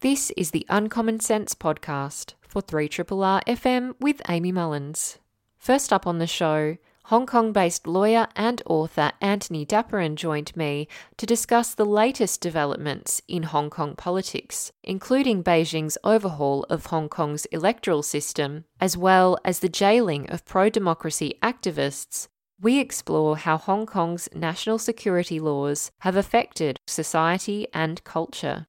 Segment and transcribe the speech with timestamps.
[0.00, 5.18] This is the Uncommon Sense podcast for 3RRR FM with Amy Mullins.
[5.58, 10.86] First up on the show, Hong Kong based lawyer and author Antony Dapiran joined me
[11.16, 17.46] to discuss the latest developments in Hong Kong politics, including Beijing's overhaul of Hong Kong's
[17.46, 22.28] electoral system, as well as the jailing of pro democracy activists.
[22.60, 28.68] We explore how Hong Kong's national security laws have affected society and culture.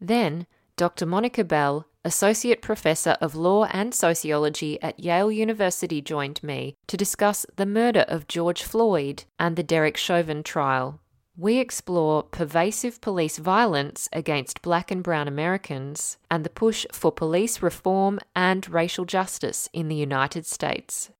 [0.00, 0.46] Then,
[0.76, 1.06] Dr.
[1.06, 7.46] Monica Bell, Associate Professor of Law and Sociology at Yale University, joined me to discuss
[7.54, 11.00] the murder of George Floyd and the Derek Chauvin trial.
[11.36, 17.62] We explore pervasive police violence against black and brown Americans and the push for police
[17.62, 21.10] reform and racial justice in the United States.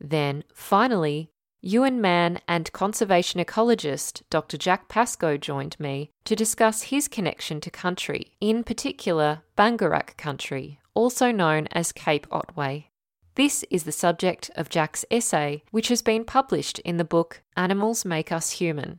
[0.00, 1.31] Then, finally,
[1.64, 4.56] Yuin Man and conservation ecologist Dr.
[4.56, 11.30] Jack Pascoe joined me to discuss his connection to country, in particular Bangerak country, also
[11.30, 12.88] known as Cape Otway.
[13.36, 18.04] This is the subject of Jack's essay, which has been published in the book Animals
[18.04, 18.98] Make Us Human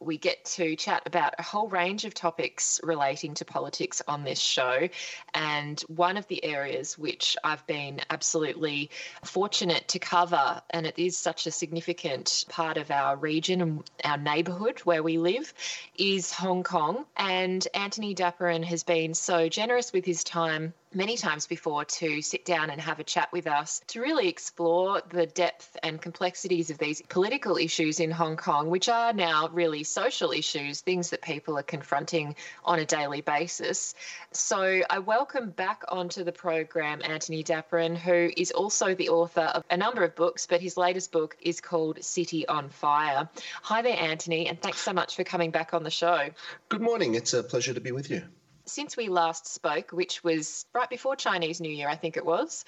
[0.00, 4.38] we get to chat about a whole range of topics relating to politics on this
[4.38, 4.88] show.
[5.34, 8.90] And one of the areas which I've been absolutely
[9.24, 14.18] fortunate to cover, and it is such a significant part of our region and our
[14.18, 15.52] neighbourhood where we live,
[15.96, 17.04] is Hong Kong.
[17.16, 22.44] And Antony Dapiran has been so generous with his time many times before to sit
[22.44, 26.78] down and have a chat with us to really explore the depth and complexities of
[26.78, 31.58] these political issues in Hong Kong, which are now really social issues, things that people
[31.58, 33.94] are confronting on a daily basis.
[34.32, 39.64] So I welcome back onto the program Antony Dapiran, who is also the author of
[39.70, 43.28] a number of books, but his latest book is called City on Fire.
[43.62, 46.30] Hi there, Antony, and thanks so much for coming back on the show.
[46.68, 47.14] Good morning.
[47.14, 48.22] It's a pleasure to be with you
[48.68, 52.64] since we last spoke, which was right before Chinese New Year, I think it was,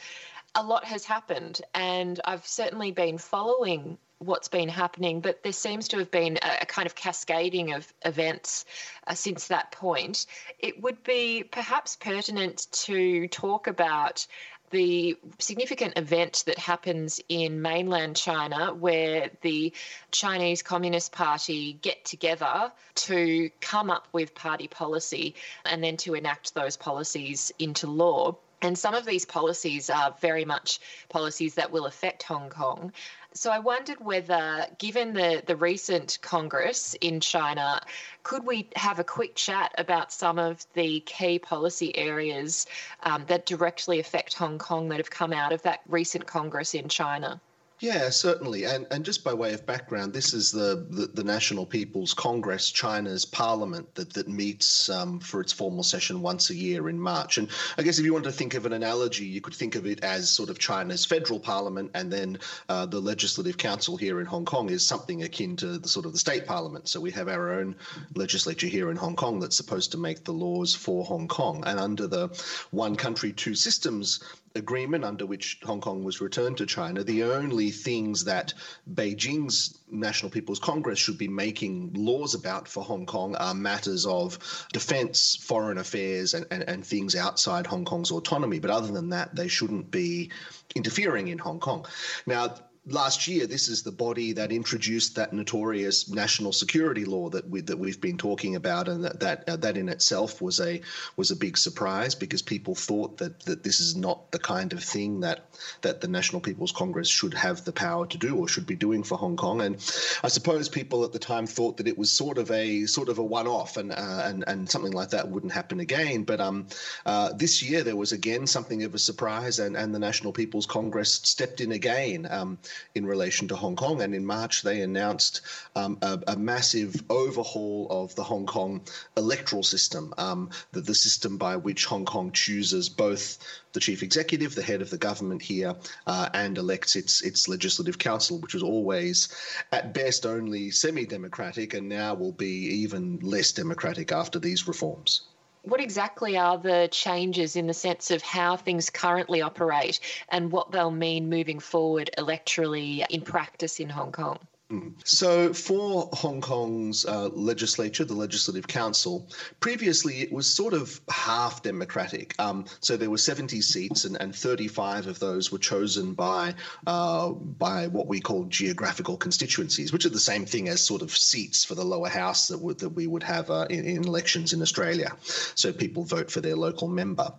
[0.54, 1.60] a lot has happened.
[1.74, 6.66] And I've certainly been following what's been happening, but there seems to have been a,
[6.66, 8.66] kind of cascading of events
[9.06, 10.26] uh, since that point.
[10.58, 14.26] It would be perhaps pertinent to talk about
[14.70, 19.72] the significant event that happens in mainland China where the
[20.12, 26.54] Chinese Communist Party get together to come up with party policy and then to enact
[26.54, 28.36] those policies into law.
[28.62, 32.92] And some of these policies are very much policies that will affect Hong Kong.
[33.32, 37.80] So I wondered whether, given the, the recent Congress in China,
[38.22, 42.66] could we have a quick chat about some of the key policy areas
[43.04, 46.88] um, that directly affect Hong Kong that have come out of that recent Congress in
[46.88, 47.40] China?
[47.80, 48.64] Yeah, certainly.
[48.64, 52.70] And and just by way of background, this is the, the, the National People's Congress,
[52.70, 57.38] China's parliament that, that meets um, for its formal session once a year in March.
[57.38, 57.48] And
[57.78, 60.04] I guess if you want to think of an analogy, you could think of it
[60.04, 64.44] as sort of China's federal parliament, and then uh, the Legislative Council here in Hong
[64.44, 66.86] Kong is something akin to the sort of the state parliament.
[66.86, 67.76] So we have our own
[68.14, 71.64] legislature here in Hong Kong that's supposed to make the laws for Hong Kong.
[71.66, 72.28] And under the
[72.72, 74.20] one country, two systems
[74.54, 78.52] agreement under which Hong Kong was returned to China, the only things that
[78.94, 84.66] Beijing's National People's Congress should be making laws about for Hong Kong are matters of
[84.72, 88.58] defense, foreign affairs, and, and, and things outside Hong Kong's autonomy.
[88.58, 90.30] But other than that, they shouldn't be
[90.74, 91.86] interfering in Hong Kong.
[92.26, 92.54] Now,
[92.86, 97.60] last year, this is the body that introduced that notorious national security law that we
[97.62, 100.80] that we've been talking about, and that that uh, that in itself was a
[101.16, 104.82] was a big surprise because people thought that that this is not the kind of
[104.82, 105.50] thing that
[105.82, 109.02] that the National People's Congress should have the power to do or should be doing
[109.02, 109.60] for Hong Kong.
[109.60, 109.76] And
[110.22, 113.18] I suppose people at the time thought that it was sort of a sort of
[113.18, 116.24] a one-off, and uh, and and something like that wouldn't happen again.
[116.24, 116.66] But um,
[117.04, 120.66] uh, this year there was again something of a surprise, and and the National People's
[120.66, 122.26] Congress stepped in again.
[122.30, 122.58] Um,
[122.94, 124.02] in relation to Hong Kong.
[124.02, 125.42] And in March, they announced
[125.76, 128.82] um, a, a, massive overhaul of the Hong Kong
[129.16, 133.38] electoral system, um, the, the system by which Hong Kong chooses both
[133.72, 137.98] the chief executive, the head of the government here, uh, and elects its its legislative
[137.98, 139.28] council, which was always
[139.72, 145.29] at best only semi-democratic, and now will be even less democratic after these reforms
[145.62, 150.70] what exactly are the changes in the sense of how things currently operate and what
[150.70, 154.38] they'll mean moving forward electorally in practice in Hong Kong?
[154.70, 154.92] Mm.
[155.04, 159.28] So, for Hong Kong's uh, legislature, the Legislative Council,
[159.58, 162.38] previously it was sort of half democratic.
[162.38, 166.54] Um, so there were 70 seats, and, and 35 of those were chosen by
[166.86, 171.10] uh, by what we call geographical constituencies, which are the same thing as sort of
[171.10, 174.52] seats for the lower house that would that we would have uh, in, in, elections
[174.52, 175.10] in Australia.
[175.56, 177.32] So people vote for their local member.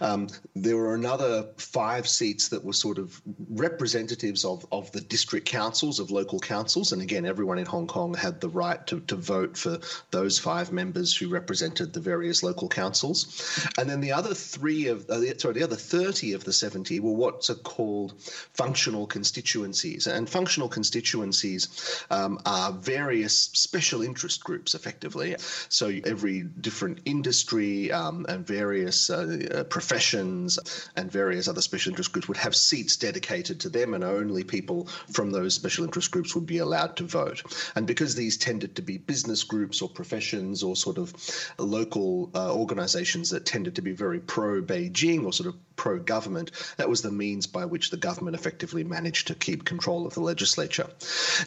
[0.00, 3.20] Um, there were another five seats that were sort of
[3.50, 6.92] representatives of of the district councils of local councils councils.
[6.92, 9.78] And again, everyone in Hong Kong had the right to, to vote for
[10.10, 13.68] those five members who represented the various local councils.
[13.78, 17.12] And then the other three of, uh, sorry, the other 30 of the 70 were
[17.12, 18.14] what's called
[18.54, 20.06] functional constituencies.
[20.06, 25.36] And functional constituencies um, are various special interest groups, effectively.
[25.68, 30.58] So every different industry um, and various uh, professions
[30.96, 34.88] and various other special interest groups would have seats dedicated to them, and only people
[35.12, 37.42] from those special interest groups would be allowed to vote.
[37.74, 41.14] And because these tended to be business groups or professions or sort of
[41.58, 46.50] local uh, organizations that tended to be very pro Beijing or sort of pro government,
[46.76, 50.20] that was the means by which the government effectively managed to keep control of the
[50.20, 50.88] legislature.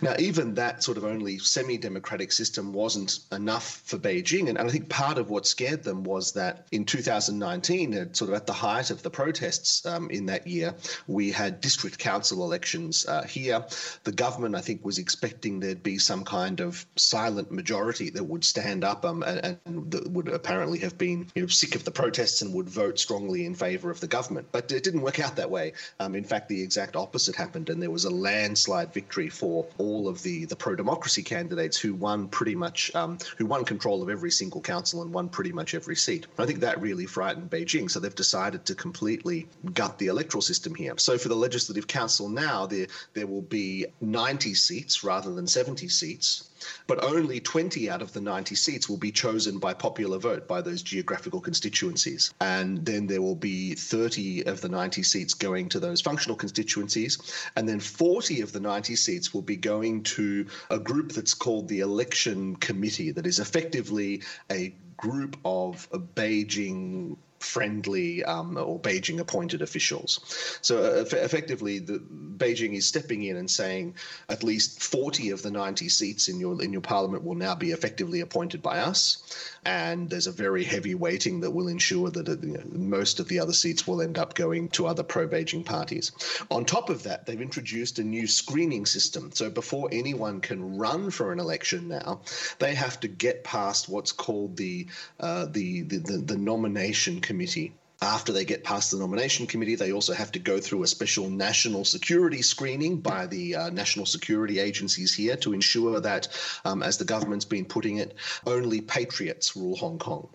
[0.01, 4.50] Now, even that sort of only semi democratic system wasn't enough for Beijing.
[4.50, 8.29] And, and, I think part of what scared them was that in 2019, uh, sort
[8.29, 10.73] of at the height of the protests um, in that year,
[11.07, 13.65] we had district council elections uh, here.
[14.06, 18.46] The government, I think, was expecting there'd be some kind of silent majority that would
[18.46, 21.92] stand up um, and, and, that would apparently have been you know, sick of the
[21.92, 24.48] protests and would vote strongly in favor of the government.
[24.54, 25.74] But it didn't work out that way.
[26.00, 30.08] Um, in fact, the exact opposite happened, and there was a landslide victory for all
[30.08, 34.10] of the, the pro democracy candidates who won pretty much, um, who won control of
[34.10, 36.28] every single council and won pretty much every seat.
[36.40, 40.74] I think that really frightened Beijing, so they've decided to completely gut the electoral system
[40.74, 40.94] here.
[40.98, 45.88] So for the Legislative Council now, there there will be 90 seats rather than 70
[45.88, 46.50] seats,
[46.88, 50.62] but only 20 out of the 90 seats will be chosen by popular vote by
[50.62, 52.33] those geographical constituencies.
[52.39, 57.18] And then there will be 30 of the 90 seats going to those functional constituencies,
[57.56, 61.68] and then 40 of the 90 seats will be going to a group that's called
[61.68, 64.21] the Election Committee, that is effectively
[64.51, 70.58] a group of Beijing friendly um, or Beijing appointed officials.
[70.62, 73.96] So uh, effectively, the, Beijing is stepping in and saying
[74.30, 77.72] at least 40 of the 90 seats in your in your parliament will now be
[77.72, 79.24] effectively appointed by us,
[79.63, 83.28] and there's a very heavy weighting that will ensure that uh, you know, most of
[83.28, 86.12] the other seats will end up going to other pro-Beijing parties.
[86.50, 89.31] On top of that, they've introduced a new screening system.
[89.34, 92.22] So before anyone can run for an election now,
[92.60, 94.88] they have to get past what's called the
[95.19, 99.92] uh, the, the, the the nomination committee after they get past the nomination committee, they
[99.92, 104.59] also have to go through a special national security screening by the uh, national security
[104.59, 106.27] agencies here to ensure that,
[106.65, 108.15] um, as the government's been putting it,
[108.48, 110.27] only patriots rule Hong Kong.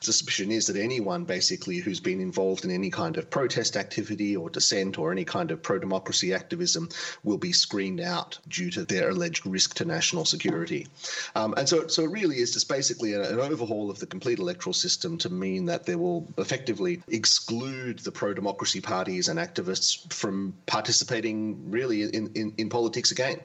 [0.00, 4.36] The suspicion is that anyone basically who's been involved in any kind of protest activity
[4.36, 6.88] or dissent or any kind of pro democracy activism
[7.24, 10.86] will be screened out due to their alleged risk to national security.
[11.34, 14.74] Um, and so, so it really is just basically an overhaul of the complete electoral
[14.74, 20.54] system to mean that there will effectively exclude the pro democracy parties and activists from
[20.66, 23.38] participating really in, in, in politics again.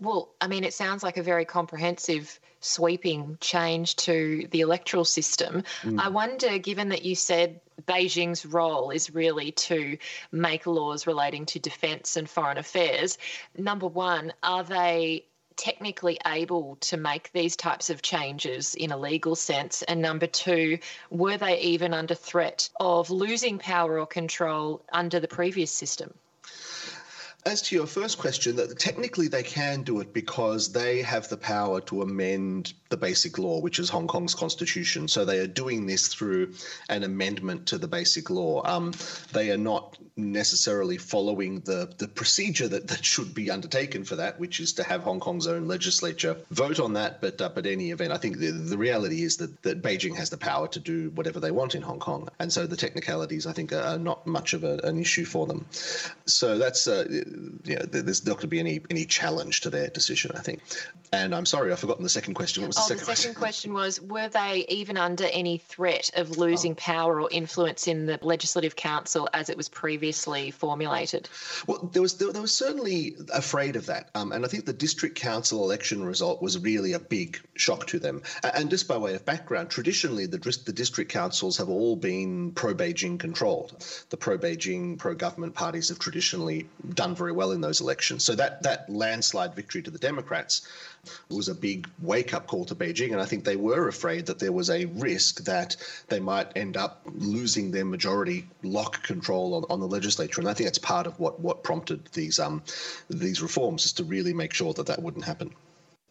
[0.00, 5.62] Well, I mean, it sounds like a very comprehensive, sweeping change to the electoral system.
[5.82, 6.00] Mm.
[6.00, 9.96] I wonder, given that you said Beijing's role is really to
[10.32, 13.16] make laws relating to defence and foreign affairs,
[13.56, 19.34] number one, are they technically able to make these types of changes in a legal
[19.34, 19.82] sense?
[19.82, 20.78] And number two,
[21.10, 26.14] were they even under threat of losing power or control under the previous system?
[27.44, 31.36] As to your first question, that technically they can do it because they have the
[31.36, 35.08] power to amend the basic law, which is Hong Kong's constitution.
[35.08, 36.52] So they are doing this through
[36.90, 38.60] an amendment to the basic law.
[38.64, 38.92] Um,
[39.32, 44.38] they are not necessarily following the, the procedure that, that should be undertaken for that,
[44.38, 47.22] which is to have Hong Kong's own legislature vote on that.
[47.22, 50.28] But uh, but any event, I think the, the reality is that, that Beijing has
[50.28, 53.52] the power to do whatever they want in Hong Kong, and so the technicalities I
[53.52, 55.64] think are not much of a, an issue for them.
[56.26, 59.88] So that's uh, you know, there's not going to be any any challenge to their
[59.88, 60.60] decision, I think.
[61.14, 62.62] And I'm sorry, I've forgotten the second question.
[62.62, 63.72] What was oh, second, the second question?
[63.72, 66.76] was Were they even under any threat of losing oh.
[66.76, 71.28] power or influence in the Legislative Council as it was previously formulated?
[71.66, 74.10] Well, there was, there, there was certainly afraid of that.
[74.14, 77.98] Um, and I think the District Council election result was really a big shock to
[77.98, 78.22] them.
[78.42, 82.74] And just by way of background, traditionally, the, the district councils have all been pro
[82.74, 83.84] Beijing controlled.
[84.10, 88.24] The pro Beijing, pro government parties have traditionally done very well in those elections.
[88.24, 90.62] So that that landslide victory to the Democrats
[91.28, 93.12] was a big wake up call to Beijing.
[93.12, 95.76] And I think they were afraid that there was a risk that
[96.08, 100.40] they might end up losing their majority lock control on, on the legislature.
[100.40, 102.62] And I think that's part of what, what prompted these um,
[103.10, 105.52] these reforms is to really make sure that that wouldn't happen.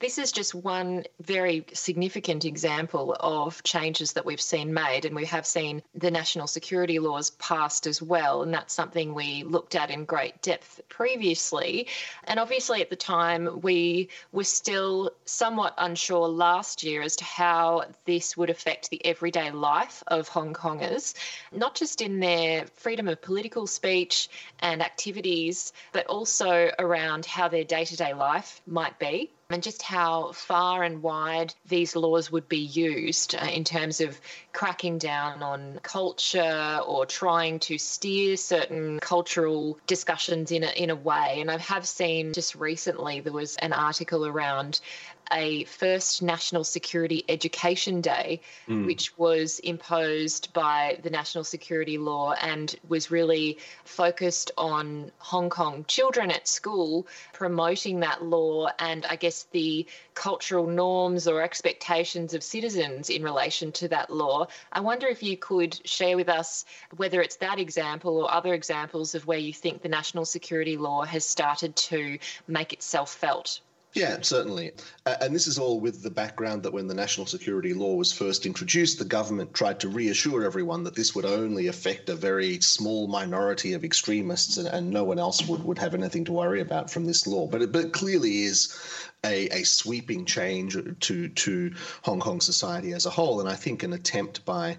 [0.01, 5.25] This is just one very significant example of changes that we've seen made, and we
[5.27, 8.41] have seen the national security laws passed as well.
[8.41, 11.85] And that's something we looked at in great depth previously.
[12.23, 17.83] And obviously, at the time, we were still somewhat unsure last year as to how
[18.05, 21.13] this would affect the everyday life of Hong Kongers,
[21.51, 24.29] not just in their freedom of political speech
[24.61, 29.81] and activities, but also around how their day to day life might be and just
[29.81, 34.19] how far and wide these laws would be used uh, in terms of
[34.53, 40.95] cracking down on culture or trying to steer certain cultural discussions in a, in a
[40.95, 41.37] way.
[41.39, 44.79] And I have seen just recently there was an article around
[45.31, 48.85] a first National Security Education Day, mm.
[48.85, 55.85] which was imposed by the National Security Law and was really focused on Hong Kong
[55.87, 62.43] children at school, promoting that law and I guess the cultural norms or expectations of
[62.43, 64.47] citizens in relation to that law.
[64.71, 66.65] I wonder if you could share with us
[66.97, 71.03] whether it's that example or other examples of where you think the national security law
[71.03, 73.61] has started to make itself felt.
[73.93, 74.71] Yeah, certainly.
[75.05, 78.13] Uh, and this is all with the background that when the national security law was
[78.13, 82.61] first introduced, the government tried to reassure everyone that this would only affect a very
[82.61, 86.61] small minority of extremists and, and no one else would, would have anything to worry
[86.61, 87.47] about from this law.
[87.47, 88.73] But it, but it clearly is
[89.23, 93.83] a, a sweeping change to to Hong Kong society as a whole, and I think
[93.83, 94.77] an attempt by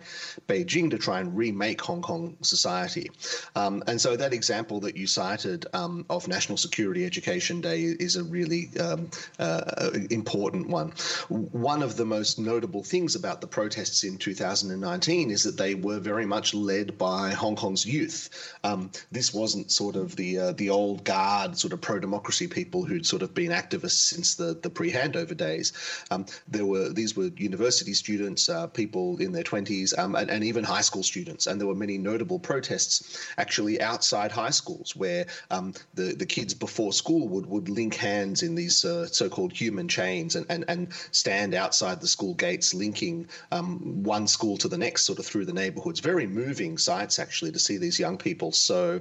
[0.49, 3.11] Beijing to try and remake Hong Kong society.
[3.55, 8.17] Um, and so that example that you cited um, of National Security Education Day is
[8.17, 10.91] a really um, uh, important one.
[11.29, 16.01] One of the most notable things about the protests in 2019 is that they were
[16.01, 18.29] very much led by Hong Kong's youth.
[18.65, 22.85] Um, this wasn't sort of the uh, the old guard, sort of pro democracy people
[22.85, 25.73] who'd sort of been activists since the, the pre-handover days.
[26.11, 30.45] Um, there were these were university students, uh, people in their 20s, um, and, and,
[30.45, 31.47] even high school students.
[31.47, 36.55] And there were many notable protests actually outside high schools where um, the the kids
[36.55, 40.93] before school would would link hands in these uh, so-called human chains and, and and
[41.11, 45.45] stand outside the school gates, linking um, one school to the next, sort of through
[45.45, 46.01] the neighborhoods.
[46.01, 49.01] Very moving sights actually to see these young people so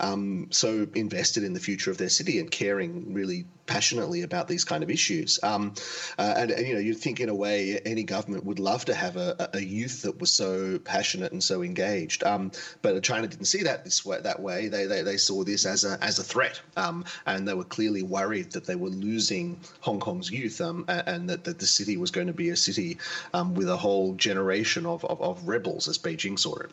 [0.00, 4.59] um, so invested in the future of their city and caring really passionately about these
[4.64, 5.38] kind of issues.
[5.42, 5.74] Um,
[6.18, 8.94] uh, and, and, you know, you'd think in a way any government would love to
[8.94, 12.24] have a, a youth that was so passionate and so engaged.
[12.24, 12.52] Um,
[12.82, 14.20] but China didn't see that this way.
[14.20, 17.54] That way, they they, they saw this as a as a threat, um, and they
[17.54, 21.58] were clearly worried that they were losing Hong Kong's youth, um, and, and that, that
[21.58, 22.98] the city was going to be a city
[23.34, 26.70] um, with a whole generation of, of, of rebels, as Beijing saw it.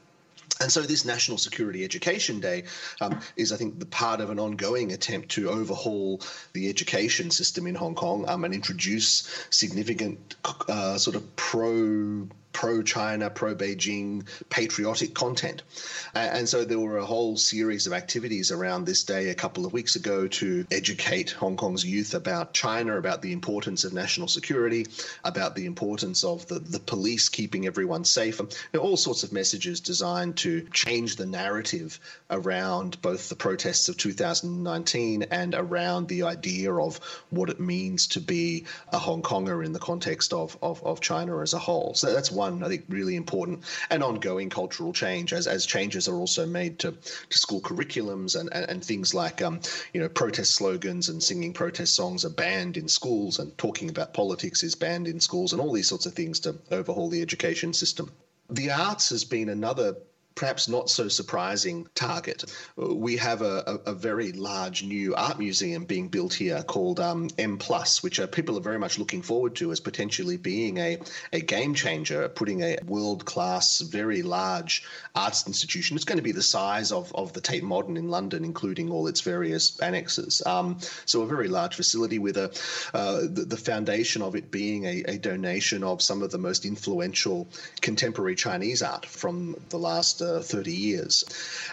[0.60, 2.64] And so, this National Security Education Day
[3.02, 6.22] um, is, I think, the part of an ongoing attempt to overhaul
[6.54, 10.36] the education system in Hong Kong um, and introduce significant
[10.68, 15.62] uh, sort of pro pro China, pro Beijing, patriotic content.
[16.16, 19.74] and so there were a whole series of activities around this day a couple of
[19.74, 24.88] weeks ago to educate Hong Kong's youth about China, about the importance of national security,
[25.24, 29.22] about the importance of the, the police keeping everyone safe, um, and know, all sorts
[29.22, 32.00] of messages designed to change the narrative
[32.32, 36.98] around both the protests of 2019 and around the idea of
[37.30, 41.40] what it means to be a Hong Konger in the context of, of, of China
[41.42, 41.94] as a whole.
[41.94, 46.08] So that's one one, I think, really important and ongoing cultural change as, as changes
[46.08, 49.60] are also made to, to school curriculums and, and, and things like, um,
[49.94, 54.14] you know, protest slogans and singing protest songs are banned in schools and talking about
[54.14, 57.74] politics is banned in schools and all these sorts of things to overhaul the education
[57.74, 58.12] system.
[58.50, 59.98] The arts has been another
[60.38, 62.46] perhaps not so surprising target.
[62.78, 67.30] We have a, a, a very large new art museum being built here called um,
[67.38, 67.60] M
[68.02, 71.00] which are, people are very much looking forward to as potentially being a,
[71.34, 74.84] a game changer, putting a world class, very large
[75.16, 75.96] arts institution.
[75.96, 79.08] It's going to be the size of, of the Tate Modern in London, including all
[79.08, 80.44] its various annexes.
[80.46, 82.48] Um, so a very large facility with a
[82.94, 86.64] uh, the, the, foundation of it being a, a, donation of some of the most
[86.66, 87.48] influential
[87.82, 91.26] contemporary Chinese art from the last uh, 30 years.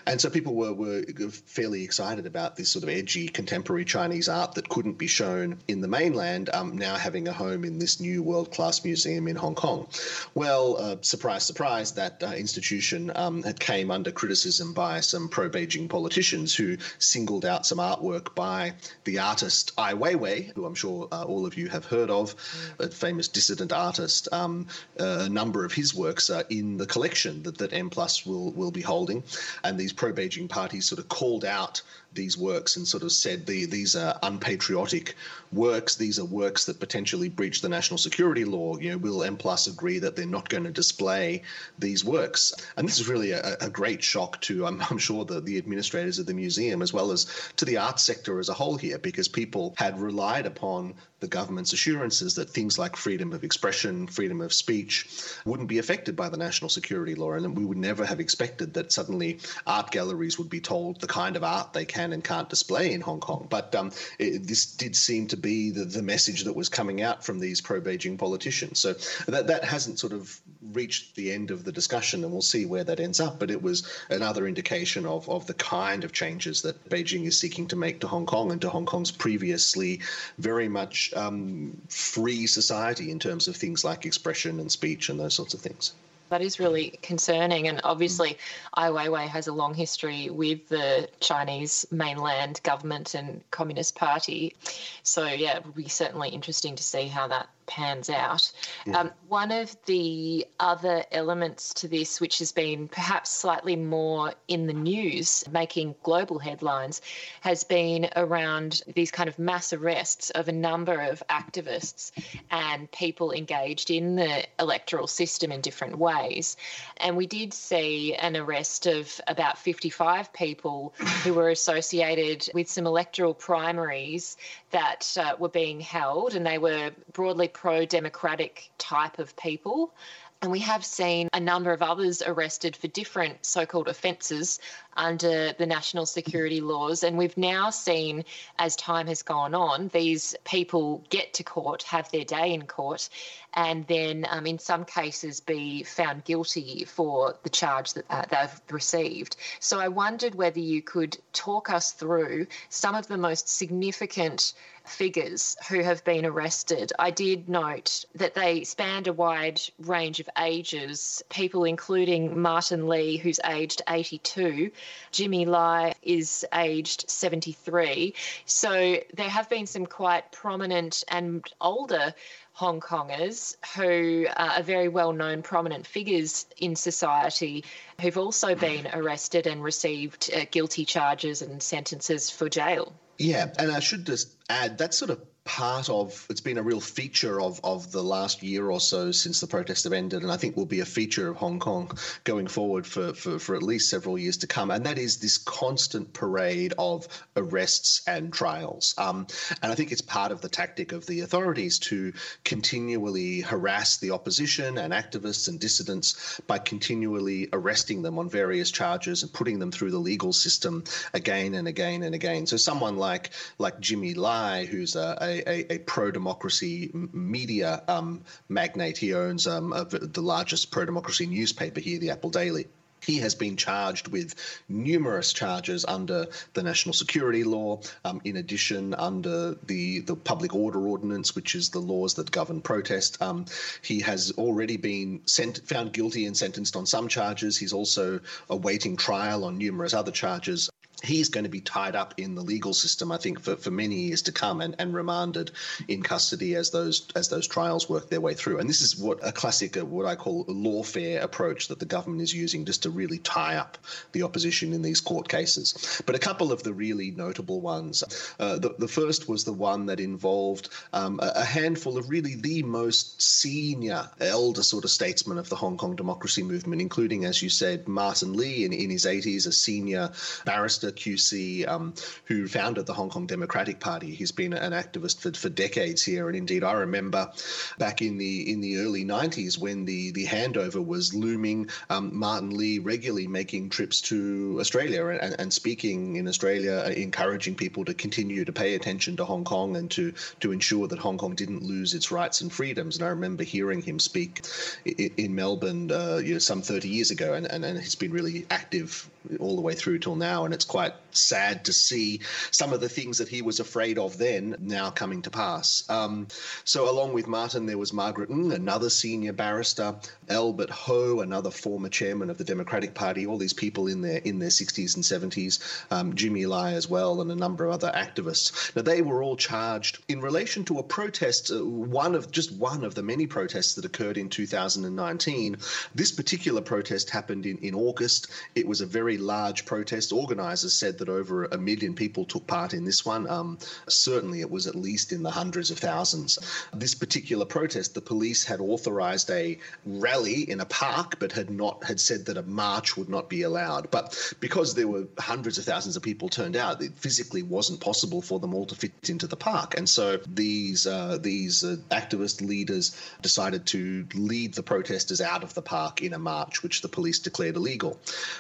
[0.07, 1.03] And so people were, were
[1.47, 5.81] fairly excited about this sort of edgy contemporary Chinese art that couldn't be shown in
[5.81, 9.55] the mainland, um, now having a home in this new world class museum in Hong
[9.55, 9.89] Kong.
[10.35, 15.49] Well, uh, surprise, surprise, that uh, institution um, had came under criticism by some pro
[15.49, 21.09] Beijing politicians who singled out some artwork by the artist Ai Weiwei, who I'm sure
[21.11, 22.35] uh, all of you have heard of,
[22.79, 24.29] a famous dissident artist.
[24.33, 24.67] Um,
[24.99, 28.71] a number of his works are in the collection that, that M Plus will, will
[28.71, 29.23] be holding.
[29.63, 31.83] And these pro Beijing parties sort of called out
[32.13, 35.17] these works and sort of said the, these are unpatriotic
[35.53, 35.97] works.
[35.97, 38.79] These are works that potentially breach the national security law.
[38.79, 41.43] You know, will M Plus agree that they're not going to display
[41.81, 42.53] these works?
[42.77, 46.21] And this is really a, a great shock to, I'm, I'm sure, the, the administrators
[46.21, 49.27] of the museum as well as to the arts sector as a whole here, because
[49.27, 50.95] people had relied upon
[51.25, 55.09] the government's assurances that things like freedom of expression, freedom of speech
[55.47, 57.33] wouldn't be affected by the national security law.
[57.33, 61.35] And we would never have expected that suddenly art galleries would be told the kind
[61.35, 63.47] of art they can and can't display in Hong Kong.
[63.49, 67.25] But um, it, this did seem to be the, the message that was coming out
[67.25, 68.79] from these pro Beijing politicians.
[68.79, 68.93] So
[69.27, 70.39] that, that hasn't sort of
[70.73, 73.39] reached the end of the discussion, and we'll see where that ends up.
[73.39, 77.67] But it was another indication of, of the kind of changes that Beijing is seeking
[77.69, 80.01] to make to Hong Kong and to Hong Kong's previously
[80.37, 85.35] very much um, free society in terms of things like expression and speech and those
[85.35, 85.93] sorts of things.
[86.31, 87.69] That is really concerning.
[87.69, 88.39] And obviously,
[88.77, 94.57] Ai Weiwei has a long history with the Chinese mainland government and Communist Party.
[95.03, 98.51] So, yeah, it would be certainly interesting to see how that pans out.
[98.87, 99.01] Yeah.
[99.01, 104.67] Um, one of the other elements to this, which has been perhaps slightly more in
[104.67, 107.01] the news, making global headlines,
[107.41, 112.13] has been around these kind of mass arrests of a number of activists
[112.51, 116.57] and people engaged in the electoral system in different ways.
[116.97, 122.87] And we did see an arrest of about 55 people who were associated with some
[122.87, 124.37] electoral primaries
[124.75, 129.95] that uh, were being held, and they were broadly pro democratic type of people.
[130.45, 134.59] And we have seen a number of others arrested for different so called offences
[134.95, 137.03] under the national security laws.
[137.03, 138.27] And we've now seen,
[138.59, 143.09] as time has gone on, these people get to court, have their day in court,
[143.55, 148.61] and then um, in some cases be found guilty for the charge that uh, they've
[148.71, 149.37] received.
[149.61, 154.53] So I wondered whether you could talk us through some of the most significant
[154.85, 156.93] figures who have been arrested.
[156.99, 163.17] I did note that they spanned a wide range of ages, people including Martin Lee,
[163.17, 164.71] who's aged 82,
[165.11, 168.15] Jimmy Lai is aged 73.
[168.45, 172.15] So there have been some quite prominent and older
[172.53, 177.65] Hong Kongers who are very well known, prominent figures in society
[178.01, 182.93] who've also been arrested and received uh, guilty charges and sentences for jail.
[183.19, 186.81] Yeah, and I should just add that sort of part of it's been a real
[186.81, 190.39] feature of of the last year or so since the protests have ended and I
[190.39, 191.91] think will be a feature of Hong Kong
[192.25, 195.37] going forward for, for, for at least several years to come and that is this
[195.37, 198.95] constant parade of arrests and trials.
[198.97, 199.27] Um,
[199.63, 204.13] and I think it's part of the tactic of the authorities to continually harass the
[204.13, 209.71] opposition and activists and dissidents by continually arresting them on various charges and putting them
[209.71, 212.47] through the legal system again and again and again.
[212.47, 218.23] So someone like like Jimmy Lai who's a, a a, a, pro democracy media um,
[218.49, 218.99] magnate.
[218.99, 222.67] He owns um, a, the largest pro democracy newspaper here, the Apple Daily.
[223.05, 224.35] He has been charged with
[224.69, 227.81] numerous charges under the national security law.
[228.05, 232.63] Um, in addition, under the, the public order ordinance, which is the laws that govern
[232.63, 233.45] protest, um,
[233.83, 237.59] he has already been sent, found guilty and sentenced on some charges.
[237.59, 240.71] He's also awaiting trial on numerous other charges
[241.03, 243.97] he's going to be tied up in the legal system, I think, for, for many
[243.97, 245.51] years to come and, and remanded
[245.89, 248.59] in custody as those as those trials work their way through.
[248.59, 251.87] And this is what a classic, uh, what I call a lawfare approach that the
[251.87, 253.79] government is using just to really tie up
[254.13, 256.03] the opposition in these court cases.
[256.07, 258.03] But a couple of the really notable ones.
[258.39, 262.35] Uh, the, the first was the one that involved um, a, a handful of really
[262.37, 267.43] the most senior elder sort of statesmen of the Hong Kong democracy movement, including, as
[267.43, 270.11] you said, Martin Lee in, in his 80s, a senior
[270.45, 271.95] barrister QC, um,
[272.25, 274.15] who founded the Hong Kong Democratic Party.
[274.15, 277.31] He's been an activist for, for decades here, and indeed, I remember
[277.79, 281.71] back in the in the early 90s when the the handover was looming.
[281.91, 287.55] Um, Martin Lee regularly making trips to Australia and, and speaking in Australia, uh, encouraging
[287.55, 291.19] people to continue to pay attention to Hong Kong and to to ensure that Hong
[291.19, 292.97] Kong didn't lose its rights and freedoms.
[292.97, 294.47] And I remember hearing him speak
[294.85, 298.13] in, in Melbourne, uh, you know, some 30 years ago, and, and, and he's been
[298.13, 299.09] really active
[299.41, 300.45] all the way through till now.
[300.45, 304.19] And it's quite sad to see some of the things that he was afraid of
[304.19, 305.85] then now coming to pass.
[305.89, 306.29] Um,
[306.65, 309.97] so, along with Martin, there was Margaret Ng, another senior barrister,
[310.29, 314.39] Albert Ho, another former chairman of the Democratic Party, all these people in their in
[314.39, 315.61] their 60s and 70s,
[315.91, 318.75] um, Jimmy Lai as well, and a number of other activists.
[318.75, 322.85] Now, they were all charged in relation to a protest, uh, one of just one
[322.85, 325.57] of the many protests that occurred in 2019.
[325.95, 328.29] This particular protest happened in, in August.
[328.55, 330.13] It was a very large protest.
[330.13, 333.29] Organisers said that over a million people took part in this one.
[333.29, 336.39] Um, certainly, it was at least in the hundreds of thousands.
[336.73, 341.85] This particular protest, the police had authorised a rally in a park, but had not
[341.85, 343.91] had said that a march would not be allowed.
[343.91, 348.23] But because there were hundreds of thousands of people turned out, it physically wasn't possible
[348.23, 349.77] for them all to fit into the park.
[349.77, 355.55] And so these uh, these uh, activist leaders decided to lead the protesters out of
[355.55, 357.99] the park in a march, which the police declared illegal.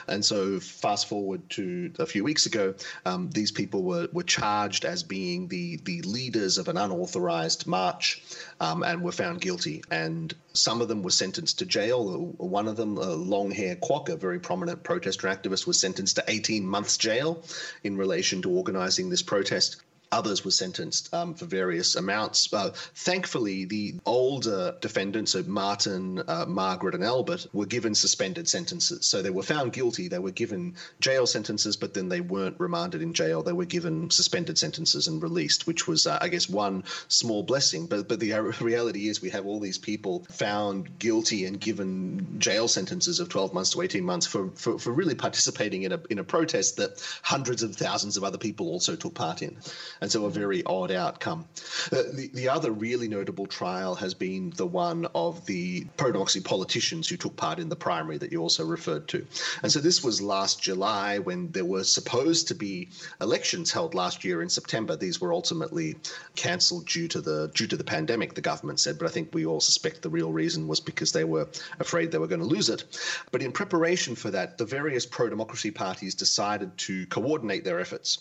[0.08, 2.74] And so fast forward to a few weeks ago,
[3.04, 8.22] um, these people were, were charged as being the, the leaders of an unauthorized march
[8.60, 9.82] um, and were found guilty.
[9.90, 12.18] And some of them were sentenced to jail.
[12.38, 16.24] One of them, a long hair Kwok, a very prominent protester activist, was sentenced to
[16.26, 17.42] 18 months jail
[17.82, 19.76] in relation to organizing this protest.
[20.14, 22.52] Others were sentenced um, for various amounts.
[22.52, 29.06] Uh, thankfully, the older defendants, so Martin, uh, Margaret, and Albert, were given suspended sentences.
[29.06, 30.06] So they were found guilty.
[30.06, 33.42] They were given jail sentences, but then they weren't remanded in jail.
[33.42, 37.86] They were given suspended sentences and released, which was, uh, I guess, one small blessing.
[37.86, 42.68] But but the reality is, we have all these people found guilty and given jail
[42.68, 46.20] sentences of 12 months to 18 months for, for, for really participating in a in
[46.20, 49.56] a protest that hundreds of thousands of other people also took part in
[50.04, 51.46] and so a very odd outcome.
[51.90, 56.42] Uh, the, the other really notable trial has been the one of the pro democracy
[56.42, 59.26] politicians who took part in the primary that you also referred to.
[59.62, 62.90] And so this was last July when there were supposed to be
[63.22, 64.94] elections held last year in September.
[64.94, 65.96] These were ultimately
[66.36, 69.46] cancelled due to the due to the pandemic, the government said, but I think we
[69.46, 71.48] all suspect the real reason was because they were
[71.80, 72.84] afraid they were going to lose it.
[73.30, 78.18] But in preparation for that, the various pro democracy parties decided to coordinate their efforts.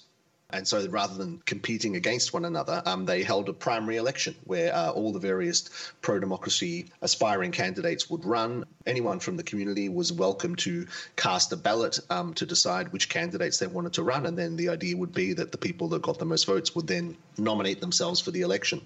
[0.54, 4.74] And so rather than competing against one another, um, they held a primary election where
[4.74, 5.70] uh, all the various
[6.02, 8.66] pro democracy aspiring candidates would run.
[8.86, 10.86] Anyone from the community was welcome to
[11.16, 14.26] cast a ballot um, to decide which candidates they wanted to run.
[14.26, 16.88] And then the idea would be that the people that got the most votes would
[16.88, 18.82] then nominate themselves for the election.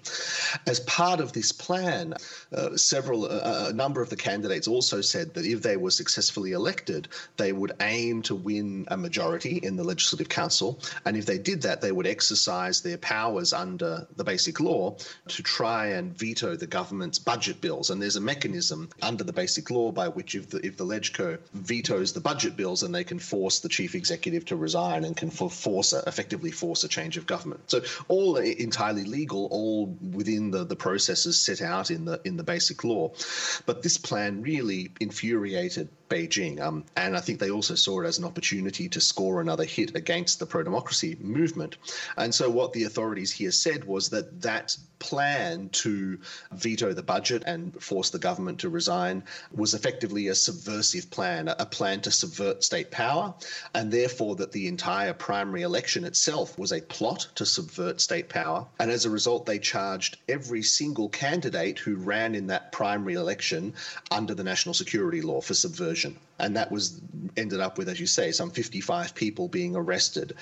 [0.66, 2.14] As part of this plan,
[2.52, 6.52] uh, several, uh, a number of the candidates also said that if they were successfully
[6.52, 10.80] elected, they would aim to win a majority in the Legislative Council.
[11.04, 14.96] And if they did did that, they would exercise their powers under the basic law
[15.28, 17.90] to try and veto the government's budget bills.
[17.90, 21.38] And there's a mechanism under the basic law by which if the, if the LegCo
[21.52, 25.30] vetoes the budget bills, then they can force the chief executive to resign and can
[25.30, 27.60] force a, effectively force a change of government.
[27.66, 32.44] So all entirely legal, all within the, the processes set out in the in the
[32.44, 33.12] basic law.
[33.66, 36.60] But this plan really infuriated Beijing.
[36.60, 39.94] Um, and I think they also saw it as an opportunity to score another hit
[39.94, 41.76] against the pro democracy movement.
[42.16, 46.18] And so, what the authorities here said was that that plan to
[46.52, 49.22] veto the budget and force the government to resign
[49.52, 53.34] was effectively a subversive plan, a plan to subvert state power,
[53.74, 58.66] and therefore that the entire primary election itself was a plot to subvert state power.
[58.80, 63.74] And as a result, they charged every single candidate who ran in that primary election
[64.10, 66.16] under the national security law for subversion.
[66.38, 67.00] And that was
[67.36, 70.34] ended up with, as you say, some 55 people being arrested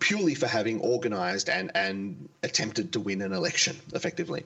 [0.00, 4.44] purely for having organized and, and attempted to win an election effectively.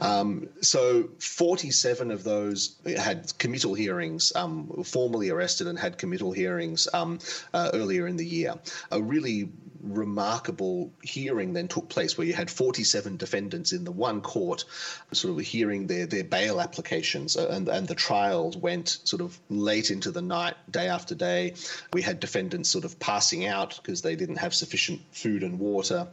[0.00, 6.88] Um, so 47 of those had committal hearings, um, formally arrested and had committal hearings
[6.92, 7.18] um,
[7.52, 8.54] uh, earlier in the year.
[8.90, 9.48] A really
[9.84, 14.64] remarkable hearing then took place where you had 47 defendants in the one court
[15.12, 19.38] sort of hearing their, their bail applications uh, and, and the trials went sort of
[19.48, 21.54] late into the night, day after day.
[21.92, 26.08] We had defendants sort of passing out because they didn't have sufficient food and water.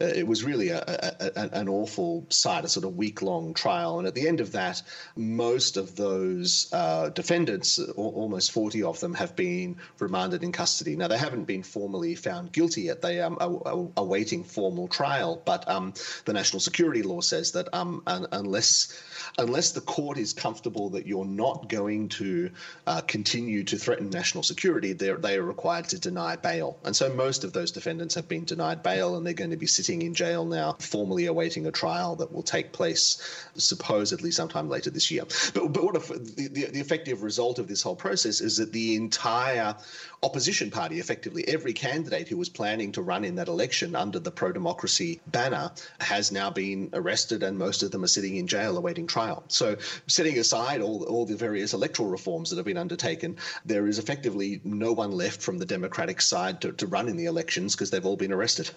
[0.00, 3.54] Uh, it was really a, a, a, an awful sight, a sort of week long
[3.54, 3.98] trial.
[3.98, 4.82] And at the end of that,
[5.16, 10.96] most of those uh, defendants, almost 40 of them, have been remanded in custody.
[10.96, 13.02] Now, they haven't been formally found guilty yet.
[13.02, 15.94] They um, awaiting formal trial, but um,
[16.24, 19.02] the national security law says that um, un- unless
[19.38, 22.50] unless the court is comfortable that you're not going to
[22.86, 26.78] uh, continue to threaten national security, they are required to deny bail.
[26.84, 29.66] And so most of those defendants have been denied bail, and they're going to be
[29.66, 34.90] sitting in jail now, formally awaiting a trial that will take place supposedly sometime later
[34.90, 35.24] this year.
[35.54, 38.96] But, but what if the, the effective result of this whole process is that the
[38.96, 39.76] entire
[40.22, 44.30] opposition party, effectively every candidate who was planning to run in that election under the
[44.30, 48.76] pro democracy banner, has now been arrested, and most of them are sitting in jail
[48.76, 49.44] awaiting trial.
[49.48, 53.98] So, setting aside all, all the various electoral reforms that have been undertaken, there is
[53.98, 57.90] effectively no one left from the Democratic side to, to run in the elections because
[57.90, 58.70] they've all been arrested.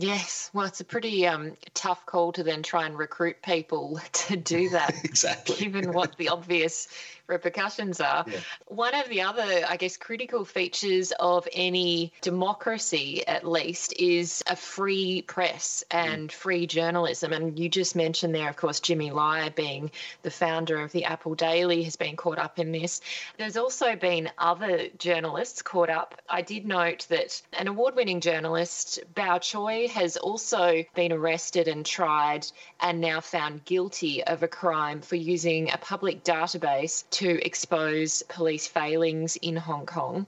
[0.00, 4.36] Yes, well, it's a pretty um, tough call to then try and recruit people to
[4.36, 4.94] do that.
[5.04, 5.56] exactly.
[5.56, 6.88] Given what the obvious
[7.30, 8.24] repercussions are.
[8.26, 8.40] Yeah.
[8.66, 14.56] One of the other, I guess, critical features of any democracy, at least, is a
[14.56, 16.32] free press and mm.
[16.32, 17.32] free journalism.
[17.32, 19.90] And you just mentioned there, of course, Jimmy Lai being
[20.22, 23.00] the founder of the Apple Daily has been caught up in this.
[23.38, 26.20] There's also been other journalists caught up.
[26.28, 31.86] I did note that an award winning journalist, Bao Choy, has also been arrested and
[31.86, 32.46] tried
[32.80, 38.66] and now found guilty of a crime for using a public database to expose police
[38.66, 40.26] failings in Hong Kong.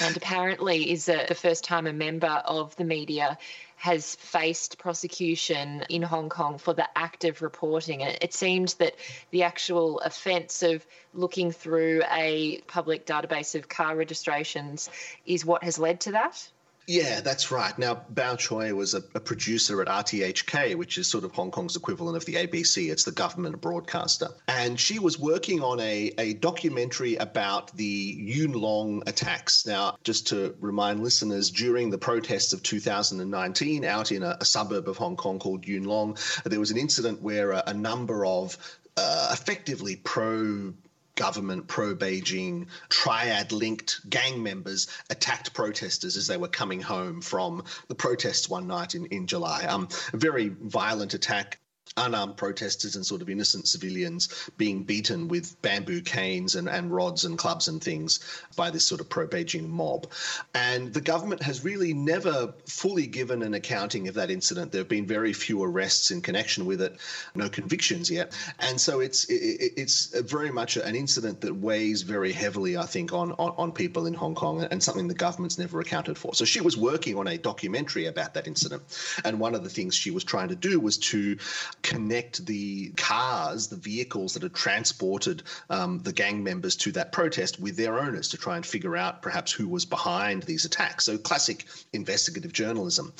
[0.00, 3.38] And apparently, is the first time a member of the media
[3.76, 8.00] has faced prosecution in Hong Kong for the act of reporting.
[8.00, 8.94] It, it seemed that
[9.32, 14.88] the actual offence of looking through a public database of car registrations
[15.26, 16.48] is what has led to that.
[16.86, 17.76] Yeah, that's right.
[17.78, 21.76] Now, Bao Choy was a, a, producer at RTHK, which is sort of Hong Kong's
[21.76, 22.90] equivalent of the ABC.
[22.90, 24.28] It's the government broadcaster.
[24.48, 29.64] And she was working on a, a documentary about the Yuen Long attacks.
[29.64, 34.88] Now, just to remind listeners, during the protests of 2019 out in a, a suburb
[34.88, 38.58] of Hong Kong called Yuen Long, there was an incident where a, a number of
[38.96, 40.74] uh, effectively pro
[41.14, 47.64] government pro Beijing triad linked gang members attacked protesters as they were coming home from
[47.88, 49.64] the protests one night in, in July.
[49.64, 51.58] Um, a very violent attack
[51.96, 57.24] unarmed protesters and sort of innocent civilians being beaten with bamboo canes and, and rods
[57.24, 58.20] and clubs and things
[58.56, 60.10] by this sort of pro Beijing mob.
[60.54, 64.72] And the government has really never fully given an accounting of that incident.
[64.72, 66.96] There have been very few arrests in connection with it,
[67.34, 68.32] no convictions yet.
[68.58, 73.12] And so it's it, it's very much an incident that weighs very heavily, I think,
[73.12, 76.34] on, on, on people in Hong Kong and something the government's never accounted for.
[76.34, 78.82] So she was working on a documentary about that incident.
[79.24, 81.36] And one of the things she was trying to do was to
[81.82, 87.60] connect the cars, the vehicles that had transported um, the gang members to that protest
[87.60, 91.04] with their owners to try and figure out perhaps who was behind these attacks.
[91.04, 93.12] So, classic investigative journalism.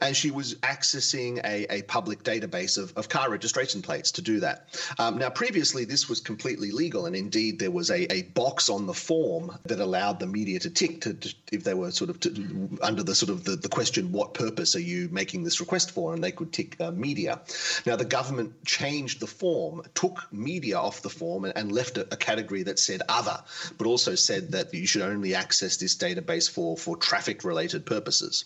[0.00, 4.40] And she was accessing a, a public database of, of car registration plates to do
[4.40, 4.68] that.
[4.98, 8.86] Um, now, previously, this was completely legal, and indeed, there was a, a box on
[8.86, 12.20] the form that allowed the media to tick to, to if they were sort of
[12.20, 15.90] to, under the sort of the, the question, what purpose are you making this request
[15.90, 16.14] for?
[16.14, 17.40] And they could tick uh, media.
[17.86, 22.02] Now, the government changed the form, took media off the form, and, and left a,
[22.12, 23.42] a, category that said other,
[23.76, 28.44] but also said that you should only access this database for, for traffic related purposes.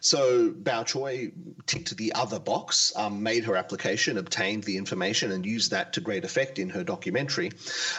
[0.00, 1.32] So Bao Choy
[1.66, 6.00] ticked the other box, um, made her application, obtained the information, and used that to
[6.00, 7.52] great effect in her documentary.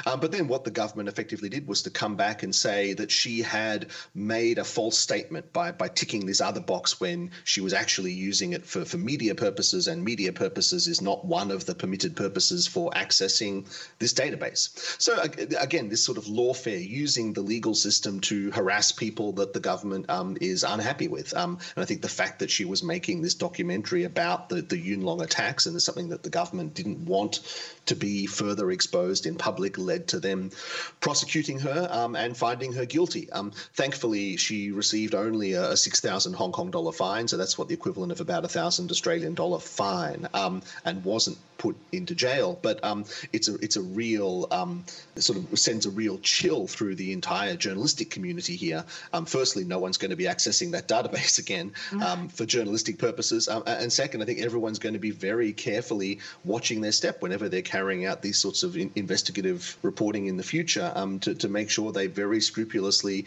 [0.05, 3.11] Um, but then what the government effectively did was to come back and say that
[3.11, 7.73] she had made a false statement by, by ticking this other box when she was
[7.73, 11.75] actually using it for, for media purposes, and media purposes is not one of the
[11.75, 13.55] permitted purposes for accessing
[13.99, 14.63] this database.
[15.01, 15.11] So,
[15.59, 20.09] again, this sort of lawfare using the legal system to harass people that the government
[20.09, 21.35] um, is unhappy with.
[21.35, 24.77] Um, and I think the fact that she was making this documentary about the, the
[24.77, 27.41] Yuen Long attacks and something that the government didn't want
[27.87, 30.51] to be further exposed in public led to them
[30.99, 33.31] prosecuting her um, and finding her guilty.
[33.31, 37.73] Um, thankfully, she received only a 6,000 Hong Kong dollar fine, so that's what the
[37.73, 40.27] equivalent of about a thousand Australian dollar fine.
[40.33, 42.59] Um, and wasn't put into jail.
[42.61, 44.83] But um, it's a it's a real um,
[45.15, 48.83] sort of sends a real chill through the entire journalistic community here.
[49.13, 51.71] Um, firstly, no one's going to be accessing that database again
[52.03, 56.19] um, for journalistic purposes, um, and second, I think everyone's going to be very carefully
[56.43, 60.43] watching their step whenever they're carrying out these sorts of in- investigative reporting in the
[60.43, 63.25] future um, to, to make sure they very scrupulously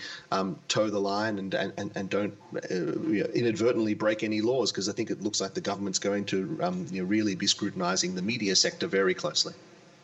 [0.69, 4.89] toe the line and and, and don't uh, you know, inadvertently break any laws because
[4.89, 6.37] I think it looks like the government's going to
[6.91, 9.55] you know, really be scrutinising the media sector very closely.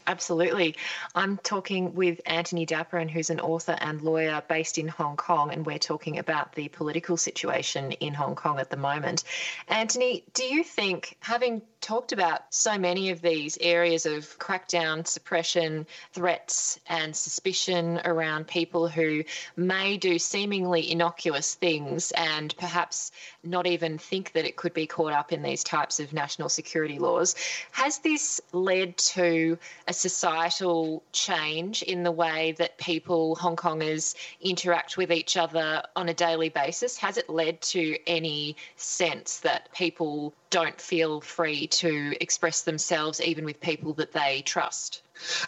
[0.07, 0.75] Absolutely.
[1.15, 5.65] I'm talking with Antony Dapiran, who's an author and lawyer based in Hong Kong, and
[5.65, 9.23] we're talking about the political situation in Hong Kong at the moment.
[9.69, 15.87] Antony, do you think, having talked about so many of these areas of crackdown, suppression,
[16.13, 19.25] threats, and suspicion around people who
[19.57, 23.11] may do seemingly innocuous things and perhaps
[23.43, 26.99] not even think that it could be caught up in these types of national security
[26.99, 27.35] laws.
[27.73, 34.97] Has this led to a societal change in the way that people, Hong Kongers, interact
[34.97, 36.97] with each other on a daily basis?
[36.99, 43.45] Has it led to any sense that people don't feel free to express themselves even
[43.47, 45.01] with people that they trust.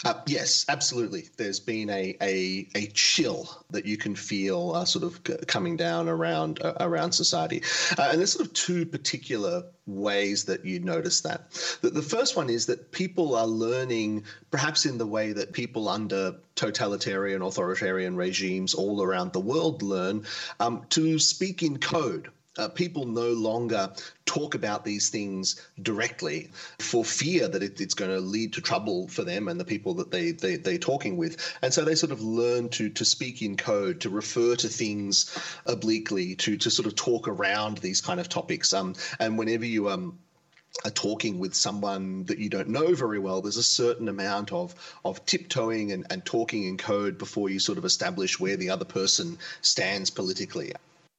[0.02, 1.28] Uh, yes, absolutely.
[1.36, 6.08] There's been a, a, a chill that you can feel uh, sort of coming down
[6.08, 7.62] around uh, around society,
[7.98, 11.50] uh, and there's sort of two particular ways that you notice that.
[11.82, 15.88] The, the first one is that people are learning, perhaps in the way that people
[15.88, 20.24] under totalitarian, authoritarian regimes all around the world learn,
[20.60, 23.92] um, to speak in code uh, people no longer
[24.26, 29.08] talk about these things directly for fear that it, it's going to lead to trouble
[29.08, 31.56] for them and the people that they, they, they're talking with.
[31.62, 35.36] And so they sort of learn to, to speak in code, to refer to things
[35.66, 38.72] obliquely, to, to sort of talk around these kind of topics.
[38.72, 40.18] Um, and whenever you um,
[40.84, 44.74] are talking with someone that you don't know very well, there's a certain amount of
[45.04, 48.84] of tiptoeing and, and talking in code before you sort of establish where the other
[48.84, 50.72] person stands politically.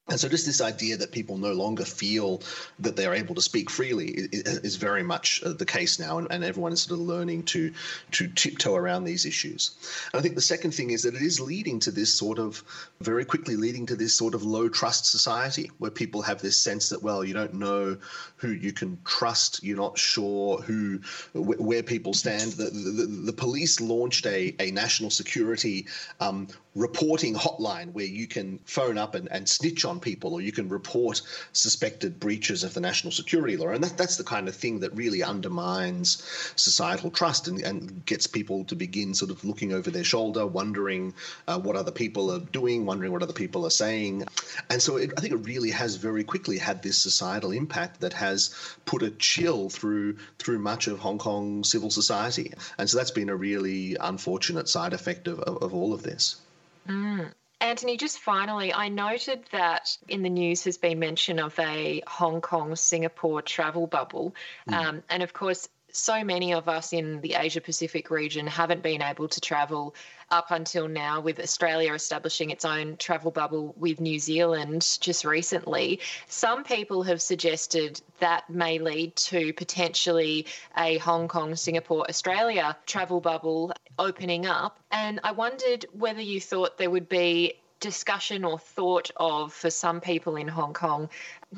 [0.08, 2.44] And so, just this idea that people no longer feel
[2.78, 6.74] that they're able to speak freely is, very much uh, the case now, and, everyone
[6.74, 7.74] is sort of learning to
[8.12, 9.76] to tiptoe around these issues.
[10.14, 12.64] And I think the second thing is that it is leading to this sort of
[13.02, 16.90] very quickly leading to this sort of low trust society where people have this sense
[16.90, 17.98] that well, you don't know
[18.36, 21.00] who you can trust, you're not sure who
[21.34, 22.52] where people stand.
[22.52, 25.88] The the, the police launched a a national security
[26.20, 30.52] um, reporting hotline where you can phone up and, and snitch on people or you
[30.52, 31.22] can report
[31.54, 33.70] suspected breaches of the national security law.
[33.70, 36.22] And that, that's the kind of thing that really undermines
[36.58, 41.14] societal trust and, and gets people to begin sort of looking over their shoulder, wondering
[41.48, 44.26] uh, what other people are doing, wondering what other people are saying.
[44.70, 48.14] And so it, I think it really has very quickly had this societal impact that
[48.14, 52.52] has put a chill through through much of Hong Kong civil society.
[52.78, 56.42] And so that's been a really unfortunate side effect of, of, of all of this.
[56.88, 57.32] Mm.
[57.62, 62.42] Antony, just finally, I noted that in the news has been mention of a Hong
[62.42, 64.36] Kong Singapore travel bubble.
[64.70, 64.74] Mm.
[64.74, 69.02] Um, and of course, so many of us in the Asia Pacific region haven't been
[69.02, 69.96] able to travel
[70.30, 76.00] up until now, with Australia establishing its own travel bubble with New Zealand just recently.
[76.28, 83.22] Some people have suggested that may lead to potentially a Hong Kong, Singapore, Australia travel
[83.22, 84.80] bubble opening up.
[84.92, 90.02] And I wondered whether you thought there would be discussion or thought of for some
[90.02, 91.10] people in Hong Kong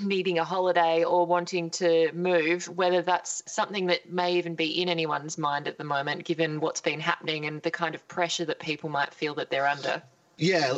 [0.01, 4.89] needing a holiday or wanting to move, whether that's something that may even be in
[4.89, 8.59] anyone's mind at the moment, given what's been happening and the kind of pressure that
[8.59, 10.01] people might feel that they're under.
[10.39, 10.77] Yeah,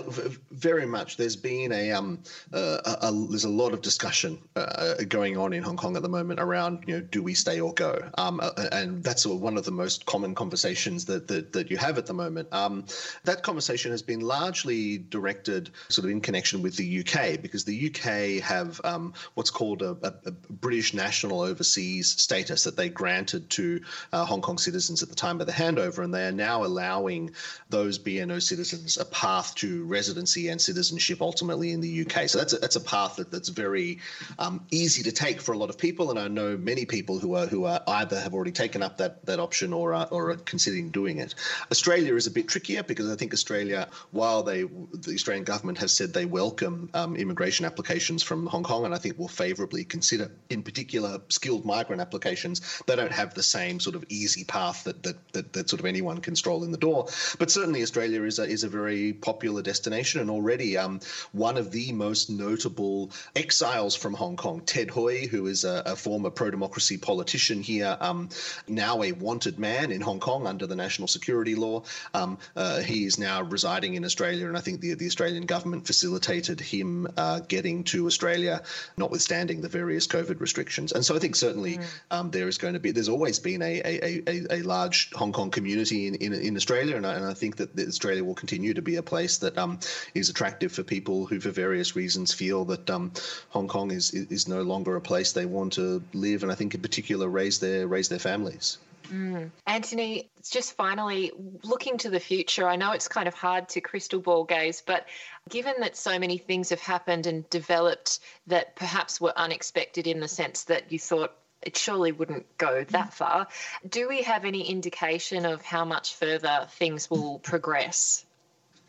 [0.51, 1.17] very much.
[1.17, 2.19] There's been a um,
[2.53, 6.01] uh, a, a, there's a lot of discussion uh, going on in Hong Kong at
[6.01, 9.57] the moment around you know do we stay or go, um, uh, and that's one
[9.57, 12.47] of the most common conversations that that, that you have at the moment.
[12.53, 12.85] Um,
[13.25, 17.87] that conversation has been largely directed sort of in connection with the UK because the
[17.87, 23.49] UK have um, what's called a, a, a, British national overseas status that they granted
[23.49, 23.81] to
[24.13, 27.31] uh, Hong Kong citizens at the time of the handover, and they are now allowing
[27.69, 32.29] those BNO citizens a path path to residency and citizenship ultimately in the UK.
[32.29, 33.99] So that's a, that's a path that, that's very
[34.37, 37.35] um, easy to take for a lot of people, and I know many people who
[37.35, 40.37] are who are either have already taken up that that option or are, or are
[40.37, 41.35] considering doing it.
[41.71, 45.95] Australia is a bit trickier because I think Australia, while they the Australian government has
[45.95, 50.31] said they welcome um, immigration applications from Hong Kong, and I think will favourably consider,
[50.49, 52.81] in particular, skilled migrant applications.
[52.87, 55.85] They don't have the same sort of easy path that that that, that sort of
[55.85, 57.07] anyone can stroll in the door.
[57.37, 60.99] But certainly Australia is a, is a very popular popular destination, and already um,
[61.31, 65.95] one of the most notable exiles from Hong Kong, Ted Hui, who is a, a
[65.95, 68.27] former pro democracy politician here, um,
[68.67, 71.83] now a wanted man in Hong Kong under the national security law.
[72.13, 75.87] Um, uh, he is now residing in Australia, and I think the, the Australian government
[75.87, 78.63] facilitated him uh, getting to Australia,
[78.97, 80.91] notwithstanding the various COVID restrictions.
[80.91, 81.85] And so I think certainly mm.
[82.11, 85.31] um, there is going to be, there's always been a, a, a, a large Hong
[85.31, 88.73] Kong community in, in, in Australia, and I, and I, think that Australia will continue
[88.73, 89.79] to be a place that um,
[90.13, 93.11] is attractive for people who, for various reasons, feel that um,
[93.49, 96.75] Hong Kong is, is no longer a place they want to live, and I think
[96.75, 98.77] in particular raise their raise their families.
[99.11, 99.49] Mm.
[99.65, 101.31] Antony, just finally
[101.63, 105.07] looking to the future, I know it's kind of hard to crystal ball gaze, but
[105.49, 110.27] given that so many things have happened and developed that perhaps were unexpected in the
[110.27, 113.47] sense that you thought it surely wouldn't go that far,
[113.87, 118.25] do we have any indication of how much further things will progress?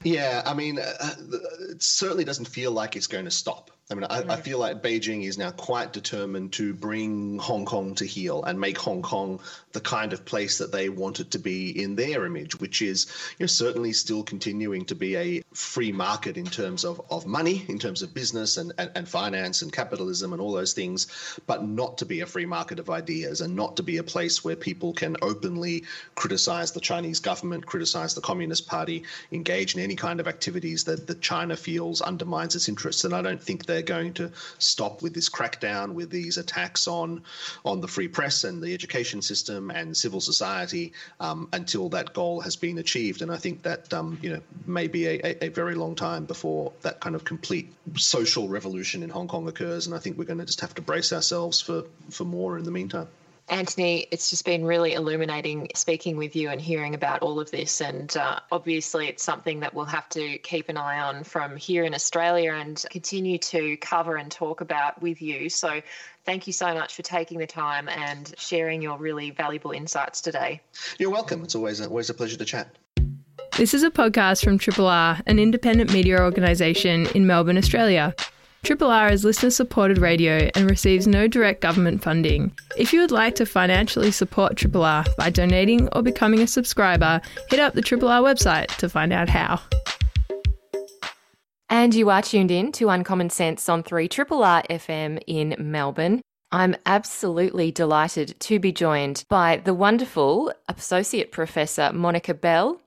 [0.03, 1.15] Yeah, I mean, uh,
[1.71, 3.71] it certainly doesn't feel like it's going to stop.
[3.91, 7.97] I mean, I, I, feel like Beijing is now quite determined to bring Hong Kong
[7.97, 9.41] to heel and make Hong Kong
[9.73, 13.09] the kind of place that they want it to be in their image, which is
[13.39, 17.65] you know, certainly still continuing to be a free market in terms of, of money,
[17.69, 21.65] in terms of business and, and, and finance and capitalism and all those things, but
[21.65, 24.55] not to be a free market of ideas and not to be a place where
[24.55, 25.83] people can openly
[26.15, 31.09] criticize the Chinese government, criticize the Communist Party, engage in any kind of activities that,
[31.09, 33.03] that China feels undermines its interests.
[33.03, 36.87] And I don't think they they're going to stop with this crackdown, with these attacks
[36.87, 37.23] on
[37.65, 42.41] on the free press and the education system and civil society um, until that goal
[42.41, 43.23] has been achieved.
[43.23, 46.73] And I think that um, you know may be a, a, very long time before
[46.83, 49.87] that kind of complete social revolution in Hong Kong occurs.
[49.87, 52.65] And I think we're going to just have to brace ourselves for for more in
[52.65, 53.09] the meantime.
[53.51, 57.81] Antony, it's just been really illuminating speaking with you and hearing about all of this.
[57.81, 61.85] And uh, obviously, it's something that we'll have to keep an eye on from here
[61.85, 65.49] in Australia and continue to cover and talk about with you.
[65.49, 65.83] So,
[66.25, 70.61] thank you so much for taking the time and sharing your really valuable insights today.
[70.99, 71.43] You're welcome.
[71.43, 72.69] It's always a, always a pleasure to chat.
[73.57, 78.15] This is a podcast from Triple R, an independent media organisation in Melbourne, Australia.
[78.63, 82.53] Triple R is listener supported radio and receives no direct government funding.
[82.77, 87.23] If you would like to financially support Triple R by donating or becoming a subscriber,
[87.49, 89.61] hit up the Triple R website to find out how.
[91.71, 96.21] And you are tuned in to Uncommon Sense on 3 Triple R FM in Melbourne.
[96.53, 102.81] I'm absolutely delighted to be joined by the wonderful Associate Professor Monica Bell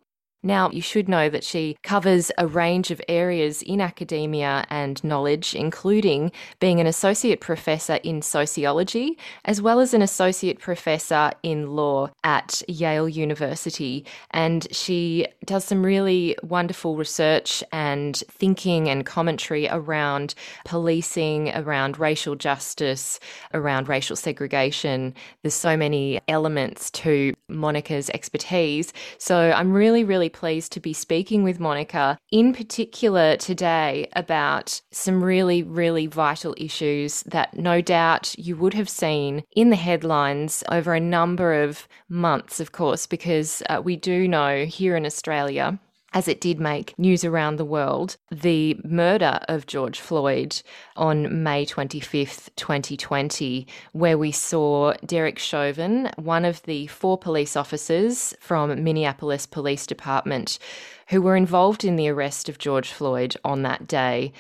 [0.44, 5.56] now, you should know that she covers a range of areas in academia and knowledge,
[5.56, 12.10] including being an associate professor in sociology, as well as an associate professor in law
[12.26, 14.06] at Yale University.
[14.32, 20.36] And she does some really wonderful research and thinking and commentary around
[20.66, 23.18] policing, around racial justice,
[23.54, 25.16] around racial segregation.
[25.41, 28.91] There's so many elements to Monica's expertise.
[29.18, 35.24] So I'm really, really pleased to be speaking with Monica, in particular today, about some
[35.24, 40.94] really, really vital issues that no doubt you would have seen in the headlines over
[40.94, 45.80] a number of months, of course, because uh, we do know here in Australia
[46.14, 50.61] as it did make news around the world, the murder of George Floyd
[50.95, 58.34] on May 25th, 2020, where we saw Derek Chauvin, one of the four police officers
[58.39, 60.59] from Minneapolis Police Department
[61.09, 64.32] who were involved in the arrest of George Floyd on that day,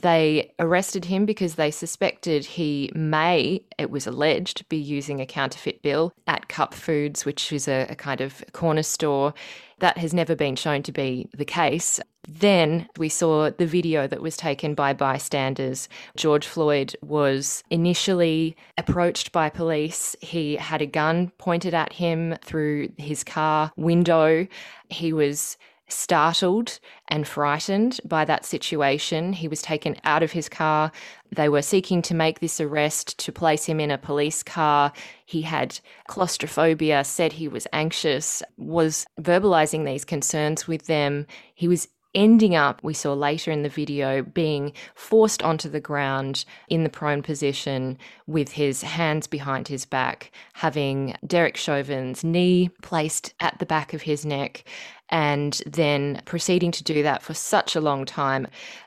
[0.00, 5.82] they arrested him because they suspected he may, it was alleged, be using a counterfeit
[5.82, 9.34] bill at Cup Foods, which is a, a kind of corner store
[9.80, 12.00] that has never been shown to be the case.
[12.28, 15.88] Then we saw the video that was taken by bystanders.
[16.16, 20.14] George Floyd was initially approached by police.
[20.20, 24.46] He had a gun pointed at him through his car window.
[24.88, 25.56] He was
[25.88, 26.78] startled
[27.08, 29.32] and frightened by that situation.
[29.32, 30.92] He was taken out of his car.
[31.34, 34.92] They were seeking to make this arrest to place him in a police car.
[35.24, 41.26] He had claustrophobia, said he was anxious, was verbalizing these concerns with them.
[41.54, 46.44] He was ending up, we saw later in the video, being forced onto the ground
[46.68, 53.34] in the prone position with his hands behind his back, having Derek Chauvin's knee placed
[53.40, 54.64] at the back of his neck,
[55.10, 58.46] and then proceeding to do that for such a long time.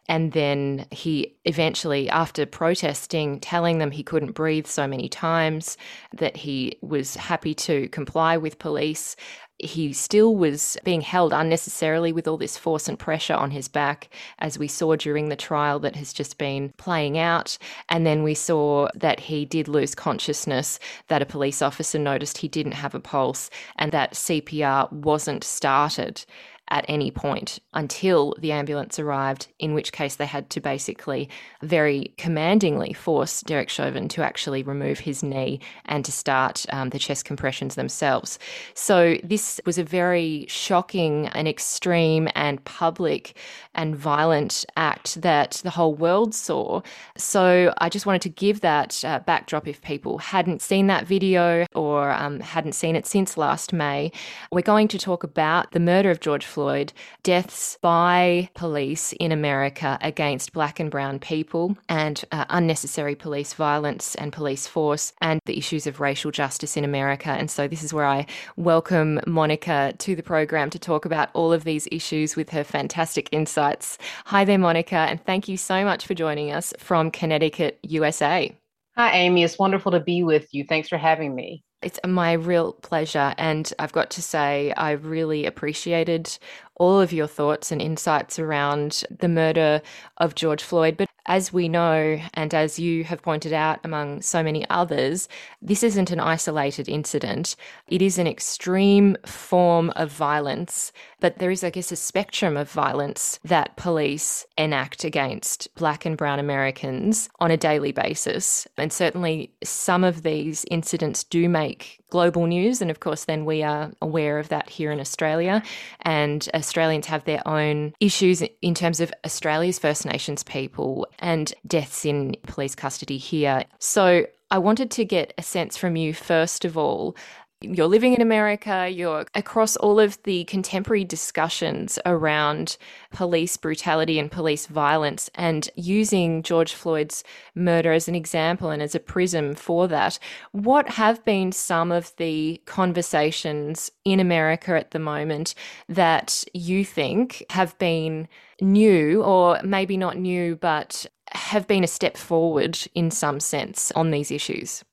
[0.09, 5.77] And then he eventually, after protesting, telling them he couldn't breathe so many times,
[6.13, 9.15] that he was happy to comply with police,
[9.63, 14.09] he still was being held unnecessarily with all this force and pressure on his back,
[14.39, 17.57] as we saw during the trial that has just been playing out.
[17.89, 20.79] And then we saw that he did lose consciousness,
[21.09, 26.25] that a police officer noticed he didn't have a pulse, and that CPR wasn't started
[26.71, 31.29] at any point until the ambulance arrived, in which case they had to basically
[31.61, 36.97] very commandingly force Derek Chauvin to actually remove his knee and to start um, the
[36.97, 38.39] chest compressions themselves.
[38.73, 43.35] So this was a very shocking and extreme and public
[43.75, 46.81] and violent act that the whole world saw.
[47.17, 51.65] So I just wanted to give that uh, backdrop if people hadn't seen that video
[51.73, 54.11] or um, hadn't seen it since last May.
[54.51, 56.93] We're going to talk about the murder of George Floyd
[57.23, 64.15] deaths by police in America against black and brown people, and uh, unnecessary police violence
[64.15, 67.29] and police force, and the issues of racial justice in America.
[67.29, 68.25] And so, this is where I
[68.57, 73.29] welcome Monica to the program to talk about all of these issues with her fantastic
[73.61, 73.97] insights.
[74.25, 78.55] Hi there, Monica, and thank you so much for joining us from Connecticut, USA.
[78.97, 79.43] Hi, Amy.
[79.43, 80.65] It's wonderful to be with you.
[80.67, 81.63] Thanks for having me.
[81.81, 83.33] It's my real pleasure.
[83.37, 86.37] And I've got to say, I really appreciated
[86.81, 89.83] all of your thoughts and insights around the murder
[90.17, 90.97] of George Floyd.
[90.97, 95.29] But as we know, and as you have pointed out among so many others,
[95.61, 97.55] this isn't an isolated incident.
[97.87, 102.71] It is an extreme form of violence, but there is, I guess, a spectrum of
[102.71, 108.67] violence that police enact against Black and Brown Americans on a daily basis.
[108.77, 112.81] And certainly some of these incidents do make global news.
[112.81, 115.63] And of course, then we are aware of that here in Australia.
[116.01, 122.05] And Australians have their own issues in terms of Australia's First Nations people and deaths
[122.05, 123.63] in police custody here.
[123.79, 127.15] So I wanted to get a sense from you, first of all,
[127.61, 132.77] you're living in America, you're across all of the contemporary discussions around
[133.11, 137.23] police brutality and police violence, and using George Floyd's
[137.55, 140.17] murder as an example and as a prism for that.
[140.51, 145.55] What have been some of the conversations in America at the moment
[145.87, 148.27] that you think have been
[148.59, 154.11] new, or maybe not new, but have been a step forward in some sense on
[154.11, 154.83] these issues?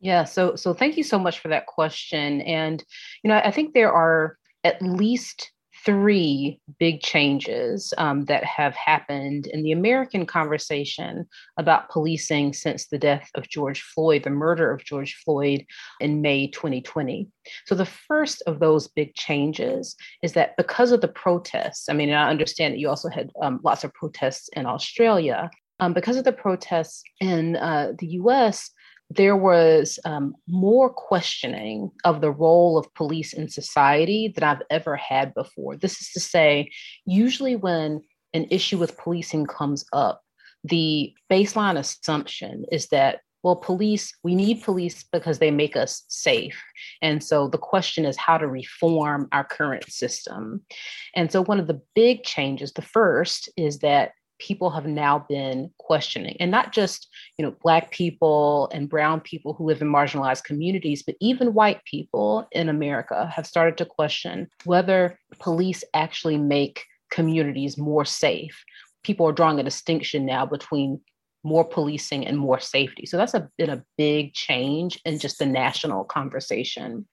[0.00, 2.40] Yeah, so so thank you so much for that question.
[2.42, 2.84] And
[3.22, 5.50] you know, I think there are at least
[5.84, 11.26] three big changes um, that have happened in the American conversation
[11.56, 15.64] about policing since the death of George Floyd, the murder of George Floyd
[16.00, 17.28] in May 2020.
[17.66, 22.08] So, the first of those big changes is that because of the protests, I mean,
[22.08, 25.50] and I understand that you also had um, lots of protests in Australia.
[25.80, 28.68] Um, because of the protests in uh, the US,
[29.10, 34.96] there was um, more questioning of the role of police in society than I've ever
[34.96, 35.76] had before.
[35.76, 36.70] This is to say,
[37.06, 38.02] usually when
[38.34, 40.22] an issue with policing comes up,
[40.64, 46.60] the baseline assumption is that well police we need police because they make us safe
[47.02, 50.60] and so the question is how to reform our current system
[51.14, 55.70] and so one of the big changes the first is that people have now been
[55.78, 56.36] questioning.
[56.40, 61.02] And not just you know black people and brown people who live in marginalized communities
[61.02, 67.78] but even white people in america have started to question whether police actually make communities
[67.78, 68.64] more safe.
[69.02, 71.00] People are drawing a distinction now between
[71.44, 73.06] more policing and more safety.
[73.06, 77.06] So that's a, been a big change in just the national conversation.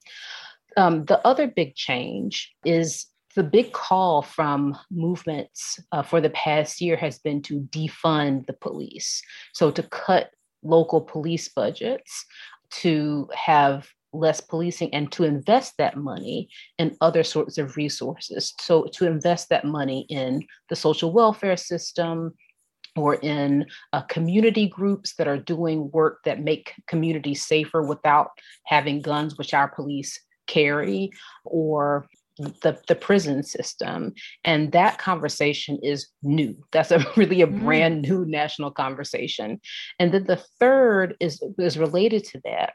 [0.78, 3.06] Um, the other big change is
[3.36, 8.54] the big call from movements uh, for the past year has been to defund the
[8.54, 9.22] police.
[9.54, 10.32] So, to cut
[10.64, 12.26] local police budgets,
[12.72, 18.54] to have less policing, and to invest that money in other sorts of resources.
[18.62, 22.34] So, to invest that money in the social welfare system,
[22.96, 28.30] or in uh, community groups that are doing work that make communities safer without
[28.66, 30.18] having guns, which our police
[30.48, 31.12] carry,
[31.44, 32.08] or
[32.38, 34.14] the, the prison system.
[34.44, 36.56] And that conversation is new.
[36.72, 37.62] That's a really a mm.
[37.62, 39.60] brand new national conversation.
[40.00, 42.74] And then the third is, is related to that,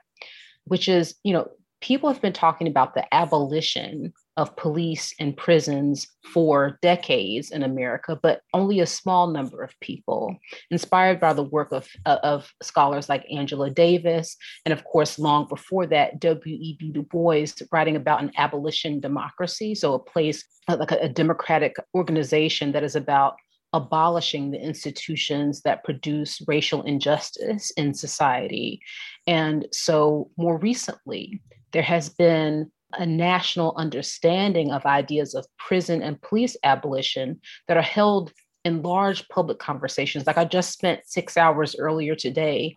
[0.65, 1.49] which is, you know,
[1.81, 8.19] people have been talking about the abolition of police and prisons for decades in America,
[8.23, 10.35] but only a small number of people,
[10.71, 15.47] inspired by the work of, uh, of scholars like Angela Davis, and of course, long
[15.47, 16.91] before that, W.E.B.
[16.91, 21.77] Du Bois writing about an abolition democracy, so a place uh, like a, a democratic
[21.95, 23.35] organization that is about
[23.75, 28.81] abolishing the institutions that produce racial injustice in society.
[29.27, 36.21] And so, more recently, there has been a national understanding of ideas of prison and
[36.23, 38.33] police abolition that are held
[38.65, 40.27] in large public conversations.
[40.27, 42.77] Like I just spent six hours earlier today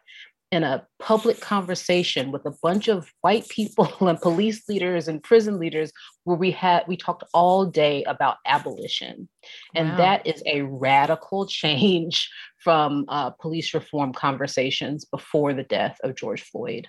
[0.53, 5.59] in a public conversation with a bunch of white people and police leaders and prison
[5.59, 5.91] leaders
[6.25, 9.27] where we had we talked all day about abolition
[9.73, 9.97] and wow.
[9.97, 16.43] that is a radical change from uh, police reform conversations before the death of george
[16.43, 16.87] floyd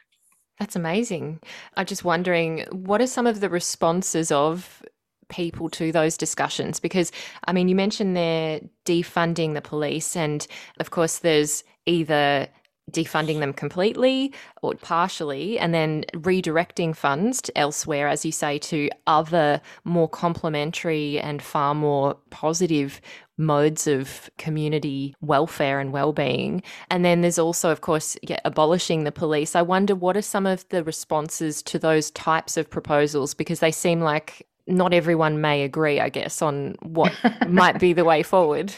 [0.59, 1.41] that's amazing.
[1.77, 4.83] I'm just wondering what are some of the responses of
[5.29, 6.79] people to those discussions?
[6.81, 7.11] Because
[7.47, 10.47] i mean you mentioned they're defunding the police and
[10.79, 12.49] of course there's either
[12.91, 14.32] defunding them completely
[14.62, 21.43] or partially and then redirecting funds elsewhere as you say to other more complementary and
[21.43, 23.01] far more positive
[23.37, 26.62] modes of community welfare and well-being.
[26.91, 29.57] And then there's also of course yeah, abolishing the police.
[29.57, 33.35] I wonder what are some of the responses to those types of proposals?
[33.35, 37.12] Because they seem like not everyone may agree i guess on what
[37.49, 38.72] might be the way forward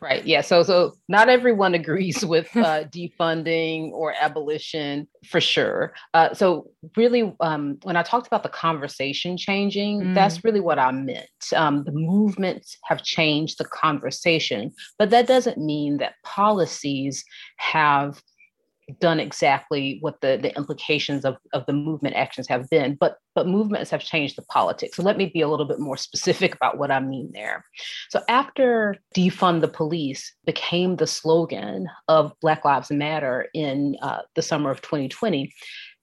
[0.00, 0.24] Right.
[0.24, 0.40] Yeah.
[0.40, 5.92] So so not everyone agrees with uh, defunding or abolition for sure.
[6.14, 10.14] Uh, so really, um, when I talked about the conversation changing, mm.
[10.14, 11.28] that's really what I meant.
[11.54, 17.24] Um, the movements have changed the conversation, but that doesn't mean that policies
[17.56, 18.20] have
[18.98, 23.46] done exactly what the, the implications of, of the movement actions have been, but but
[23.46, 24.96] movements have changed the politics.
[24.96, 27.64] So let me be a little bit more specific about what I mean there.
[28.08, 34.42] So after defund the police became the slogan of Black Lives Matter in uh, the
[34.42, 35.52] summer of 2020,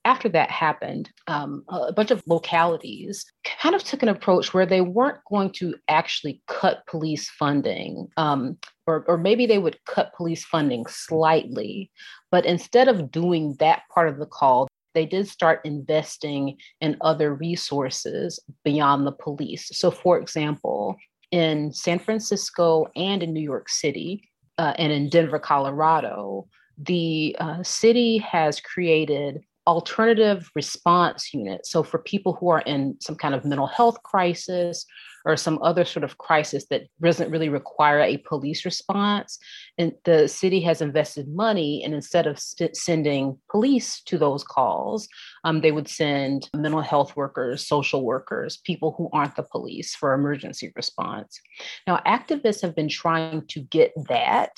[0.07, 3.25] after that happened, um, a bunch of localities
[3.61, 8.57] kind of took an approach where they weren't going to actually cut police funding, um,
[8.87, 11.91] or, or maybe they would cut police funding slightly.
[12.31, 17.35] But instead of doing that part of the call, they did start investing in other
[17.35, 19.69] resources beyond the police.
[19.73, 20.95] So, for example,
[21.31, 26.47] in San Francisco and in New York City uh, and in Denver, Colorado,
[26.77, 31.65] the uh, city has created alternative response unit.
[31.67, 34.85] So, for people who are in some kind of mental health crisis
[35.25, 39.37] or some other sort of crisis that doesn't really require a police response,
[39.77, 45.09] and the city has invested money, and instead of st- sending police to those calls,
[45.43, 50.13] um, they would send mental health workers, social workers, people who aren't the police for
[50.13, 51.39] emergency response.
[51.85, 54.51] Now, activists have been trying to get that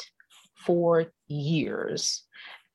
[0.66, 2.24] for years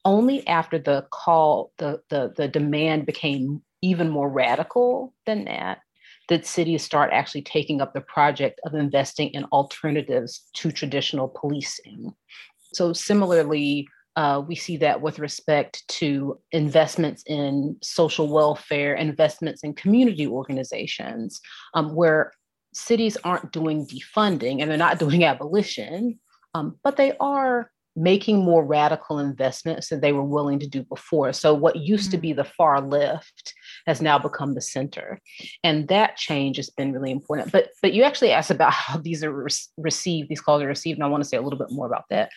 [0.05, 5.79] only after the call, the, the, the demand became even more radical than that,
[6.29, 12.13] did cities start actually taking up the project of investing in alternatives to traditional policing.
[12.73, 13.87] So, similarly,
[14.17, 21.41] uh, we see that with respect to investments in social welfare, investments in community organizations,
[21.75, 22.33] um, where
[22.73, 26.19] cities aren't doing defunding and they're not doing abolition,
[26.55, 31.32] um, but they are making more radical investments than they were willing to do before.
[31.32, 32.11] So, what used mm-hmm.
[32.12, 33.55] to be the far left
[33.86, 35.20] has now become the center,
[35.62, 37.53] and that change has been really important.
[37.53, 40.99] But but you actually asked about how these are re- received, these calls are received,
[40.99, 42.30] and I want to say a little bit more about that.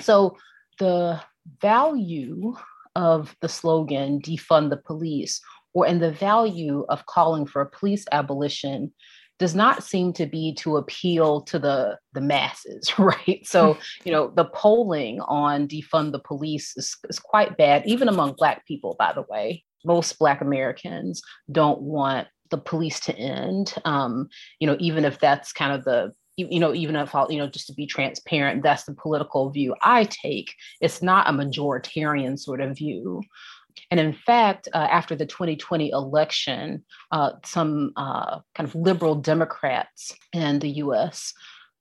[0.00, 0.36] So,
[0.78, 1.20] the
[1.60, 2.54] value
[2.94, 5.40] of the slogan "defund the police,"
[5.74, 8.92] or in the value of calling for a police abolition
[9.38, 13.40] does not seem to be to appeal to the the masses right?
[13.44, 13.80] So hmm.
[14.04, 18.66] you know the polling on defund the police is, is quite bad even among black
[18.66, 19.64] people by the way.
[19.84, 24.28] Most black americans don't want the police to end um,
[24.58, 27.46] you know even if that's kind of the you know even if I'll, you know
[27.46, 30.54] just to be transparent that's the political view i take.
[30.80, 33.22] It's not a majoritarian sort of view
[33.90, 40.12] and in fact, uh, after the 2020 election, uh, some uh, kind of liberal Democrats
[40.32, 41.32] in the US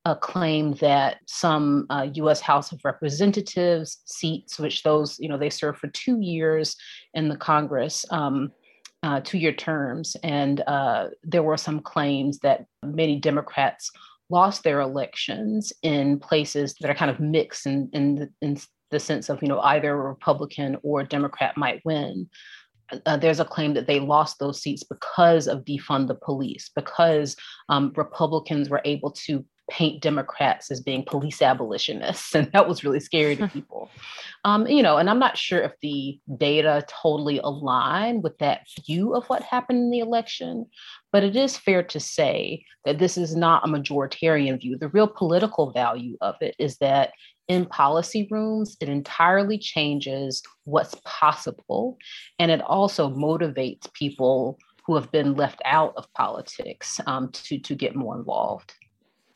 [0.06, 5.50] uh, claimed that some US uh, House of Representatives seats, which those, you know, they
[5.50, 6.76] serve for two years
[7.14, 8.06] in the Congress.
[8.12, 8.52] Um,
[9.04, 10.64] uh, two-year terms, and
[11.24, 13.92] there were some claims that many Democrats
[14.32, 18.58] lost their elections in places that are kind of mixed in, in, in
[18.92, 22.30] the sense of, you know, either a Republican or a Democrat might win.
[23.06, 27.36] Uh, there's a claim that they lost those seats because of defund the police, because
[27.70, 33.00] um, Republicans were able to paint Democrats as being police abolitionists, and that was really
[33.00, 33.90] scary to people.
[34.44, 39.16] Um, you know, and I'm not sure if the data totally align with that view
[39.16, 40.68] of what happened in the election,
[41.16, 44.78] but it is fair to say that this is not a majoritarian view.
[44.78, 47.14] The real political value of it is that
[47.48, 51.98] in policy rooms, it entirely changes what's possible.
[52.38, 57.76] And it also motivates people who have been left out of politics um, to to
[57.76, 58.74] get more involved.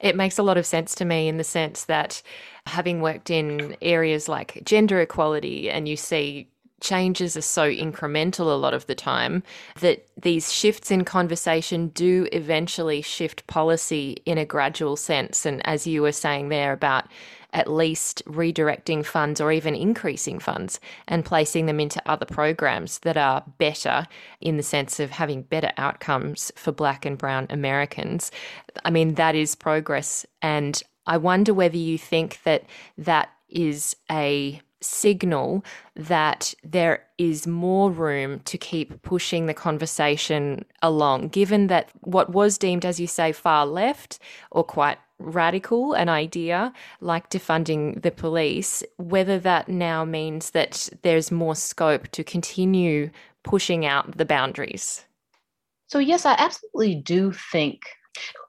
[0.01, 2.21] It makes a lot of sense to me in the sense that
[2.65, 6.49] having worked in areas like gender equality, and you see
[6.81, 9.43] changes are so incremental a lot of the time
[9.79, 15.45] that these shifts in conversation do eventually shift policy in a gradual sense.
[15.45, 17.05] And as you were saying there about
[17.53, 23.17] at least redirecting funds or even increasing funds and placing them into other programs that
[23.17, 24.07] are better
[24.39, 28.31] in the sense of having better outcomes for Black and Brown Americans.
[28.85, 30.25] I mean, that is progress.
[30.41, 32.65] And I wonder whether you think that
[32.97, 35.63] that is a signal
[35.95, 42.57] that there is more room to keep pushing the conversation along, given that what was
[42.57, 44.19] deemed, as you say, far left
[44.51, 46.71] or quite radical an idea
[47.01, 53.09] like defunding the police, whether that now means that there's more scope to continue
[53.43, 55.05] pushing out the boundaries.
[55.87, 57.81] So, yes, I absolutely do think,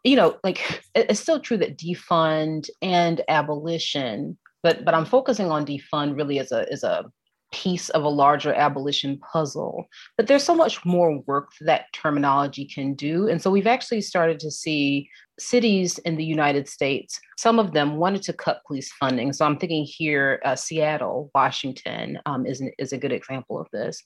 [0.04, 5.66] you know, like it's still true that defund and abolition, but but I'm focusing on
[5.66, 7.04] defund really as a as a
[7.52, 9.86] piece of a larger abolition puzzle.
[10.16, 13.28] But there's so much more work that terminology can do.
[13.28, 15.08] And so we've actually started to see
[15.40, 19.32] cities in the United States, some of them wanted to cut police funding.
[19.32, 24.02] So I'm thinking here, uh, Seattle, Washington um, is, is a good example of this.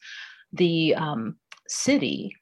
[0.52, 1.36] The um,
[1.68, 2.34] city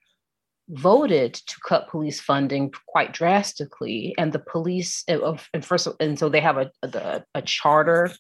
[0.69, 6.29] voted to cut police funding quite drastically, and the police, uh, and first, and so
[6.29, 8.11] they have a, a, a charter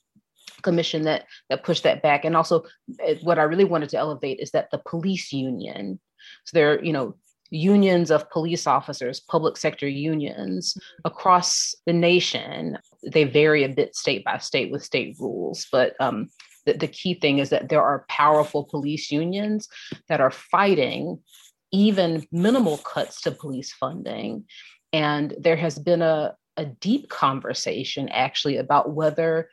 [0.63, 2.63] commission that that pushed that back and also
[3.05, 5.99] uh, what i really wanted to elevate is that the police union
[6.45, 7.17] so they're you know
[7.53, 11.09] unions of police officers, public sector unions mm-hmm.
[11.09, 12.79] across the nation.
[13.03, 16.29] They vary a bit state by state with state rules, but um,
[16.65, 19.69] the, the key thing is that there are powerful police unions
[20.09, 21.19] that are fighting
[21.73, 24.45] even minimal cuts to police funding.
[24.93, 29.49] And there has been a, a deep conversation actually about whether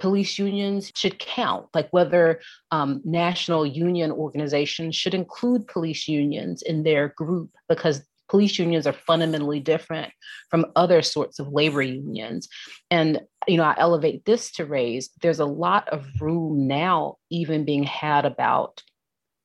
[0.00, 2.40] police unions should count, like whether
[2.70, 8.92] um, national union organizations should include police unions in their group, because police unions are
[8.92, 10.12] fundamentally different
[10.50, 12.48] from other sorts of labor unions.
[12.90, 17.64] And, you know, I elevate this to raise there's a lot of room now, even
[17.64, 18.82] being had about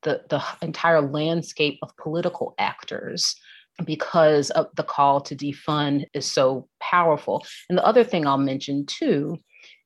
[0.06, 3.36] the, the entire landscape of political actors
[3.84, 7.46] because of the call to defund is so powerful.
[7.68, 9.38] And the other thing I'll mention too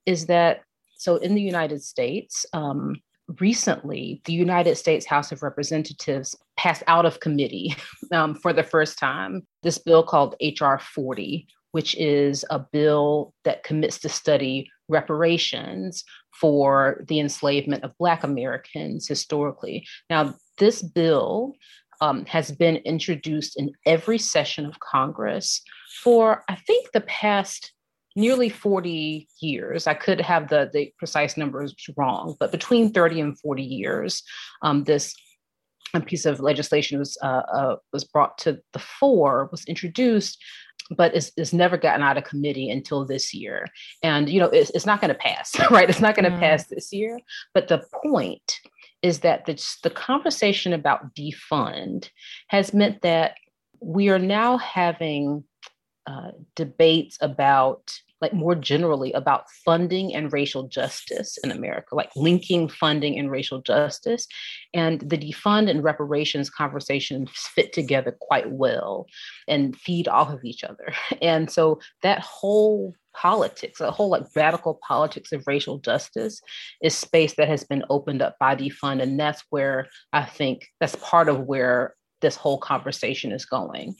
[0.05, 0.61] is that
[0.97, 2.97] so in the United States, um,
[3.39, 7.75] recently, the United States House of Representatives passed out of committee
[8.13, 10.79] um, for the first time this bill called H.R.
[10.79, 16.03] 40, which is a bill that commits to study reparations
[16.39, 19.85] for the enslavement of Black Americans historically.
[20.09, 21.53] Now, this bill
[22.01, 25.61] um, has been introduced in every session of Congress
[26.03, 27.73] for, I think, the past
[28.15, 29.87] nearly 40 years.
[29.87, 34.23] I could have the, the precise numbers wrong, but between 30 and 40 years,
[34.61, 35.13] um, this
[36.05, 40.41] piece of legislation was, uh, uh, was brought to the fore, was introduced,
[40.89, 43.67] but it's, it's never gotten out of committee until this year.
[44.03, 45.89] And, you know, it's, it's not going to pass, right?
[45.89, 46.39] It's not going to mm.
[46.39, 47.19] pass this year.
[47.53, 48.59] But the point
[49.01, 52.09] is that the, the conversation about defund
[52.47, 53.35] has meant that
[53.79, 55.43] we are now having
[56.05, 62.67] uh, debates about like more generally about funding and racial justice in America, like linking
[62.67, 64.27] funding and racial justice.
[64.73, 69.07] And the defund and reparations conversations fit together quite well
[69.47, 70.93] and feed off of each other.
[71.21, 76.41] And so that whole politics, a whole like radical politics of racial justice
[76.81, 79.01] is space that has been opened up by defund.
[79.01, 83.95] And that's where I think that's part of where this whole conversation is going.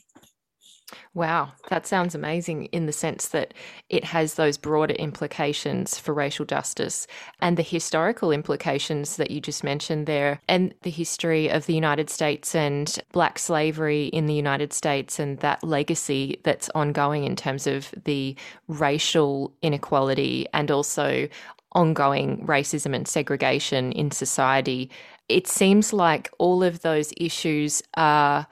[1.14, 3.54] Wow, that sounds amazing in the sense that
[3.88, 7.06] it has those broader implications for racial justice
[7.40, 12.10] and the historical implications that you just mentioned there, and the history of the United
[12.10, 17.66] States and black slavery in the United States and that legacy that's ongoing in terms
[17.66, 18.36] of the
[18.68, 21.28] racial inequality and also
[21.72, 24.90] ongoing racism and segregation in society.
[25.28, 28.46] It seems like all of those issues are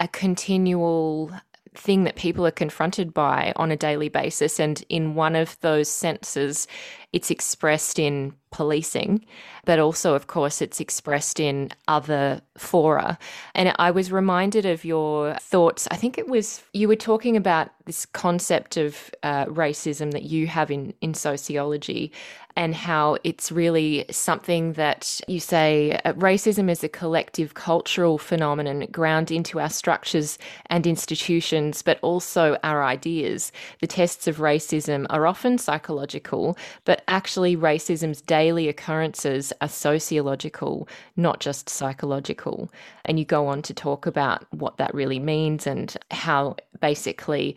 [0.00, 1.30] a continual
[1.74, 4.60] thing that people are confronted by on a daily basis.
[4.60, 6.66] And in one of those senses,
[7.12, 9.24] it's expressed in policing,
[9.64, 13.18] but also, of course, it's expressed in other fora.
[13.54, 15.88] And I was reminded of your thoughts.
[15.90, 20.46] I think it was you were talking about this concept of uh, racism that you
[20.46, 22.12] have in, in sociology
[22.56, 28.86] and how it's really something that you say uh, racism is a collective cultural phenomenon
[28.92, 33.50] ground into our structures and institutions, but also our ideas.
[33.80, 41.40] The tests of racism are often psychological, but actually, racism's daily occurrences are sociological, not
[41.40, 42.70] just psychological.
[43.04, 47.56] And you go on to talk about what that really means and how basically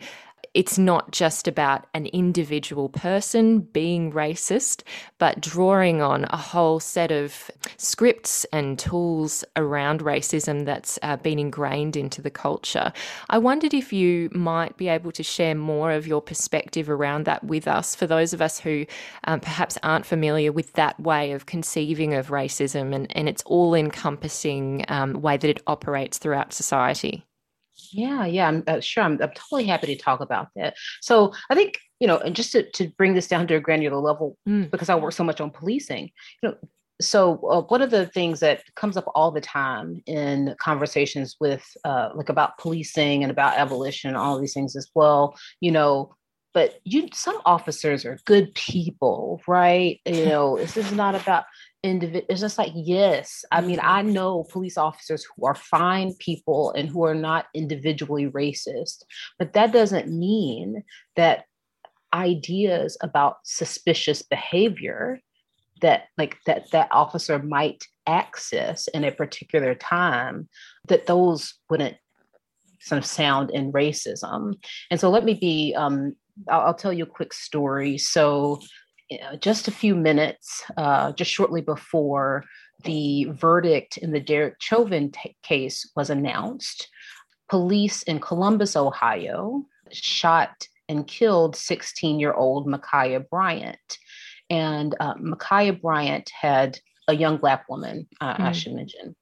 [0.54, 4.82] it's not just about an individual person being racist,
[5.18, 11.38] but drawing on a whole set of scripts and tools around racism that's uh, been
[11.38, 12.92] ingrained into the culture.
[13.30, 17.44] I wondered if you might be able to share more of your perspective around that
[17.44, 18.86] with us for those of us who
[19.24, 23.74] um, perhaps aren't familiar with that way of conceiving of racism and, and its all
[23.74, 27.27] encompassing um, way that it operates throughout society.
[27.92, 29.02] Yeah, yeah, I'm uh, sure.
[29.02, 30.76] I'm, I'm totally happy to talk about that.
[31.00, 33.98] So I think you know, and just to, to bring this down to a granular
[33.98, 34.70] level, mm.
[34.70, 36.10] because I work so much on policing,
[36.42, 36.56] you know,
[37.00, 41.64] so uh, one of the things that comes up all the time in conversations with
[41.84, 46.14] uh, like about policing and about abolition, all these things as well, you know,
[46.54, 50.00] but you some officers are good people, right?
[50.04, 51.44] You know, this is not about
[51.84, 54.12] individual it's just like yes i mean i mm-hmm.
[54.12, 59.04] know police officers who are fine people and who are not individually racist
[59.38, 60.82] but that doesn't mean
[61.14, 61.44] that
[62.12, 65.20] ideas about suspicious behavior
[65.80, 70.48] that like that that officer might access in a particular time
[70.88, 71.96] that those wouldn't
[72.80, 74.54] sort of sound in racism
[74.90, 76.16] and so let me be um
[76.48, 78.60] I'll, I'll tell you a quick story so
[79.40, 82.44] just a few minutes, uh, just shortly before
[82.84, 86.88] the verdict in the Derek Chauvin t- case was announced,
[87.48, 93.98] police in Columbus, Ohio, shot and killed 16 year old Ma'Khia Bryant.
[94.50, 96.78] And uh, Ma'Khia Bryant had
[97.08, 98.40] a young Black woman, uh, mm.
[98.40, 98.52] I hmm.
[98.52, 99.16] should mention.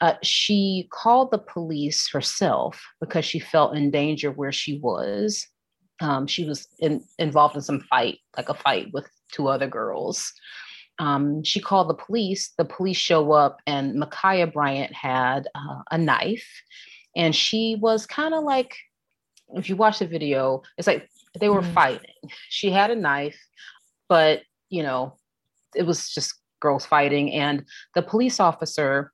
[0.00, 5.46] Uh, she called the police herself because she felt in danger where she was.
[6.00, 10.32] Um, she was in, involved in some fight, like a fight with two other girls.
[10.98, 12.52] Um, she called the police.
[12.56, 16.46] The police show up, and Ma'Khia Bryant had uh, a knife,
[17.16, 18.76] and she was kind of like,
[19.54, 21.72] if you watch the video, it's like they were mm-hmm.
[21.72, 22.30] fighting.
[22.48, 23.38] She had a knife,
[24.08, 25.16] but you know,
[25.74, 29.12] it was just girls fighting, and the police officer.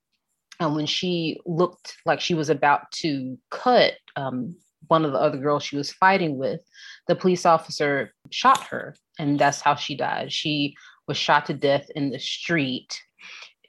[0.61, 4.55] Um, when she looked like she was about to cut um,
[4.89, 6.61] one of the other girls she was fighting with,
[7.09, 10.33] the police officer shot her, and that's how she died.
[10.33, 10.75] She
[11.07, 13.01] was shot to death in the street.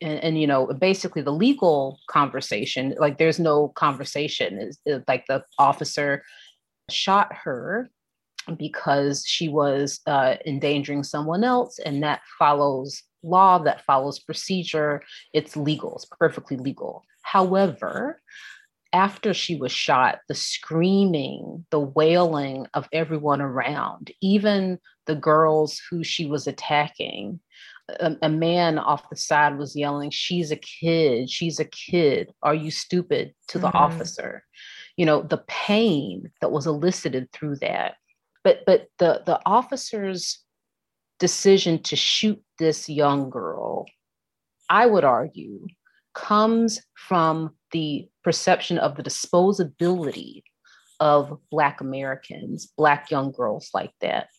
[0.01, 4.59] And, and you know, basically the legal conversation, like there's no conversation.
[4.59, 6.24] Is like the officer
[6.89, 7.89] shot her
[8.57, 15.01] because she was uh, endangering someone else, and that follows law, that follows procedure.
[15.34, 17.03] It's legal, it's perfectly legal.
[17.24, 18.22] However,
[18.96, 26.02] after she was shot, the screaming, the wailing of everyone around, even the girls who
[26.02, 27.41] she was attacking,
[27.89, 32.32] a, a, man off the side was yelling, She's a kid, she's a kid.
[32.41, 33.34] Are you stupid?
[33.50, 33.78] to the mm-hmm.
[33.78, 34.46] officer.
[34.96, 37.96] You know, the pain that was elicited through that.
[38.46, 40.39] But but the the officer's
[41.20, 43.86] decision to shoot this young girl,
[44.70, 45.68] I would argue,
[46.16, 50.41] comes from the perception of the disposability
[50.99, 54.30] of Black Americans, Black young girls like that.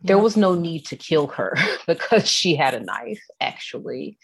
[0.00, 1.56] There was no need to kill her
[1.86, 4.18] because she had a knife, actually.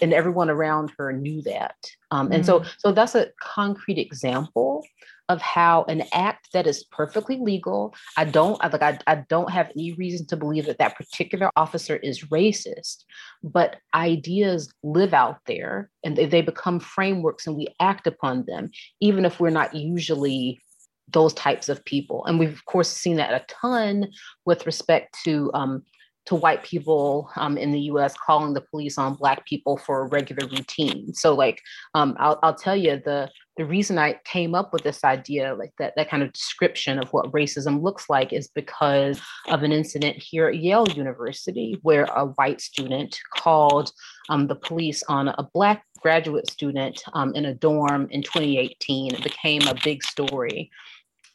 [0.00, 1.74] And everyone around her knew that.
[2.10, 2.64] Um, and mm-hmm.
[2.64, 4.84] so, so that's a concrete example
[5.28, 9.50] of how an act that is perfectly legal i don't I, like I, I don't
[9.50, 13.04] have any reason to believe that that particular officer is racist
[13.42, 18.70] but ideas live out there and they, they become frameworks and we act upon them
[19.00, 20.60] even if we're not usually
[21.08, 22.24] those types of people.
[22.26, 24.08] And we've of course seen that a ton
[24.44, 25.84] with respect to um,
[26.26, 30.08] to white people um, in the US calling the police on black people for a
[30.08, 31.14] regular routine.
[31.14, 31.62] So like
[31.94, 35.72] um, I'll, I'll tell you the the reason I came up with this idea, like
[35.78, 39.18] that, that kind of description of what racism looks like, is because
[39.48, 43.92] of an incident here at Yale University where a white student called
[44.28, 49.14] um, the police on a black graduate student um, in a dorm in 2018.
[49.14, 50.70] It became a big story.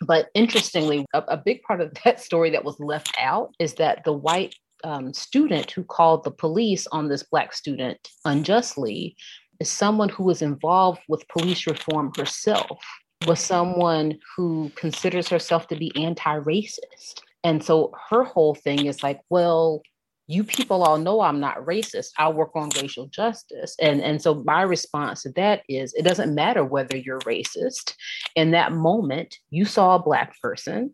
[0.06, 4.04] But interestingly, a, a big part of that story that was left out is that
[4.04, 9.16] the white um, student who called the police on this Black student unjustly
[9.60, 12.84] is someone who was involved with police reform herself,
[13.28, 17.22] was someone who considers herself to be anti racist.
[17.44, 19.82] And so her whole thing is like, well,
[20.28, 22.12] you people all know I'm not racist.
[22.18, 23.76] I work on racial justice.
[23.82, 27.96] And, and so my response to that is it doesn't matter whether you're racist.
[28.36, 30.94] In that moment, you saw a Black person.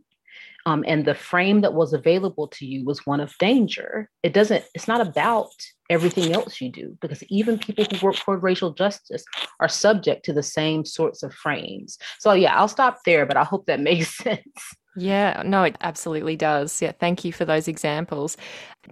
[0.68, 4.09] Um, and the frame that was available to you was one of danger.
[4.22, 5.53] It doesn't, it's not about
[5.89, 9.24] everything else you do, because even people who work for racial justice
[9.61, 11.97] are subject to the same sorts of frames.
[12.20, 14.76] So, yeah, I'll stop there, but I hope that makes sense.
[15.00, 16.82] Yeah, no, it absolutely does.
[16.82, 18.36] Yeah, thank you for those examples.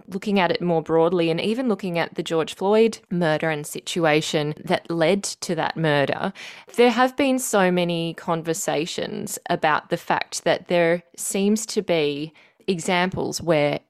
[0.06, 4.54] Looking at it more broadly, and even looking at the George Floyd murder and situation
[4.64, 6.32] that led to that murder,
[6.76, 12.32] there have been so many conversations about the fact that there seems to be
[12.68, 13.80] examples where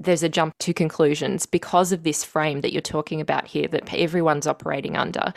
[0.00, 3.94] there's a jump to conclusions because of this frame that you're talking about here that
[3.94, 5.32] everyone's operating under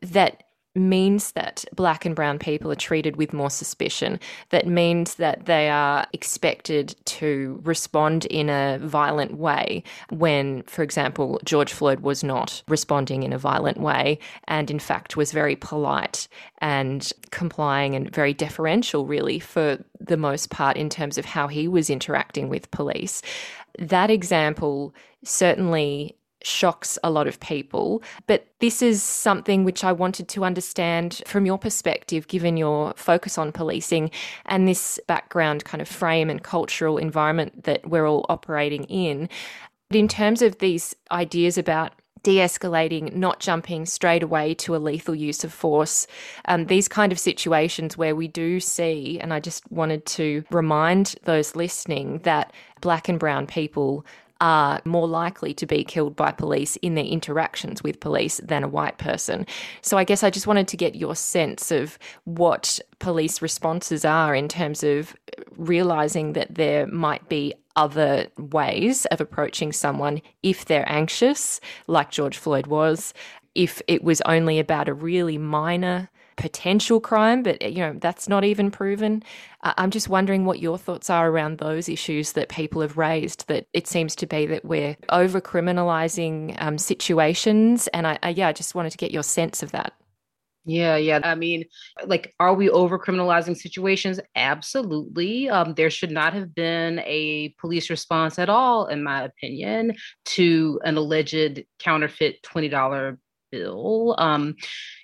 [0.00, 0.42] that
[0.78, 4.18] means that black and brown people are treated with more suspicion,
[4.50, 11.40] that means that they are expected to respond in a violent way when, for example,
[11.44, 16.28] George Floyd was not responding in a violent way and, in fact, was very polite
[16.58, 21.68] and complying and very deferential, really, for the most part, in terms of how he
[21.68, 23.22] was interacting with police.
[23.78, 28.02] That example certainly shocks a lot of people.
[28.26, 33.38] But this is something which I wanted to understand from your perspective, given your focus
[33.38, 34.10] on policing
[34.46, 39.28] and this background kind of frame and cultural environment that we're all operating in.
[39.90, 44.78] But In terms of these ideas about de escalating, not jumping straight away to a
[44.78, 46.06] lethal use of force.
[46.46, 51.14] Um, these kind of situations where we do see, and I just wanted to remind
[51.24, 54.04] those listening that black and brown people
[54.40, 58.68] are more likely to be killed by police in their interactions with police than a
[58.68, 59.46] white person.
[59.82, 64.34] So I guess I just wanted to get your sense of what police responses are
[64.34, 65.16] in terms of
[65.56, 72.36] realizing that there might be other ways of approaching someone if they're anxious, like George
[72.36, 73.14] Floyd was,
[73.54, 78.44] if it was only about a really minor potential crime, but you know that's not
[78.44, 79.22] even proven.
[79.62, 83.46] Uh, I'm just wondering what your thoughts are around those issues that people have raised.
[83.48, 88.48] That it seems to be that we're over criminalizing um, situations, and I, I yeah,
[88.48, 89.92] I just wanted to get your sense of that.
[90.64, 91.20] Yeah, yeah.
[91.24, 91.64] I mean,
[92.04, 94.20] like, are we over criminalizing situations?
[94.36, 95.48] Absolutely.
[95.48, 100.78] Um, there should not have been a police response at all, in my opinion, to
[100.84, 103.16] an alleged counterfeit $20
[103.50, 104.14] bill.
[104.18, 104.56] Um,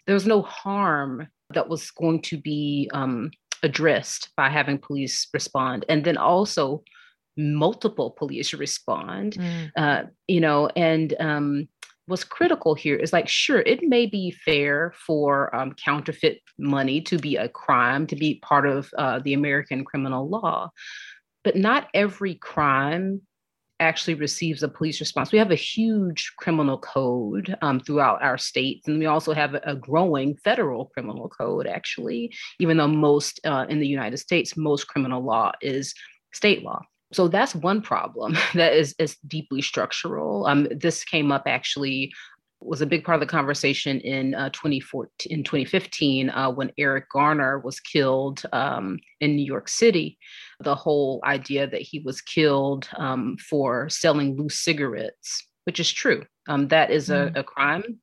[0.07, 3.31] there was no harm that was going to be um,
[3.63, 5.85] addressed by having police respond.
[5.89, 6.83] And then also,
[7.37, 9.71] multiple police respond, mm.
[9.77, 11.69] uh, you know, and um,
[12.07, 17.19] what's critical here is like, sure, it may be fair for um, counterfeit money to
[17.19, 20.71] be a crime, to be part of uh, the American criminal law,
[21.43, 23.23] but not every crime
[23.81, 25.33] actually receives a police response.
[25.33, 29.75] We have a huge criminal code um, throughout our states, and we also have a
[29.75, 35.23] growing federal criminal code, actually, even though most uh, in the United States, most criminal
[35.23, 35.95] law is
[36.33, 36.81] state law.
[37.13, 40.47] So that's one problem that is, is deeply structural.
[40.47, 42.13] Um, this came up actually
[42.65, 47.11] was a big part of the conversation in uh, 2014, in 2015 uh, when Eric
[47.11, 50.19] Garner was killed um, in New York City.
[50.61, 56.25] The whole idea that he was killed um, for selling loose cigarettes, which is true.
[56.49, 57.39] Um, that is a, mm.
[57.39, 58.01] a crime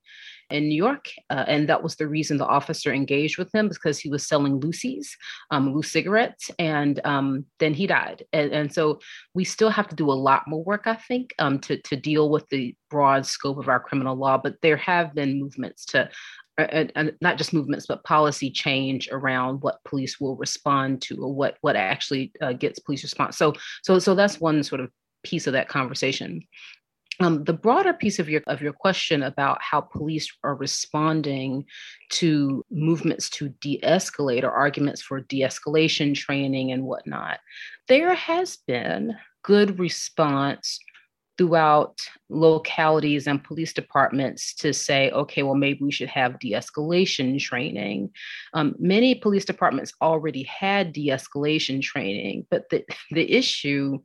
[0.51, 1.09] in New York.
[1.29, 4.59] Uh, and that was the reason the officer engaged with him because he was selling
[4.59, 5.07] loosies,
[5.51, 6.51] um, loose cigarettes.
[6.59, 8.23] And um, then he died.
[8.33, 8.99] And, and, so
[9.33, 12.29] we still have to do a lot more work, I think, um, to, to deal
[12.29, 14.37] with the broad scope of our criminal law.
[14.37, 16.09] But there have been movements to
[16.57, 21.33] and, uh, not just movements, but policy change around what police will respond to or
[21.33, 23.37] what what actually uh, gets police response.
[23.37, 24.91] So so so that's one sort of
[25.23, 26.43] piece of that conversation.
[27.21, 31.65] Um, the broader piece of your of your question about how police are responding
[32.13, 37.39] to movements to de-escalate or arguments for de-escalation training and whatnot,
[37.87, 40.79] there has been good response
[41.37, 41.97] throughout
[42.29, 48.11] localities and police departments to say, okay, well, maybe we should have de escalation training.
[48.53, 53.99] Um, many police departments already had de escalation training, but the, the issue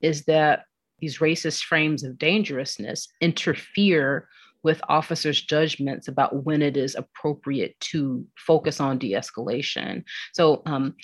[0.00, 0.64] is that
[1.00, 4.28] these racist frames of dangerousness interfere
[4.62, 10.02] with officers' judgments about when it is appropriate to focus on de escalation.
[10.34, 10.94] So, um,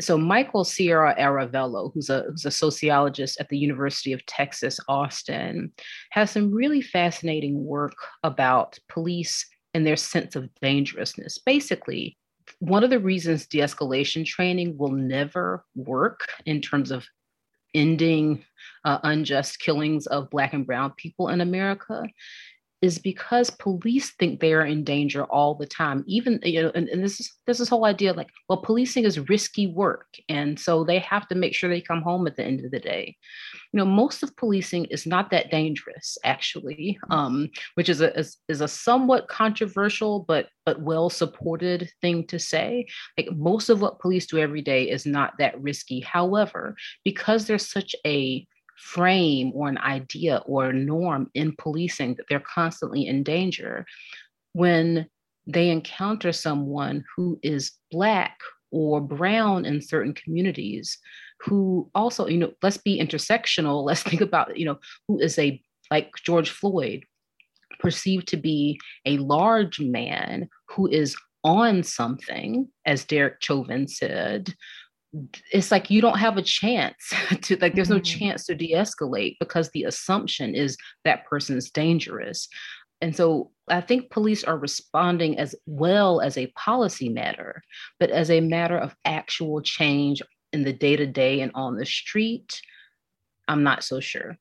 [0.00, 5.72] so Michael Sierra-Arévalo, who's a, who's a sociologist at the University of Texas, Austin,
[6.10, 7.94] has some really fascinating work
[8.24, 11.38] about police and their sense of dangerousness.
[11.38, 12.16] Basically,
[12.58, 17.06] one of the reasons de-escalation training will never work in terms of
[17.74, 18.44] ending
[18.84, 22.04] uh, unjust killings of black and brown people in america
[22.82, 26.88] is because police think they are in danger all the time even you know and,
[26.88, 30.98] and this is this whole idea like well policing is risky work and so they
[30.98, 33.16] have to make sure they come home at the end of the day.
[33.72, 38.38] You know most of policing is not that dangerous actually um, which is a is,
[38.48, 42.86] is a somewhat controversial but but well supported thing to say.
[43.16, 46.00] Like most of what police do every day is not that risky.
[46.00, 48.46] However because there's such a
[48.78, 53.86] frame or an idea or a norm in policing that they're constantly in danger
[54.52, 55.06] when
[55.46, 58.38] they encounter someone who is black
[58.70, 60.98] or brown in certain communities
[61.40, 63.84] who also you know let's be intersectional.
[63.86, 65.60] Let's think about you know who is a
[65.90, 67.04] like george floyd
[67.80, 74.54] perceived to be a large man who is on something as derek chauvin said
[75.52, 78.20] it's like you don't have a chance to like there's no mm-hmm.
[78.20, 82.48] chance to de-escalate because the assumption is that person is dangerous
[83.00, 87.62] and so i think police are responding as well as a policy matter
[88.00, 92.60] but as a matter of actual change in the day-to-day and on the street
[93.48, 94.38] i'm not so sure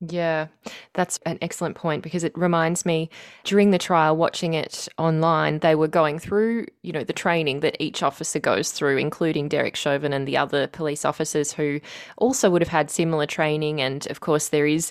[0.00, 0.46] yeah,
[0.94, 3.10] that's an excellent point because it reminds me
[3.44, 7.76] during the trial, watching it online, they were going through, you know, the training that
[7.78, 11.80] each officer goes through, including Derek Chauvin and the other police officers who
[12.16, 13.82] also would have had similar training.
[13.82, 14.90] And of course, there is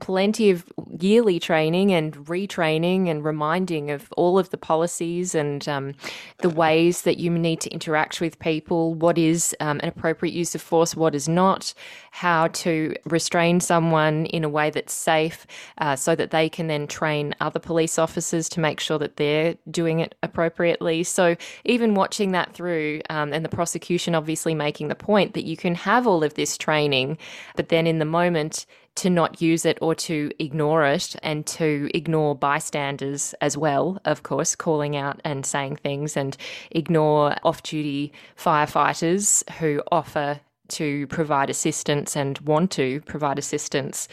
[0.00, 0.64] plenty of
[0.98, 5.94] yearly training and retraining and reminding of all of the policies and um,
[6.38, 10.54] the ways that you need to interact with people, what is um, an appropriate use
[10.54, 11.72] of force, what is not,
[12.10, 15.46] how to restrain someone in a way that's safe
[15.78, 19.54] uh, so that they can then train other police officers to make sure that they're
[19.70, 21.02] doing it appropriately.
[21.04, 25.56] So even watching that through um, and the prosecution obviously making the point that you
[25.56, 27.18] can have all of this training,
[27.56, 28.66] but then in the moment,
[28.96, 34.22] to not use it or to ignore it and to ignore bystanders as well, of
[34.22, 36.36] course, calling out and saying things and
[36.70, 44.08] ignore off duty firefighters who offer to provide assistance and want to provide assistance.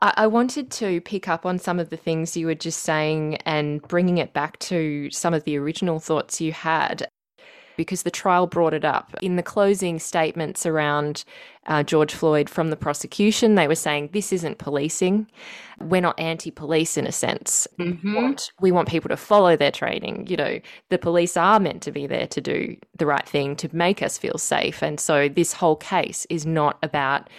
[0.00, 3.82] I wanted to pick up on some of the things you were just saying and
[3.82, 7.08] bringing it back to some of the original thoughts you had
[7.78, 9.14] because the trial brought it up.
[9.22, 11.24] In the closing statements around
[11.68, 15.28] uh, George Floyd from the prosecution, they were saying this isn't policing.
[15.80, 17.68] We're not anti police in a sense.
[17.78, 18.08] Mm-hmm.
[18.08, 20.26] We, want, we want people to follow their training.
[20.26, 23.74] You know, the police are meant to be there to do the right thing, to
[23.74, 24.82] make us feel safe.
[24.82, 27.30] And so this whole case is not about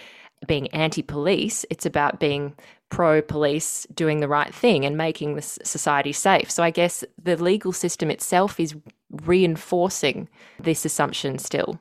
[0.46, 2.54] being anti police, it's about being
[2.90, 6.50] pro police doing the right thing and making the society safe.
[6.50, 8.74] So I guess the legal system itself is
[9.10, 10.28] reinforcing
[10.58, 11.80] this assumption still.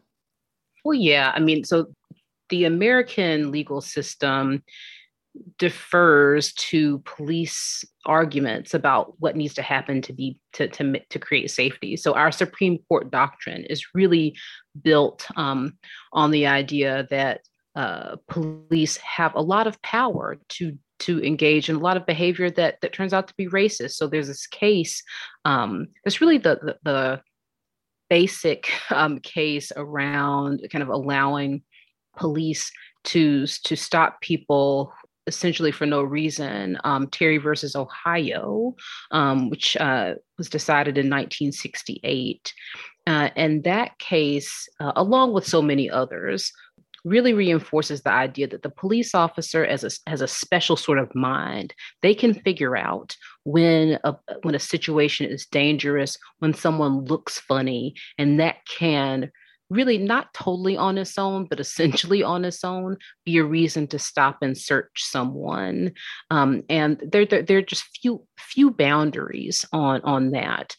[0.85, 1.31] Well, yeah.
[1.35, 1.87] I mean, so
[2.49, 4.63] the American legal system
[5.57, 11.51] defers to police arguments about what needs to happen to be to to, to create
[11.51, 14.35] safety so our supreme court doctrine is really
[14.81, 15.77] built um,
[16.13, 17.41] on the idea that
[17.75, 22.49] uh, police have a lot of power to to engage in a lot of behavior
[22.49, 23.91] that that turns out to be racist.
[23.91, 25.01] So there's this case
[25.45, 27.21] um, that's really the the, the
[28.09, 31.63] basic um, case around kind of allowing
[32.17, 32.71] police
[33.05, 34.93] to to stop people
[35.27, 36.77] essentially for no reason.
[36.83, 38.75] Um, Terry versus Ohio,
[39.11, 42.51] um, which uh, was decided in 1968.
[43.07, 46.51] Uh, and that case, uh, along with so many others,
[47.05, 51.13] really reinforces the idea that the police officer as a, has a special sort of
[51.15, 51.73] mind.
[52.01, 57.95] They can figure out when a, when a situation is dangerous, when someone looks funny,
[58.17, 59.31] and that can
[59.69, 63.99] really not totally on its own, but essentially on its own, be a reason to
[63.99, 65.91] stop and search someone.
[66.31, 70.75] Um, and there, there, there are just few few boundaries on on that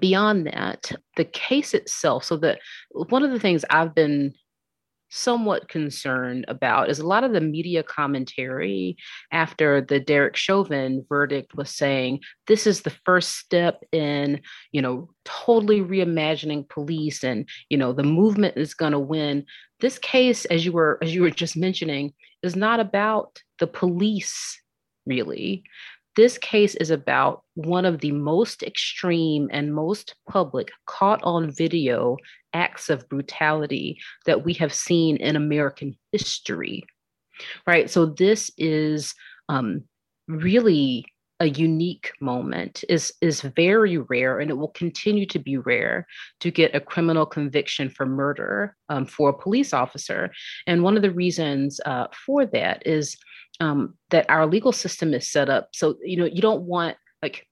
[0.00, 2.58] beyond that the case itself so that
[2.90, 4.32] one of the things i've been
[5.14, 8.96] somewhat concerned about is a lot of the media commentary
[9.30, 14.40] after the Derek Chauvin verdict was saying this is the first step in,
[14.72, 19.46] you know, totally reimagining police and, you know, the movement is going to win.
[19.78, 22.12] This case as you were as you were just mentioning
[22.42, 24.60] is not about the police
[25.06, 25.62] really.
[26.16, 32.16] This case is about one of the most extreme and most public caught on video
[32.52, 36.84] acts of brutality that we have seen in American history.
[37.66, 37.90] Right.
[37.90, 39.14] So this is
[39.48, 39.84] um,
[40.28, 41.06] really
[41.40, 46.06] a unique moment is is very rare and it will continue to be rare
[46.38, 50.30] to get a criminal conviction for murder um, for a police officer
[50.68, 53.16] and one of the reasons uh, for that is
[53.60, 57.46] um, that our legal system is set up so you know you don't want like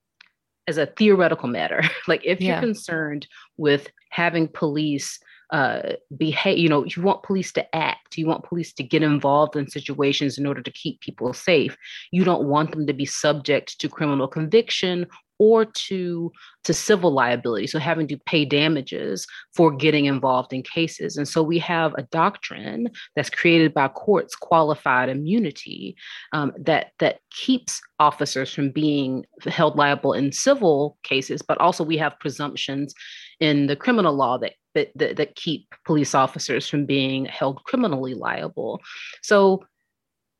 [0.67, 2.53] as a theoretical matter like if yeah.
[2.53, 3.27] you're concerned
[3.57, 5.19] with having police
[5.51, 9.55] uh, behave you know you want police to act you want police to get involved
[9.55, 11.77] in situations in order to keep people safe
[12.11, 15.05] you don't want them to be subject to criminal conviction
[15.39, 16.31] or to
[16.63, 21.41] to civil liability so having to pay damages for getting involved in cases and so
[21.41, 25.95] we have a doctrine that's created by courts qualified immunity
[26.33, 31.97] um, that that keeps officers from being held liable in civil cases but also we
[31.97, 32.93] have presumptions
[33.39, 38.13] in the criminal law that that, that, that keep police officers from being held criminally
[38.13, 38.81] liable.
[39.21, 39.63] So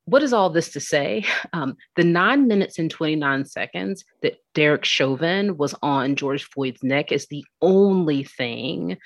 [0.06, 1.26] what is all this to say?
[1.54, 7.12] Um, the nine minutes and 29 seconds that Derek Chauvin was on George Floyd's neck
[7.12, 8.98] is the only thing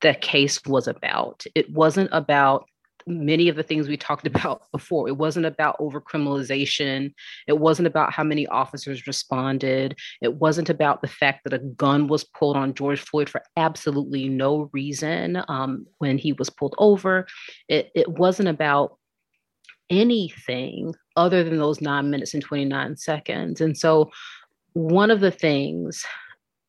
[0.00, 1.44] the case was about.
[1.54, 2.64] It wasn't about
[3.06, 5.08] many of the things we talked about before.
[5.08, 7.12] It wasn't about overcriminalization.
[7.46, 9.96] It wasn't about how many officers responded.
[10.20, 14.28] It wasn't about the fact that a gun was pulled on George Floyd for absolutely
[14.28, 17.26] no reason um, when he was pulled over.
[17.68, 18.98] It, it wasn't about
[19.92, 23.60] anything other than those nine minutes and 29 seconds.
[23.60, 24.10] And so,
[24.72, 26.04] one of the things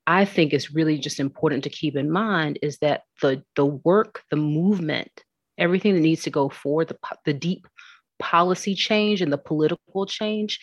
[0.06, 4.22] I think is really just important to keep in mind is that the the work,
[4.30, 5.24] the movement
[5.58, 7.68] everything that needs to go forward, the, the deep
[8.20, 10.60] policy change and the political change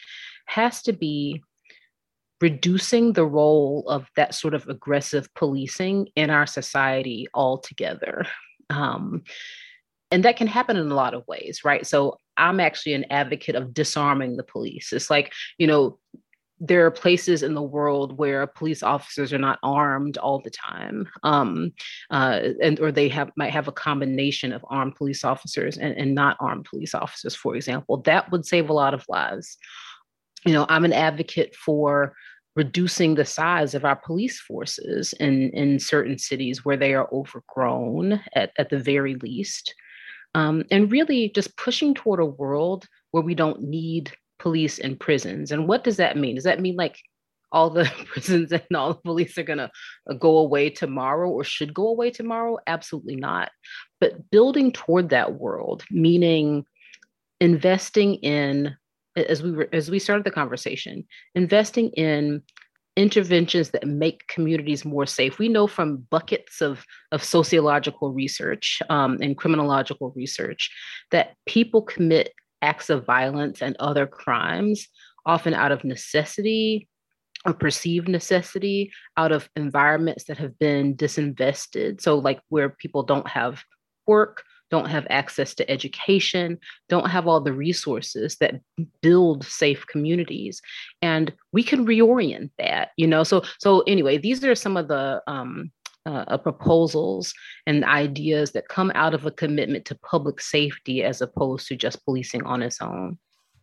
[0.47, 1.43] has to be
[2.41, 8.25] reducing the role of that sort of aggressive policing in our society altogether.
[8.71, 9.25] Um,
[10.11, 11.87] and that can happen in a lot of ways, right?
[11.87, 14.93] So I'm actually an advocate of disarming the police.
[14.93, 15.99] It's like, you know,
[16.61, 21.09] there are places in the world where police officers are not armed all the time
[21.23, 21.73] um,
[22.11, 26.15] uh, and or they have might have a combination of armed police officers and, and
[26.15, 28.03] not armed police officers for example.
[28.03, 29.57] That would save a lot of lives.
[30.45, 32.15] You know i'm an advocate for
[32.57, 38.21] reducing the size of our police forces in in certain cities where they are overgrown
[38.35, 39.75] at, at the very least
[40.35, 45.53] um, and really just pushing toward a world where we don't need police and prisons.
[45.53, 46.37] And what does that mean?
[46.37, 46.97] Does that mean like
[47.53, 49.71] all the prisons and all the police are going to
[50.09, 52.59] uh, go away tomorrow or should go away tomorrow?
[52.67, 53.51] Absolutely not.
[54.01, 56.65] But building toward that world, meaning
[57.41, 58.77] investing in
[59.17, 61.05] as we were as we started the conversation,
[61.35, 62.43] investing in
[62.97, 65.39] interventions that make communities more safe.
[65.39, 70.71] We know from buckets of, of sociological research um, and criminological research
[71.11, 74.87] that people commit acts of violence and other crimes,
[75.25, 76.89] often out of necessity
[77.47, 82.01] or perceived necessity, out of environments that have been disinvested.
[82.01, 83.63] So, like where people don't have
[84.07, 88.61] work, don't have access to education, don't have all the resources that
[89.03, 90.63] build safe communities.
[91.03, 93.25] And we can reorient that, you know.
[93.25, 95.71] So, so anyway, these are some of the um,
[96.07, 97.35] uh, proposals
[97.67, 102.05] and ideas that come out of a commitment to public safety as opposed to just
[102.05, 103.19] policing on its own.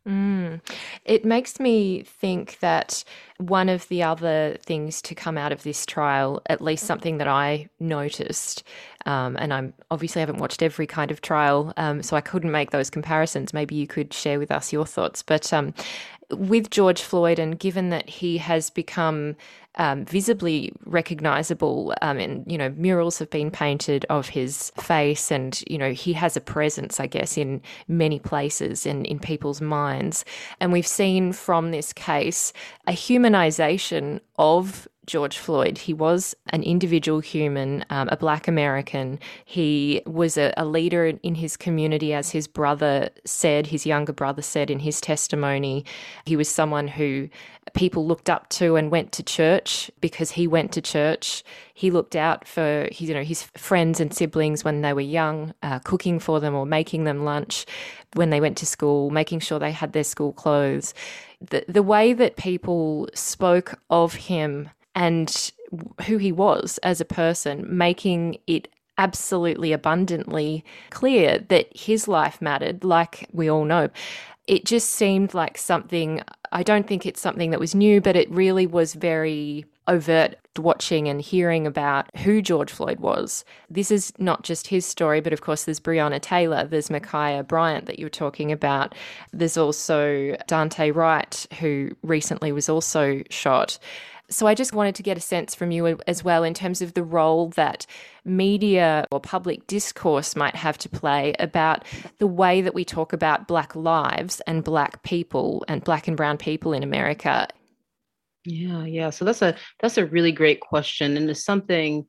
[0.08, 0.62] Mm.
[1.04, 3.04] It makes me think that
[3.40, 7.28] one of the other things to come out of this trial, at least something that
[7.28, 8.64] I noticed,
[9.06, 12.72] um, and I'm obviously haven't watched every kind of trial, um, so I couldn't make
[12.72, 13.54] those comparisons.
[13.54, 15.22] Maybe you could share with us your thoughts.
[15.22, 15.74] But um,
[16.32, 19.36] with George Floyd, and given that he has become
[19.76, 25.64] um, visibly recognizable, um, and you know murals have been painted of his face, and
[25.68, 30.26] you know he has a presence, I guess, in many places and in people's minds.
[30.60, 32.54] And we've seen from this case
[32.88, 35.78] a humanization of George Floyd.
[35.78, 39.20] He was an individual human, um, a black American.
[39.46, 44.42] He was a, a, leader in his community, as his brother said, his younger brother
[44.42, 45.86] said in his testimony.
[46.26, 47.30] He was someone who
[47.74, 51.44] people looked up to and went to church because he went to church.
[51.74, 55.54] He looked out for his, you know, his friends and siblings when they were young,
[55.64, 57.66] uh, cooking for them or making them lunch
[58.14, 60.94] when they went to school, making sure they had their school clothes.
[61.40, 65.52] The, the way that people spoke of him and
[66.07, 68.68] who he was as a person, making it
[68.98, 73.90] absolutely abundantly clear that his life mattered, like we all know.
[74.48, 78.32] It just seemed like something I don't think it's something that was new, but it
[78.32, 83.45] really was very overt watching and hearing about who George Floyd was.
[83.69, 87.86] This is not just his story, but of course, there's Breonna Taylor, there's Ma'Khia Bryant
[87.86, 88.95] that you were talking about.
[89.32, 93.78] There's also Daunte Wright, who recently was also shot.
[94.30, 96.94] So I just wanted to get a sense from you as well in terms of
[96.94, 97.86] the role that
[98.26, 101.86] media or public discourse might have to play about
[102.20, 106.38] the way that we talk about Black lives and Black people and Black and Brown
[106.38, 107.48] people in America.
[108.44, 109.10] Yeah, yeah.
[109.12, 112.06] So that's a that's a really great question, and it's something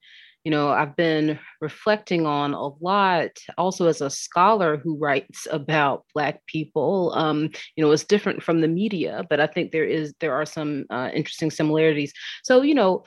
[0.48, 6.06] you know i've been reflecting on a lot also as a scholar who writes about
[6.14, 10.14] black people um, you know it's different from the media but i think there is
[10.20, 12.14] there are some uh, interesting similarities.
[12.44, 13.04] So you know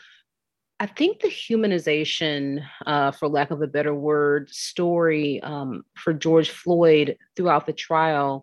[0.79, 6.49] I think the humanization, uh, for lack of a better word, story um, for George
[6.49, 8.41] Floyd throughout the trial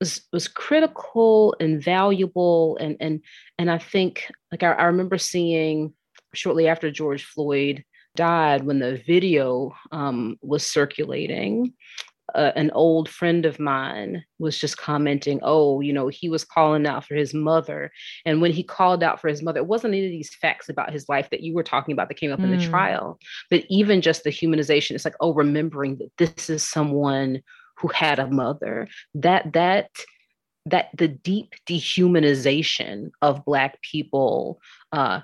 [0.00, 3.20] was was critical and valuable, and and
[3.58, 5.92] and I think like I, I remember seeing
[6.34, 11.74] shortly after George Floyd died when the video um, was circulating.
[12.34, 16.86] Uh, an old friend of mine was just commenting, oh, you know, he was calling
[16.86, 17.90] out for his mother.
[18.24, 20.92] And when he called out for his mother, it wasn't any of these facts about
[20.92, 22.44] his life that you were talking about that came up mm.
[22.44, 22.70] in the hmm.
[22.70, 23.18] trial,
[23.50, 24.92] but even just the humanization.
[24.92, 27.42] It's like, oh, remembering that this is someone
[27.76, 28.88] who had a mother.
[29.14, 29.90] That, that,
[30.64, 34.60] that the deep dehumanization of Black people
[34.92, 35.20] uh,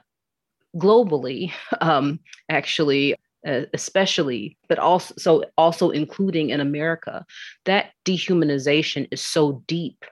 [0.77, 3.15] globally, um, actually,
[3.47, 7.25] uh, especially, but also so also including in America,
[7.65, 10.05] that dehumanization is so deep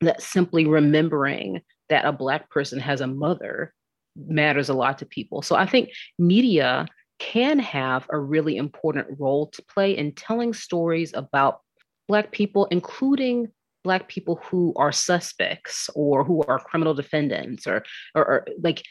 [0.00, 3.74] that simply remembering that a black person has a mother
[4.16, 5.42] matters a lot to people.
[5.42, 6.86] So I think media
[7.18, 11.60] can have a really important role to play in telling stories about
[12.06, 13.48] black people, including
[13.84, 17.84] black people who are suspects or who are criminal defendants or,
[18.14, 18.82] or, or like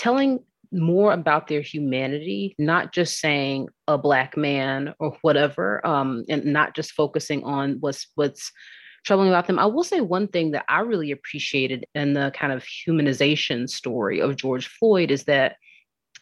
[0.00, 0.40] telling
[0.72, 6.74] more about their humanity, not just saying a black man or whatever, um, and not
[6.74, 8.50] just focusing on what's what's
[9.04, 9.58] troubling about them.
[9.58, 14.20] I will say one thing that I really appreciated in the kind of humanization story
[14.20, 15.56] of George Floyd is that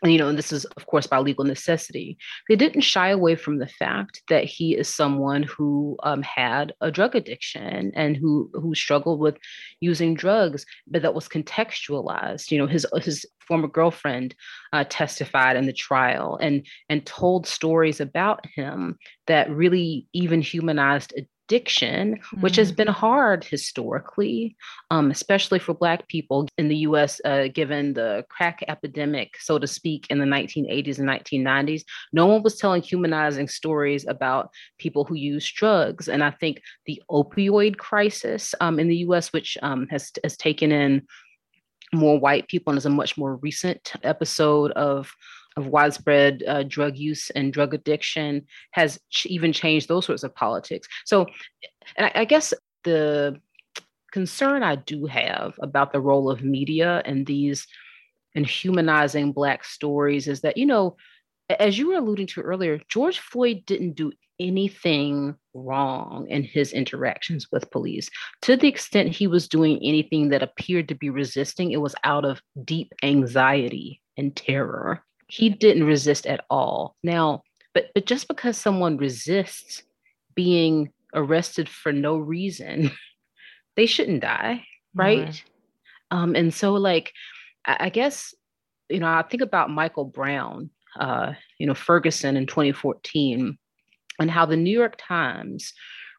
[0.05, 2.17] you know, and this is, of course, by legal necessity.
[2.49, 6.91] They didn't shy away from the fact that he is someone who um, had a
[6.91, 9.37] drug addiction and who who struggled with
[9.81, 12.51] using drugs, but that was contextualized.
[12.53, 14.37] You know, his his former girlfriend
[14.73, 21.13] uh, testified in the trial and and told stories about him that really even humanized
[21.49, 22.41] addiction, mm-hmm.
[22.43, 22.77] which has mm.
[22.77, 24.55] been hard historically,
[24.91, 29.67] um, especially for Black people in the US, uh, given the crack epidemic, so to
[29.67, 31.83] speak, in the 1980s and 1990s.
[32.13, 36.09] No one was telling humanizing stories about people who use drugs.
[36.09, 40.71] And I think the opioid crisis um, in the US, which um, has, has taken
[40.71, 41.07] in
[41.95, 45.11] more white people and is a much more recent episode of
[45.59, 50.35] of widespread uh, drug use and drug addiction has ch- even changed those sorts of
[50.35, 50.89] politics.
[51.05, 51.27] So,
[51.99, 52.55] I, I guess
[52.85, 53.41] the
[54.13, 57.67] concern I do have about the role of media and these
[58.35, 60.97] and humanizing Black stories is that, you know,
[61.59, 67.49] as you were alluding to earlier, George Floyd didn't do anything wrong in his interactions
[67.51, 68.09] with police.
[68.43, 72.25] To the extent he was doing anything that appeared to be resisting, it was out
[72.25, 76.97] of deep anxiety and terror he didn't resist at all.
[77.03, 77.43] Now,
[77.75, 79.83] but but just because someone resists
[80.35, 82.91] being arrested for no reason,
[83.77, 84.65] they shouldn't die,
[84.95, 85.29] right?
[85.29, 86.17] Mm-hmm.
[86.17, 87.13] Um, and so like
[87.67, 88.35] I, I, guess
[88.89, 93.59] you know I think about Michael Brown, uh, you know Ferguson in 2014,
[94.19, 95.75] and how the New York Times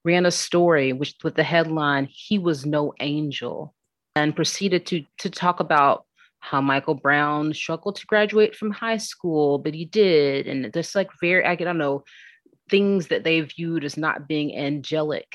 [0.06, 3.74] ran a story which with the headline "He was no angel,"
[4.16, 6.06] and proceeded to to talk about
[6.40, 10.48] how Michael Brown struggled to graduate from high school, but he did.
[10.48, 12.04] And just like very, I don't know,
[12.70, 15.34] things that they viewed as not being angelic.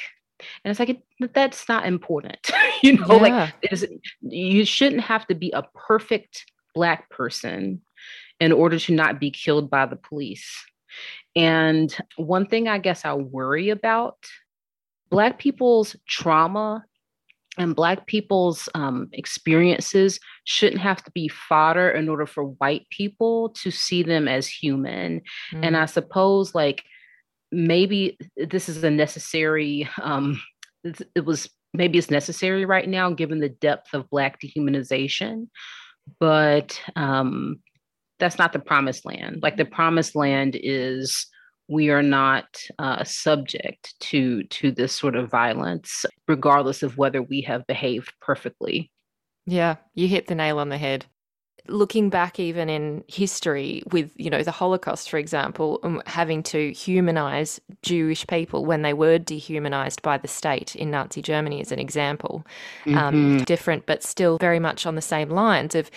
[0.64, 2.50] And it's like, it, that's not important.
[2.82, 3.50] you know, yeah.
[3.62, 3.90] like
[4.20, 7.82] you shouldn't have to be a perfect Black person
[8.40, 10.64] in order to not be killed by the police.
[11.36, 14.16] And one thing I guess I worry about
[15.10, 16.84] Black people's trauma
[17.58, 23.50] and Black people's um, experiences shouldn't have to be fodder in order for white people
[23.50, 25.20] to see them as human.
[25.52, 25.66] Mm.
[25.66, 26.82] And I suppose, like,
[27.52, 30.40] maybe this is a necessary, um,
[31.14, 35.48] it was maybe it's necessary right now given the depth of Black dehumanization,
[36.20, 37.60] but um,
[38.18, 39.40] that's not the promised land.
[39.42, 41.26] Like, the promised land is
[41.68, 42.46] we are not
[42.78, 48.90] uh, subject to to this sort of violence, regardless of whether we have behaved perfectly.
[49.46, 51.06] Yeah, you hit the nail on the head
[51.66, 56.72] looking back even in history with you know the holocaust for example um, having to
[56.72, 61.78] humanize jewish people when they were dehumanized by the state in nazi germany as an
[61.78, 62.44] example
[62.86, 62.98] um, mm-hmm.
[62.98, 65.90] um, different but still very much on the same lines of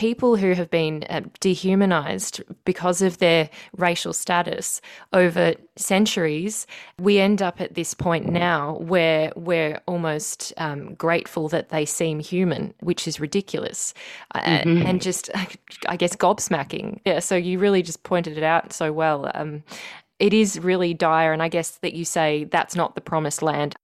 [0.00, 4.80] people who have been uh, dehumanized because of their racial status
[5.12, 6.66] over centuries,
[6.98, 12.18] we end up at this point now where we're almost um, grateful that they seem
[12.18, 13.92] human, which is ridiculous
[14.34, 14.86] uh, mm-hmm.
[14.86, 15.28] and just,
[15.86, 17.00] I guess, gobsmacking.
[17.04, 19.30] Yeah, so you really just pointed it out so well.
[19.34, 19.62] Um,
[20.18, 23.76] it is really dire, and I guess that you say that's not the promised land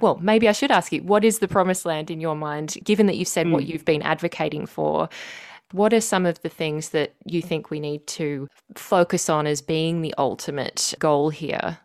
[0.00, 3.06] well, maybe I should ask you, what is the promised land in your mind, given
[3.06, 3.52] that you've said mm.
[3.52, 5.08] what you've been advocating for?
[5.74, 8.46] What are some of the things that you think we need to
[8.76, 11.78] focus on as being the ultimate goal here?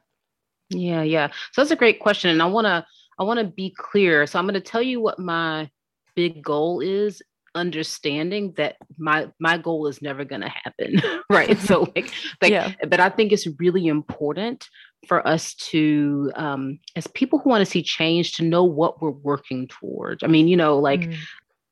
[0.69, 1.29] Yeah, yeah.
[1.53, 2.29] So that's a great question.
[2.29, 2.85] And I wanna
[3.17, 4.27] I wanna be clear.
[4.27, 5.71] So I'm gonna tell you what my
[6.15, 7.19] big goal is
[7.55, 11.01] understanding that my my goal is never going to happen
[11.31, 12.11] right so like
[12.41, 12.73] like yeah.
[12.87, 14.69] but i think it's really important
[15.07, 19.09] for us to um as people who want to see change to know what we're
[19.09, 21.15] working towards i mean you know like mm.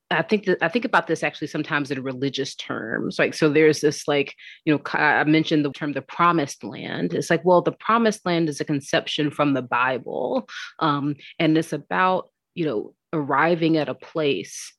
[0.09, 3.19] I think that I think about this actually sometimes in religious terms.
[3.19, 7.13] Like, so there's this like, you know, I mentioned the term the promised land.
[7.13, 10.47] It's like, well, the promised land is a conception from the Bible.
[10.79, 14.73] Um, and it's about, you know, arriving at a place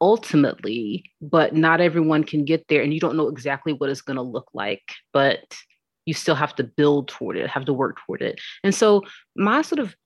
[0.00, 2.82] ultimately, but not everyone can get there.
[2.82, 4.82] And you don't know exactly what it's going to look like,
[5.12, 5.56] but
[6.04, 8.38] you still have to build toward it, have to work toward it.
[8.62, 9.02] And so
[9.34, 9.96] my sort of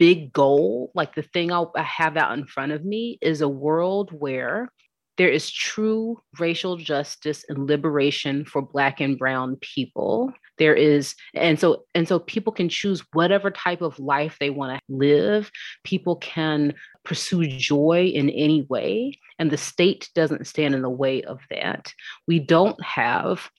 [0.00, 3.48] big goal, like the thing I'll, I have out in front of me, is a
[3.48, 4.72] world where
[5.18, 10.32] there is true racial justice and liberation for black and brown people.
[10.56, 14.78] There is and so and so people can choose whatever type of life they want
[14.78, 15.50] to live.
[15.84, 16.72] People can
[17.04, 21.92] pursue joy in any way and the state doesn't stand in the way of that.
[22.26, 23.50] We don't have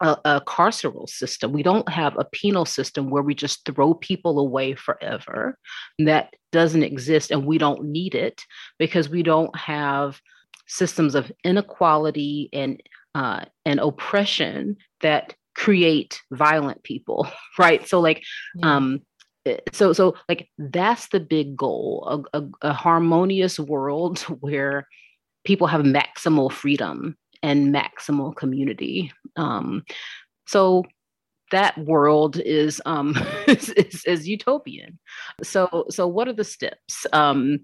[0.00, 1.52] a, a, carceral system.
[1.52, 5.58] We don't have a penal system where we just throw people away forever.
[5.98, 8.42] That doesn't exist, and we don't need it
[8.78, 10.20] because we don't have
[10.66, 12.82] systems of inequality and
[13.14, 17.26] uh, and oppression that create violent people,
[17.58, 17.86] right?
[17.88, 18.22] So, like,
[18.54, 18.76] yeah.
[18.76, 19.00] um,
[19.46, 24.86] eh, so so like that's the big goal: a, a, a harmonious world where
[25.44, 29.12] people have maximal freedom and maximal community.
[29.36, 29.84] Um,
[30.46, 30.84] so
[31.50, 33.16] that world is, um,
[33.46, 34.98] is, is, is, utopian.
[35.42, 37.06] So, so what are the steps?
[37.12, 37.60] Um,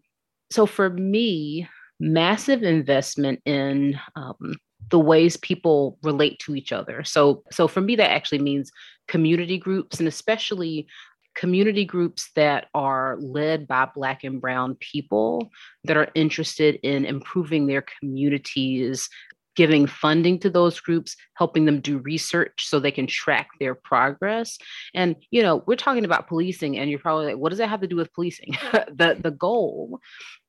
[0.51, 1.69] so for me,
[2.01, 4.57] massive investment in um,
[4.91, 7.05] the ways people relate to each other.
[7.05, 8.71] So, so for me, that actually means
[9.09, 10.87] community groups and especially
[11.35, 15.51] community groups that are led by Black and Brown people
[15.85, 19.09] that are interested in improving their communities
[19.57, 24.59] giving funding to those groups, helping them do research so they can track their progress.
[24.95, 27.81] And, you know, we're talking about policing, and you're probably like, what does that have
[27.81, 28.57] to do with policing?
[28.73, 30.01] the, the goal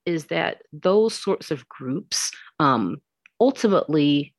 [0.06, 2.98] is that those sorts of groups um,
[3.40, 4.34] ultimately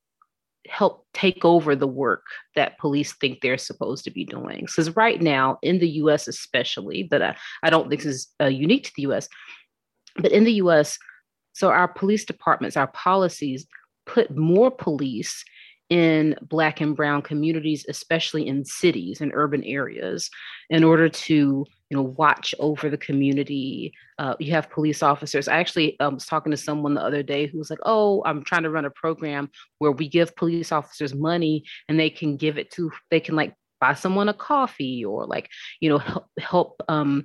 [0.68, 2.24] help take over the work
[2.55, 4.60] that police think they're supposed to be doing.
[4.60, 8.47] Because right now, in the US especially, but I, I don't think this is uh,
[8.47, 9.28] unique to the US,
[10.16, 10.98] but in the US,
[11.52, 13.66] so our police departments, our policies
[14.16, 15.44] put more police
[15.90, 20.30] in black and brown communities especially in cities and urban areas
[20.70, 23.93] in order to you know watch over the community.
[24.18, 25.47] Uh, you have police officers.
[25.47, 28.43] I actually um, was talking to someone the other day who was like oh i'm
[28.43, 32.59] trying to run a program where we give police officers money and they can give
[32.59, 35.48] it to they can like buy someone a coffee or like
[35.80, 37.22] you know help help um,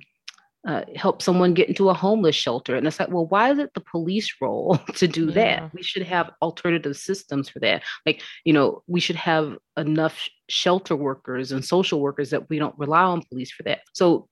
[0.66, 2.76] uh, help someone get into a homeless shelter.
[2.76, 5.32] And it's like, well, why is it the police role to do yeah.
[5.32, 5.74] that?
[5.74, 7.82] We should have alternative systems for that.
[8.06, 12.78] Like, you know, we should have enough shelter workers and social workers that we don't
[12.78, 13.80] rely on police for that.
[13.92, 14.28] So,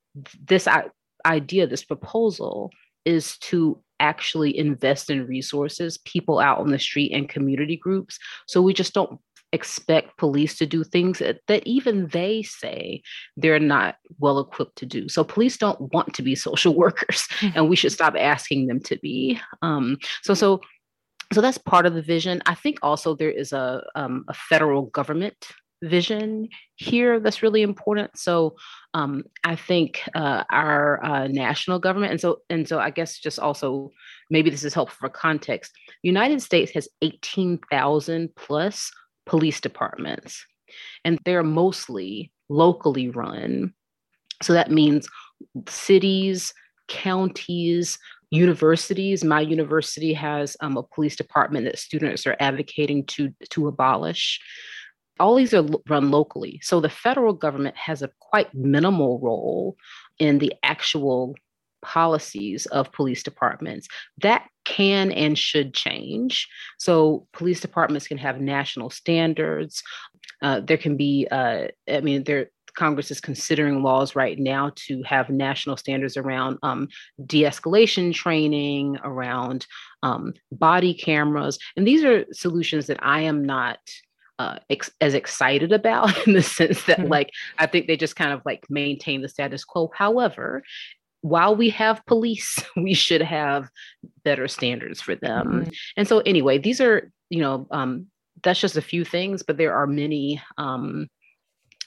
[0.46, 0.66] this
[1.24, 2.70] idea, this proposal
[3.04, 8.18] is to actually invest in resources, people out on the street and community groups.
[8.46, 9.20] So we just don't
[9.52, 13.02] expect police to do things that, that even they say
[13.36, 15.08] they're not well equipped to do.
[15.08, 17.56] So police don't want to be social workers, mm-hmm.
[17.56, 19.40] and we should stop asking them to be.
[19.62, 20.60] Um, so so
[21.32, 22.42] so that's part of the vision.
[22.46, 25.36] I think also there is a um, a federal government
[25.82, 28.10] vision here that's really important.
[28.18, 28.56] So
[28.92, 33.38] um, I think uh, our uh, national government, and so and so I guess just
[33.38, 33.90] also
[34.30, 35.72] maybe this is helpful for context.
[36.02, 38.90] United States has eighteen thousand plus
[39.26, 40.44] police departments.
[41.04, 43.74] And they're mostly locally run.
[44.42, 45.08] So that means
[45.68, 46.52] cities,
[46.88, 47.98] counties,
[48.30, 49.24] universities.
[49.24, 54.40] My university has um, a police department that students are advocating to, to abolish.
[55.18, 56.60] All these are run locally.
[56.62, 59.76] So the federal government has a quite minimal role
[60.18, 61.34] in the actual
[61.82, 63.88] policies of police departments.
[64.22, 66.48] That can and should change.
[66.78, 69.82] So police departments can have national standards.
[70.40, 75.02] Uh, there can be, uh, I mean, there Congress is considering laws right now to
[75.02, 76.88] have national standards around um,
[77.26, 79.66] de escalation training, around
[80.04, 81.58] um, body cameras.
[81.76, 83.78] And these are solutions that I am not.
[84.38, 87.10] Uh, ex- as excited about in the sense that mm-hmm.
[87.10, 87.28] like
[87.58, 90.62] i think they just kind of like maintain the status quo however
[91.22, 93.68] while we have police we should have
[94.24, 95.70] better standards for them mm-hmm.
[95.96, 98.06] and so anyway these are you know um,
[98.42, 101.08] that's just a few things but there are many um,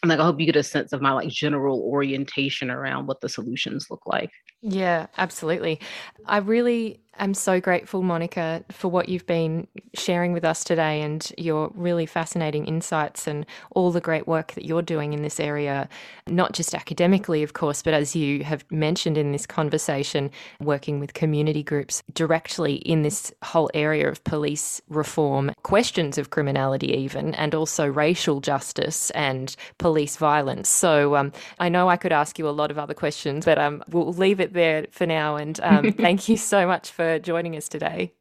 [0.03, 3.21] and like I hope you get a sense of my like general orientation around what
[3.21, 4.31] the solutions look like.
[4.63, 5.81] Yeah, absolutely.
[6.25, 11.31] I really am so grateful, Monica, for what you've been sharing with us today and
[11.37, 15.87] your really fascinating insights and all the great work that you're doing in this area,
[16.27, 21.13] not just academically, of course, but as you have mentioned in this conversation, working with
[21.13, 27.53] community groups directly in this whole area of police reform, questions of criminality, even, and
[27.53, 30.69] also racial justice and police violence.
[30.69, 33.83] So um, I know I could ask you a lot of other questions, but um,
[33.89, 35.35] we'll leave it there for now.
[35.35, 38.13] And um, thank you so much for joining us today.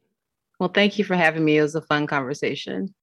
[0.59, 1.57] Well, thank you for having me.
[1.57, 2.93] It was a fun conversation.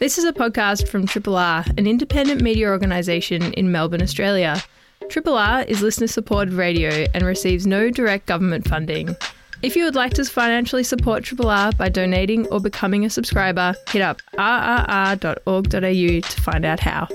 [0.00, 4.60] This is a podcast from Triple R, an independent media organisation in Melbourne, Australia.
[5.08, 9.14] Triple R is listener supported radio and receives no direct government funding.
[9.62, 13.74] If you would like to financially support Triple R by donating or becoming a subscriber,
[13.90, 17.06] hit up rrr.org.au to find out how.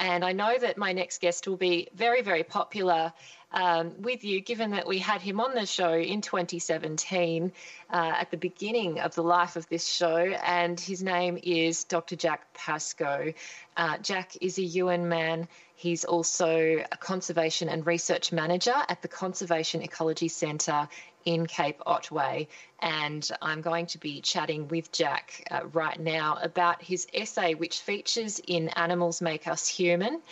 [0.00, 3.12] And I know that my next guest will be very, very popular
[3.56, 7.50] um, with you, given that we had him on the show in 2017
[7.90, 10.18] uh, at the beginning of the life of this show.
[10.18, 12.16] And his name is Dr.
[12.16, 13.32] Jack Pascoe.
[13.74, 15.48] Uh, Jack is a Yuin man.
[15.74, 20.88] He's also a conservation and research manager at the Conservation Ecology Centre
[21.26, 22.48] in Cape Otway.
[22.80, 27.80] And I'm going to be chatting with Jack uh, right now about his essay, which
[27.80, 30.22] features in Animals Make Us Human.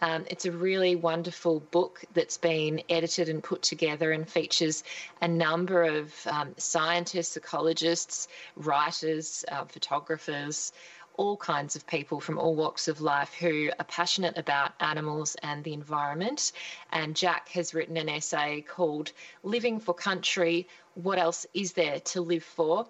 [0.00, 4.82] Um, it's a really wonderful book that's been edited and put together and features
[5.20, 8.26] a number of um, scientists, ecologists,
[8.56, 10.72] writers, uh, photographers,
[11.16, 15.64] all kinds of people from all walks of life who are passionate about animals and
[15.64, 16.52] the environment.
[16.90, 19.12] And Jack has written an essay called
[19.42, 22.86] Living for Country What Else Is There to Live For?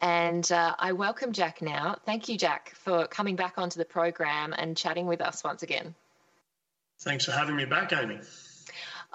[0.00, 1.96] And uh, I welcome Jack now.
[2.04, 5.94] Thank you, Jack, for coming back onto the program and chatting with us once again.
[7.00, 8.20] Thanks for having me back, Amy.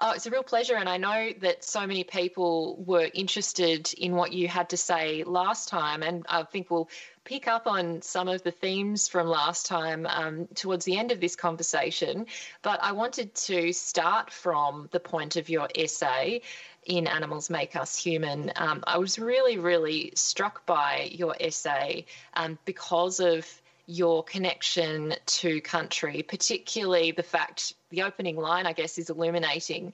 [0.01, 0.76] Oh, it's a real pleasure.
[0.76, 5.26] And I know that so many people were interested in what you had to say
[5.26, 6.03] last time.
[6.03, 6.89] And I think we'll
[7.26, 11.19] pick up on some of the themes from last time um, towards the end of
[11.19, 12.27] this conversation.
[12.61, 16.43] But I wanted to start from the point of your essay
[16.85, 18.53] in Animals Make Us Human.
[18.55, 22.05] Um, I was really, really struck by your essay
[22.35, 23.45] um, because of
[23.90, 29.94] your connection to country, particularly the fact the opening line, I guess, is illuminating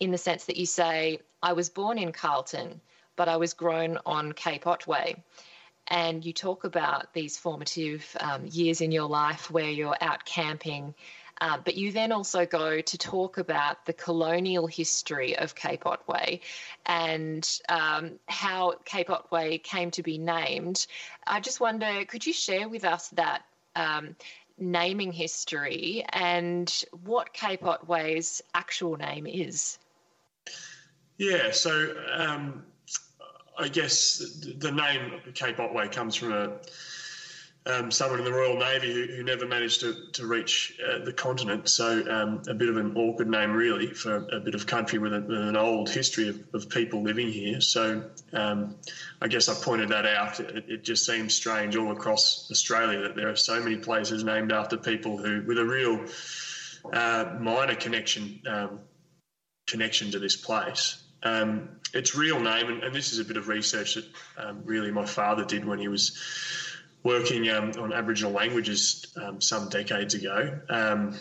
[0.00, 2.80] in the sense that you say, I was born in Carlton,
[3.16, 5.22] but I was grown on Cape Otway.
[5.88, 10.94] And you talk about these formative um, years in your life where you're out camping
[11.40, 16.40] uh, but you then also go to talk about the colonial history of Cape Otway
[16.86, 20.86] and um, how Cape Otway came to be named.
[21.26, 23.42] I just wonder, could you share with us that?
[23.76, 24.16] Um,
[24.60, 29.78] naming history and what Cape Otway's actual name is.
[31.16, 32.64] Yeah, so um,
[33.58, 34.18] I guess
[34.58, 36.52] the name Cape Otway comes from a
[37.66, 41.12] um, someone in the Royal Navy who, who never managed to, to reach uh, the
[41.12, 41.68] continent.
[41.68, 45.12] So um, a bit of an awkward name, really, for a bit of country with,
[45.12, 47.60] a, with an old history of, of, people living here.
[47.60, 48.76] So um,
[49.20, 50.40] I guess I pointed that out.
[50.40, 54.52] It, it, just seems strange all across Australia that there are so many places named
[54.52, 56.06] after people who, with a real
[56.92, 58.80] uh, minor connection um,
[59.66, 61.02] connection to this place.
[61.22, 64.04] Um, its real name, and, and, this is a bit of research that
[64.36, 66.16] um, really my father did when he was
[67.08, 70.60] working um, on Aboriginal languages um, some decades ago.
[70.68, 71.16] Um,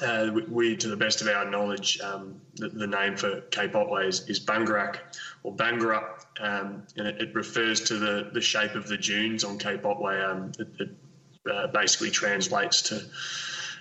[0.00, 4.06] uh, we, to the best of our knowledge, um, the, the, name for Cape Otway
[4.06, 4.98] is, is Bangerak
[5.42, 6.04] or Bangara,
[6.40, 10.16] um, and it, it, refers to the, the shape of the dunes on Cape Otway.
[10.58, 10.90] It, it
[11.52, 13.02] uh, basically translates to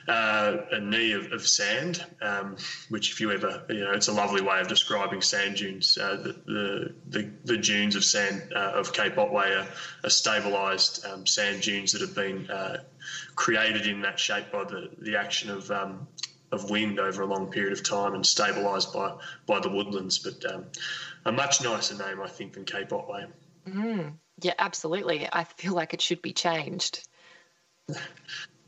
[0.08, 2.56] uh, a knee of, of sand, um,
[2.90, 5.98] which if you ever, you know, it's a lovely way of describing sand dunes.
[5.98, 9.68] Uh, the, the, the, the, dunes of sand uh, of Cape Otway are,
[10.04, 12.84] are stabilised um, sand dunes that have been uh,
[13.36, 16.08] created in that shape by the, the action of um,
[16.54, 19.14] of wind over a long period of time and stabilised by
[19.46, 20.20] by the woodlands.
[20.20, 20.66] But um,
[21.26, 23.26] a much nicer name, I think, than Cape Otway.
[23.68, 25.28] Mm, yeah, absolutely.
[25.32, 27.06] I feel like it should be changed.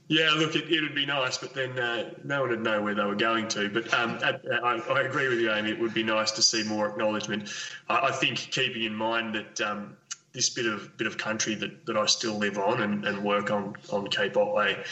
[0.10, 2.95] Yeah, look, it, it would be nice, but then uh, no one would know where
[2.95, 3.69] they were going to.
[3.69, 5.69] But um, I, I, agree with you, Amy.
[5.69, 7.53] It would be nice to see more acknowledgement.
[7.88, 9.95] I, I think keeping in mind that um,
[10.34, 13.52] this bit of bit of country that, that I still live on and, and work
[13.52, 14.84] on on Cape Otway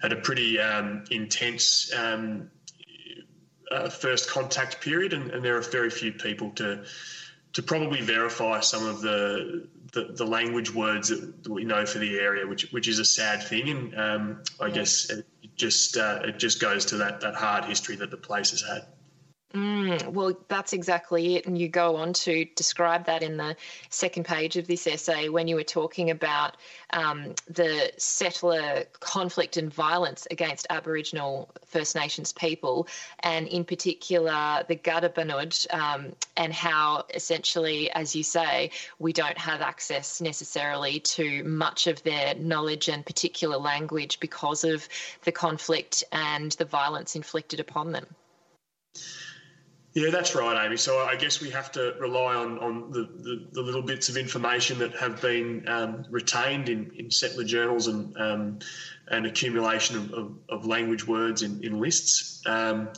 [0.00, 2.50] had a pretty um, intense um,
[3.70, 6.84] uh, first contact period, and, and there are very few people to
[7.52, 12.18] to probably verify some of the the, the language words that we know for the
[12.18, 15.26] area, which which is a sad thing, and um, I guess it
[15.56, 18.86] just uh, it just goes to that that hard history that the place has had.
[19.54, 21.46] Mm, well, that's exactly it.
[21.46, 23.54] And you go on to describe that in the
[23.88, 26.56] second page of this essay when you were talking about
[26.90, 32.88] um, the settler conflict and violence against Aboriginal First Nations people,
[33.20, 39.60] and in particular the Gadubanud, um, and how essentially, as you say, we don't have
[39.60, 44.88] access necessarily to much of their knowledge and particular language because of
[45.22, 48.06] the conflict and the violence inflicted upon them.
[49.94, 50.76] Yeah, that's right, Amy.
[50.76, 54.16] So I guess we have to rely on, on the, the, the little bits of
[54.16, 58.58] information that have been um, retained in, in settler journals and um,
[59.06, 62.42] an accumulation of, of, of, language words in, in lists.
[62.44, 62.88] Um,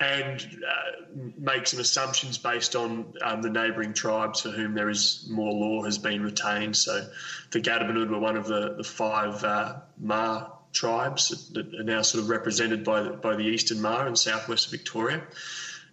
[0.00, 5.26] and uh, make some assumptions based on um, the neighbouring tribes for whom there is
[5.30, 6.76] more law has been retained.
[6.76, 7.06] So
[7.50, 12.24] the Gadubanud were one of the, the five uh, Maar tribes that are now sort
[12.24, 15.22] of represented by the, by the Eastern Maar in southwest Victoria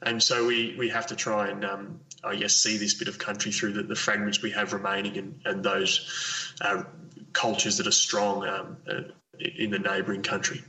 [0.05, 3.17] and so we we have to try and um, I guess see this bit of
[3.17, 6.83] country through the, the fragments we have remaining and, and those uh,
[7.33, 9.01] cultures that are strong um, uh,
[9.39, 10.61] in the neighbouring country.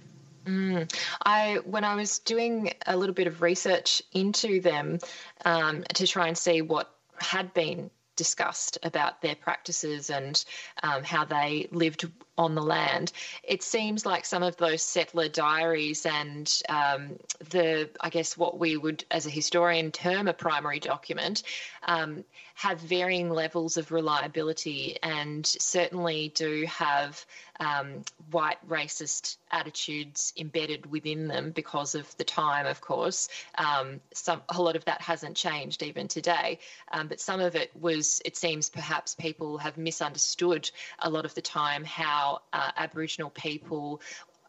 [0.47, 0.93] Mm.
[1.25, 4.99] I when I was doing a little bit of research into them
[5.45, 10.45] um, to try and see what had been discussed about their practices and
[10.83, 13.13] um, how they lived on the land.
[13.43, 17.19] It seems like some of those settler diaries and um,
[17.51, 21.43] the, I guess, what we would, as a historian, term a primary document,
[21.85, 22.25] um,
[22.55, 27.25] have varying levels of reliability and certainly do have
[27.61, 33.29] um, white racist attitudes embedded within them because of the time, of course.
[33.57, 36.59] Um, some a lot of that hasn't changed even today,
[36.91, 38.21] um, but some of it was.
[38.25, 44.01] It seems perhaps people have misunderstood a lot of the time how uh, Aboriginal people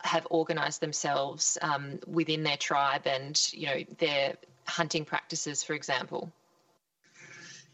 [0.02, 4.36] have organised themselves um, within their tribe and you know their
[4.66, 6.32] hunting practices, for example.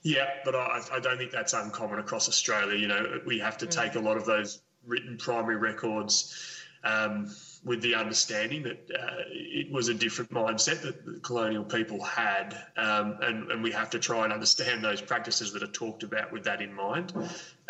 [0.04, 2.76] Yeah, but I, I, don't think that's uncommon across Australia.
[2.76, 6.36] You know, we have to take a lot of those written primary records
[6.84, 7.34] um,
[7.64, 12.58] with the understanding that uh, it was a different mindset that the colonial people had,
[12.76, 16.32] um, and, and, we have to try and understand those practices that are talked about
[16.32, 17.14] with that in mind.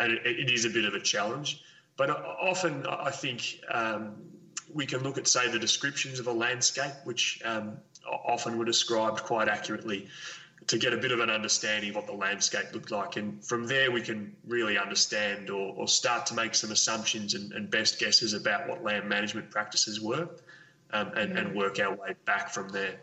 [0.00, 1.62] And it, it is a bit of a challenge,
[2.02, 2.10] but
[2.40, 4.16] often I think um,
[4.74, 9.22] we can look at, say, the descriptions of a landscape, which um, often were described
[9.22, 10.08] quite accurately
[10.66, 13.14] to get a bit of an understanding of what the landscape looked like.
[13.14, 17.52] And from there, we can really understand or, or start to make some assumptions and,
[17.52, 20.28] and, best guesses about what land management practices were
[20.92, 21.38] um, and, mm.
[21.38, 22.96] and, work our way back from there.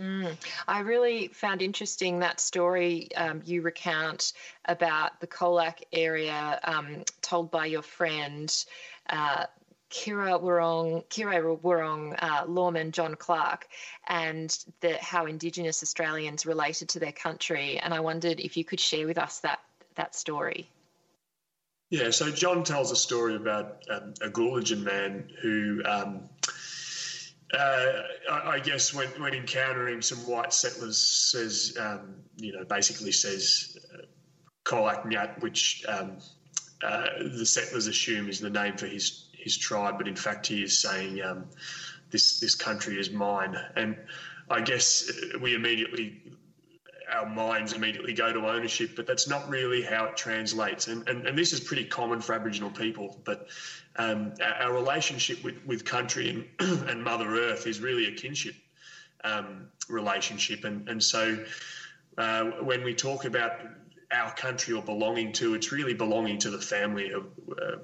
[0.00, 0.36] Mm.
[0.66, 4.32] I really found interesting that story um, you recount
[4.64, 8.52] about the Colac area um, told by your friend.
[9.08, 9.46] Uh,
[9.90, 13.68] Kira Wurrung, Kira Wurrung uh, lawman John Clark,
[14.08, 17.78] and the, how Indigenous Australians related to their country.
[17.78, 19.60] And I wondered if you could share with us that
[19.94, 20.68] that story.
[21.90, 26.28] Yeah, so John tells a story about um, a Gulajan man who, um,
[27.52, 33.12] uh, I, I, guess, when, when encountering some white settlers, says, um, you know, basically
[33.12, 34.02] says uh,
[34.66, 36.18] Nyat, which um,
[36.82, 37.06] uh,
[37.36, 40.78] the settlers assume is the name for his his tribe, but in fact he is
[40.78, 41.44] saying um,
[42.10, 43.56] this this country is mine.
[43.76, 43.96] And
[44.50, 45.10] I guess
[45.40, 46.22] we immediately
[47.14, 50.88] our minds immediately go to ownership, but that's not really how it translates.
[50.88, 53.48] And and, and this is pretty common for Aboriginal people, but
[53.96, 58.56] um, our, relationship with, with country and, and Mother Earth is really a kinship
[59.22, 60.64] um, relationship.
[60.64, 61.44] And and so
[62.18, 63.52] uh, when we talk about
[64.12, 67.76] our country or belonging to, it's really belonging to the family of uh,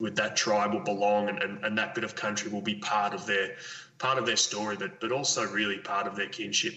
[0.00, 3.14] with that tribe will belong and, and, and that bit of country will be part
[3.14, 3.56] of their
[3.98, 6.74] part of their story, but but also really part of their kinship.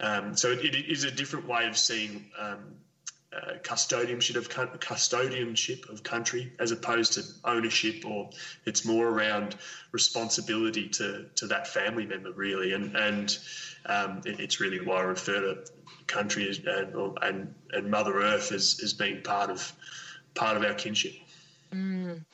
[0.00, 2.58] Um, so it, it is a different way of seeing um,
[3.32, 8.30] uh, custodianship of custodianship of country as opposed to ownership, or
[8.64, 9.56] it's more around
[9.92, 13.38] responsibility to to that family member really, and and
[13.86, 15.64] um, it, it's really why I refer to
[16.08, 19.72] country as, and, and and Mother Earth as as being part of
[20.34, 21.14] part of our kinship.
[21.72, 22.24] Mm,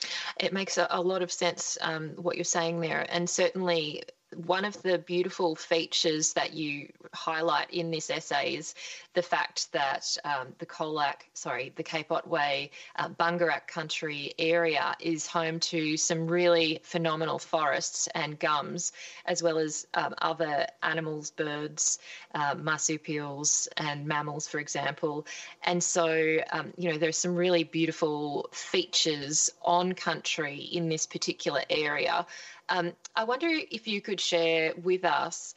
[0.41, 4.03] it makes a, a, lot of sense um, what you're saying there, and certainly
[4.35, 8.75] one of the beautiful features that you highlight in this essay is
[9.17, 15.27] the fact that um, the Colac, sorry, the Cape Otway, uh, Bangerak country area is
[15.27, 18.93] home to some really phenomenal forests and gums,
[19.25, 21.99] as well as um, other animals, birds,
[22.35, 25.27] uh, marsupials, and mammals, for example.
[25.65, 31.63] And so, um, you know, there's some really beautiful features on country in this particular
[31.71, 32.27] area.
[32.69, 35.55] Um, I wonder if you could share with us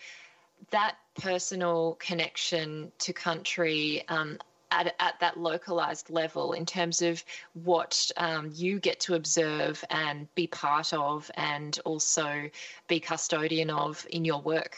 [0.71, 4.37] that personal connection to country um,
[4.71, 7.23] at, at that localized level in terms of
[7.53, 12.49] what um, you get to observe and be part of and also
[12.87, 14.75] be custodian of in your work.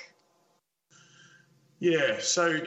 [1.80, 2.60] Yeah, so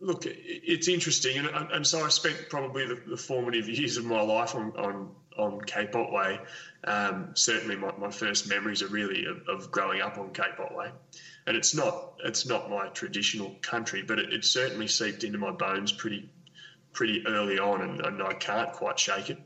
[0.00, 4.22] look, it's interesting, and, and so I spent probably the, the, formative years of my
[4.22, 6.38] life on, on on Cape Otway.
[6.84, 10.92] Um, certainly, my, my first memories are really of, of, growing up on Cape Otway,
[11.46, 15.50] and it's not it's not my traditional country, but it, it certainly seeped into my
[15.50, 16.28] bones pretty
[16.92, 19.38] pretty early on, and, and I can't quite shake it.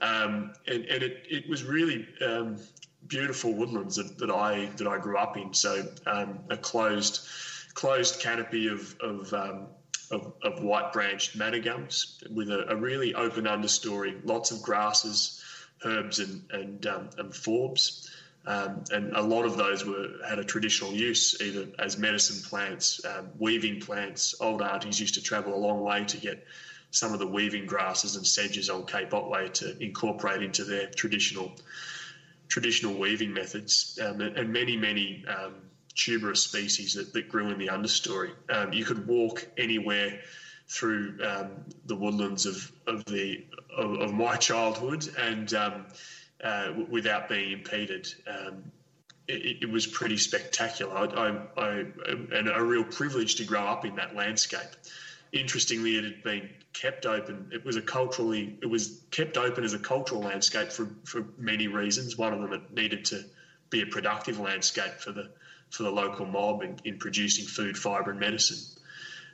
[0.00, 2.58] Um, and and it, it was really um,
[3.06, 5.52] beautiful woodlands that, that I that I grew up in.
[5.52, 7.26] So um, a closed
[7.74, 9.66] closed canopy of of um,
[10.10, 15.42] of, of white branched manna gums with a, a, really open understory, lots of grasses,
[15.84, 18.05] herbs, and and, um, and forbs.
[18.46, 23.04] Um, and a lot of those were had a traditional use, either as medicine plants,
[23.04, 24.36] um, weaving plants.
[24.40, 26.46] Old aunties used to travel a long way to get
[26.92, 31.52] some of the weaving grasses and sedges on Cape Otway to incorporate into their traditional
[32.48, 33.98] traditional weaving methods.
[34.00, 35.54] Um, and, many, many um,
[35.96, 38.30] tuberous species that, that grew in the understory.
[38.48, 40.20] Um, you could walk anywhere
[40.68, 43.44] through um, the woodlands of, of the
[43.76, 45.52] of, of my childhood and
[46.42, 48.08] uh, without being impeded.
[48.26, 48.64] Um,
[49.28, 50.96] it, it, was pretty spectacular.
[50.96, 51.68] I, I, I,
[52.32, 54.68] and a real privilege to grow up in that landscape.
[55.32, 57.50] Interestingly, it had been kept open.
[57.52, 61.66] It was a culturally, it was kept open as a cultural landscape for, for many
[61.66, 62.16] reasons.
[62.16, 63.24] One of them, it needed to
[63.70, 65.30] be a productive landscape for the
[65.70, 68.58] for the local mob in, in producing food, fibre, and medicine.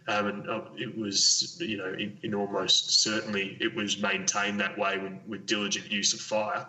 [0.08, 4.76] Um, and uh, it was, you know, in, in, almost certainly it was maintained that
[4.76, 6.66] way with, with diligent use of fire.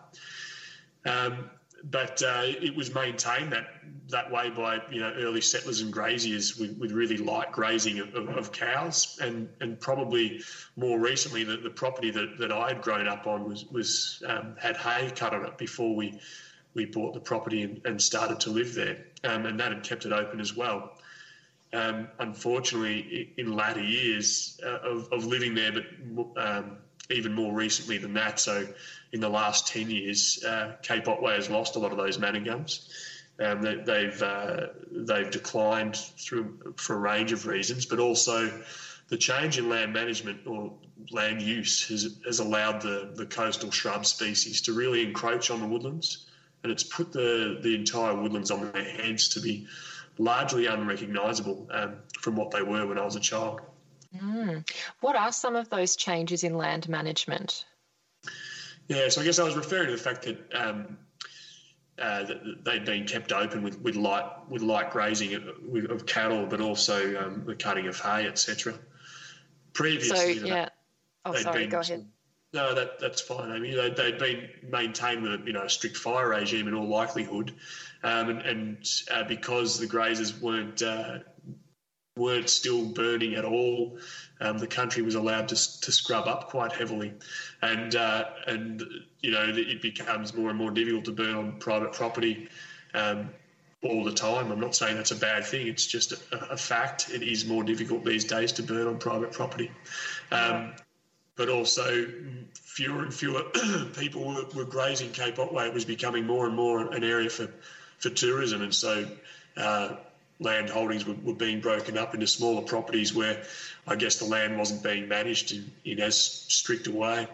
[1.06, 1.50] Um,
[1.84, 3.68] but uh, it was maintained that
[4.10, 8.16] that way by you know early settlers and graziers with, with really light grazing of,
[8.16, 10.42] of, of, cows, and and probably
[10.78, 14.56] more recently the, the property that, that I had grown up on was was um,
[14.58, 16.20] had hay cut on it before we
[16.74, 20.06] we bought the property and, and started to live there, um, and that had kept
[20.06, 20.93] it open as well.
[21.74, 25.86] Um, unfortunately, in latter years uh, of, of, living there, but
[26.38, 26.78] um,
[27.10, 28.68] even more recently than that, so
[29.12, 32.42] in the last 10 years, uh, Cape Otway has lost a lot of those manna
[32.42, 32.90] gums.
[33.40, 38.62] Um, they, have uh, they've declined through for a range of reasons, but also
[39.08, 40.74] the change in land management or
[41.10, 45.68] land use has, has allowed the, the coastal shrub species to really encroach on the
[45.68, 46.28] woodlands
[46.64, 49.68] and it's put the, the entire woodlands on their heads to be
[50.18, 53.62] largely unrecognisable um, from what they were when I was a child.
[54.16, 54.68] Mm.
[55.00, 57.66] What are some of those changes in land management?
[58.88, 60.98] Yeah, so I guess I was referring to the fact that, um,
[61.98, 65.44] uh, that they'd been kept open with, with light with light grazing of,
[65.90, 68.74] of cattle, but also um, the cutting of hay, etc.
[69.74, 70.70] Previously, so, yeah.
[71.26, 71.68] Oh, sorry.
[71.68, 72.06] Go ahead.
[72.54, 73.52] No, that that's fine.
[73.52, 76.88] I mean, they, they'd been maintained with you know a strict fire regime in all
[76.88, 77.52] likelihood,
[78.04, 81.20] um, and, and uh, because the grazers weren't uh,
[82.16, 83.98] weren't still burning at all,
[84.40, 87.14] um, the country was allowed to to scrub up quite heavily,
[87.64, 88.84] and uh, and
[89.22, 92.50] you know it becomes more and more difficult to burn on private property.
[92.94, 93.30] Um,
[93.82, 94.50] all the time.
[94.50, 95.68] I'm not saying that's a bad thing.
[95.68, 97.10] It's just a, a, fact.
[97.10, 99.72] It is more difficult these days to burn on private property.
[100.32, 100.74] Um,
[101.36, 102.06] but also
[102.54, 103.44] fewer and fewer
[103.98, 105.68] people were, were, grazing Cape Otway.
[105.68, 107.50] It was becoming more and more an area for,
[108.00, 109.06] for tourism, and so
[109.58, 109.96] uh,
[110.40, 113.44] land holdings were, were, being broken up into smaller properties where
[113.88, 117.28] I guess the land wasn't being managed in, in as strict a way.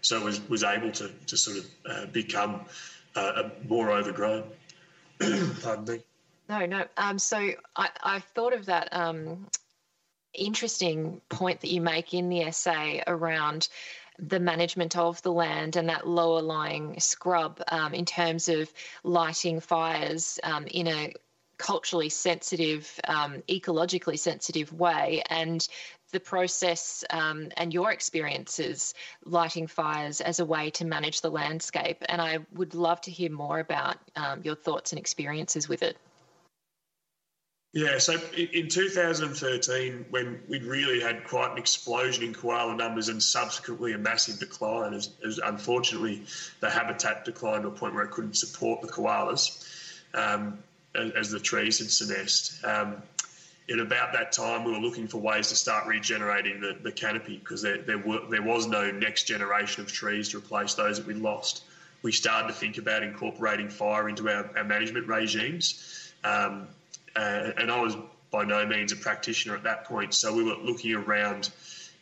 [0.00, 2.62] so it was was able to to sort of uh, become
[3.16, 4.44] uh, more overgrown.
[5.62, 6.02] Pardon me.
[6.48, 6.84] No, no.
[6.96, 9.46] Um, so I, I thought of that um,
[10.38, 13.68] interesting point that you make in the essay around
[14.18, 18.72] the management of the land and that lower lying scrub um, in terms of
[19.04, 21.12] lighting fires um, in a
[21.56, 25.68] culturally sensitive, um, ecologically sensitive way, and
[26.12, 28.94] the process um, and your experiences
[29.24, 32.02] lighting fires as a way to manage the landscape.
[32.08, 35.98] And I would love to hear more about um, your thoughts and experiences with it.
[37.74, 43.22] Yeah, so in 2013, when we'd really had quite an explosion in koala numbers and
[43.22, 46.22] subsequently a massive decline, as, as unfortunately
[46.60, 49.68] the habitat declined to a point where it couldn't support the koalas
[50.14, 50.58] um,
[50.94, 52.64] as, as, the trees had senesced.
[52.64, 53.02] Um,
[53.70, 57.36] at about that time, we were looking for ways to start regenerating the, the canopy
[57.36, 61.06] because there, there, were, there was no next generation of trees to replace those that
[61.06, 61.64] we lost.
[62.00, 66.14] We started to think about incorporating fire into our, our management regimes.
[66.24, 66.68] Um,
[67.18, 67.96] uh, and I was
[68.30, 70.14] by no means a practitioner at that point.
[70.14, 71.50] So we were looking around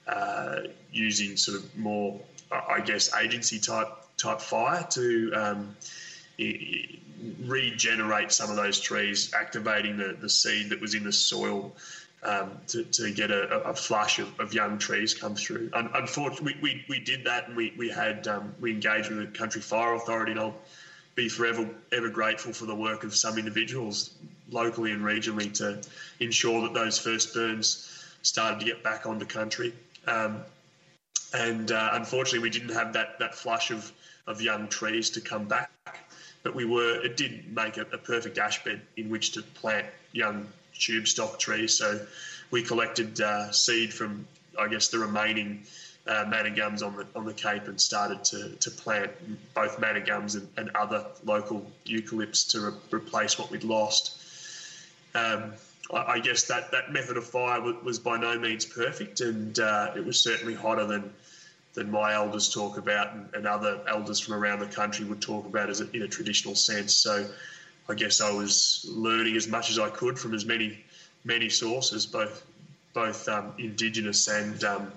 [0.06, 0.60] uh,
[0.92, 2.20] using sort of more,
[2.50, 3.88] I guess, agency type
[4.18, 5.76] type fire to um,
[7.44, 11.74] regenerate some of those trees, activating the, the seed that was in the soil
[12.22, 15.70] um, to, to get a, a flush of, of, young trees come through.
[15.74, 19.18] Un- unfortunately, we, we, we, did that and we, we had um, we engaged with
[19.18, 20.56] the Country Fire Authority and I'll
[21.14, 24.14] be forever ever grateful for the work of some individuals
[24.50, 25.80] locally and regionally to
[26.20, 29.72] ensure that those first burns started to get back onto country.
[30.06, 30.42] Um,
[31.34, 33.92] and uh, unfortunately, we didn't have that that flush of,
[34.26, 35.70] of young trees to come back.
[36.42, 39.86] But we were it did make a, a perfect ash bed in which to plant
[40.12, 40.46] young
[40.78, 41.74] tube stock trees.
[41.74, 42.06] So
[42.50, 44.26] we collected uh, seed from
[44.58, 45.66] I guess the remaining
[46.06, 46.24] uh,
[46.54, 49.10] gums on the on the Cape and started to, to plant
[49.54, 54.22] both gums and, and other local eucalypts to re- replace what we'd lost.
[55.16, 55.52] Um,
[55.92, 59.58] I, I, guess that, that method of fire was, was by no means perfect, and
[59.58, 61.12] uh, it was certainly hotter than
[61.74, 65.44] than my elders talk about, and, and, other elders from around the country would talk
[65.44, 66.94] about as a, in a traditional sense.
[66.94, 67.26] So,
[67.86, 70.84] I guess I was learning as much as I could from as many
[71.24, 72.44] many sources, both
[72.94, 74.92] both um, indigenous and um,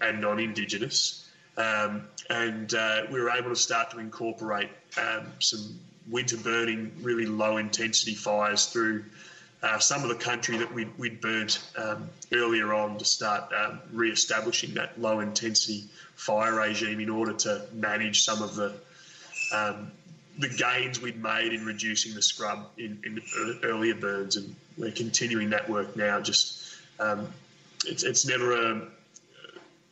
[0.00, 1.28] and non-indigenous.
[1.56, 5.78] Um, and uh, we were able to start to incorporate um, some
[6.08, 9.04] winter burning, really low intensity fires through
[9.62, 13.80] uh, some of the country that we'd, we'd burnt um, earlier on to start um,
[13.92, 15.84] re-establishing that low intensity
[16.14, 18.72] fire regime in order to manage some of the
[19.52, 19.90] um,
[20.38, 23.20] the gains we'd made in reducing the scrub in, in
[23.64, 26.20] earlier burns, and we're continuing that work now.
[26.20, 27.28] Just um,
[27.84, 28.82] it's it's never a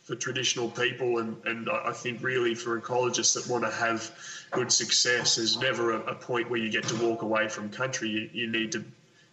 [0.04, 4.10] for traditional people, and, and I think really for ecologists that want to have
[4.50, 8.08] good success, there's never a, a point where you get to walk away from country.
[8.08, 8.82] You, you need to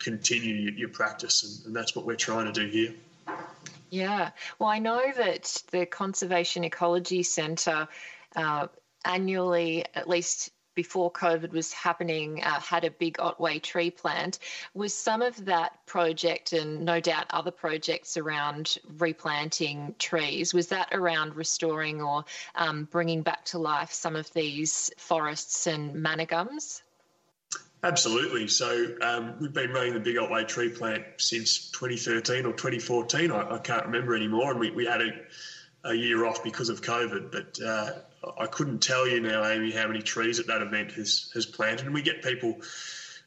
[0.06, 2.94] continue your, your practice, and, and, that's what we're trying to do here.
[3.90, 4.30] Yeah,
[4.60, 7.88] well, I know that the Conservation Ecology Centre
[8.36, 8.68] uh,
[9.04, 14.38] annually, at least before COVID was happening, uh, had a big Otway tree plant.
[14.76, 20.90] Was some of that project, and no doubt other projects around replanting trees, was that
[20.92, 26.84] around restoring or um, bringing back to life some of these forests and manna gums?
[27.86, 28.48] Absolutely.
[28.48, 33.32] So um, we've been running the Big Otway tree plant since 2013 or 2014.
[33.32, 34.50] I, I can't remember anymore.
[34.50, 35.12] And we, we had a,
[35.84, 37.32] a, year off because of COVID.
[37.32, 37.92] But uh,
[38.40, 41.86] I couldn't tell you now, Amy, how many trees at that event has has planted.
[41.86, 42.60] And we get people,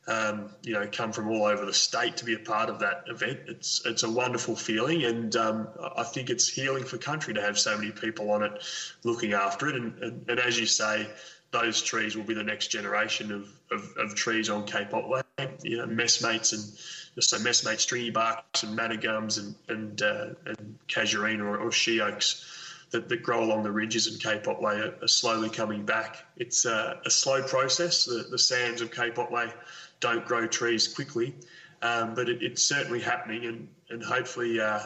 [0.08, 3.04] um, you know, come from all over the state to be a part of that
[3.06, 3.38] event.
[3.46, 7.60] It's it's a wonderful feeling, and um, I think it's healing for country to have
[7.60, 8.60] so many people on it,
[9.04, 9.76] looking after it.
[9.76, 11.08] And and, and as you say,
[11.50, 15.22] those trees will be the next generation of, of, of trees on Cape Otway.
[15.62, 16.62] You know, messmates and
[17.24, 22.44] so messmate stringy barks and manna and and, uh, and casuarina or, or she oaks
[22.90, 26.24] that, that grow along the ridges in Cape Otway are, are slowly coming back.
[26.36, 28.04] It's a, a slow process.
[28.04, 29.52] The, the, sands of Cape Otway
[30.00, 31.34] don't grow trees quickly,
[31.82, 34.60] um, but it, it's certainly happening, and, and hopefully.
[34.60, 34.80] Uh,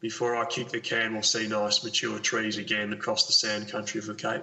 [0.00, 3.98] before I kick the can, we'll see nice mature trees again across the sand country
[3.98, 4.42] of the Cape.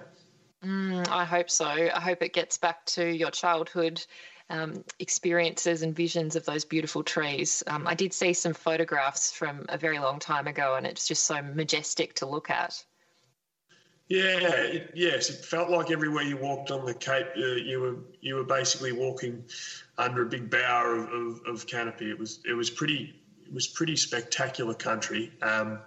[0.64, 1.66] Mm, I hope so.
[1.66, 4.04] I hope it gets back to your childhood
[4.50, 7.64] um, experiences and visions of those beautiful trees.
[7.68, 11.24] Um, I did see some photographs from a very long time ago, and it's just
[11.26, 12.84] so majestic to look at.
[14.08, 17.96] Yeah, it, yes, it felt like everywhere you walked on the Cape, uh, you were
[18.22, 19.44] you were basically walking
[19.98, 22.10] under a big bower of, of, of, canopy.
[22.10, 23.14] It was it was pretty
[23.46, 25.34] it was pretty spectacular country.
[25.42, 25.80] Um,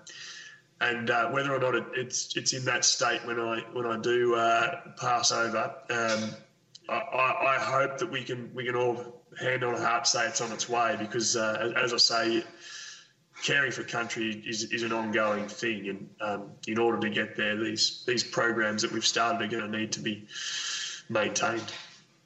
[0.81, 3.99] and uh, whether or not it, it's it's in that state when I when I
[3.99, 6.31] do uh, pass over, um,
[6.89, 10.51] I, I, hope that we can we can all hand on heart say it's on
[10.53, 12.45] its way because uh, as I say,
[13.43, 17.57] caring for country is, is an ongoing thing, and um, in order to get there,
[17.57, 20.27] these these programs that we've started are going to need to be
[21.09, 21.73] maintained.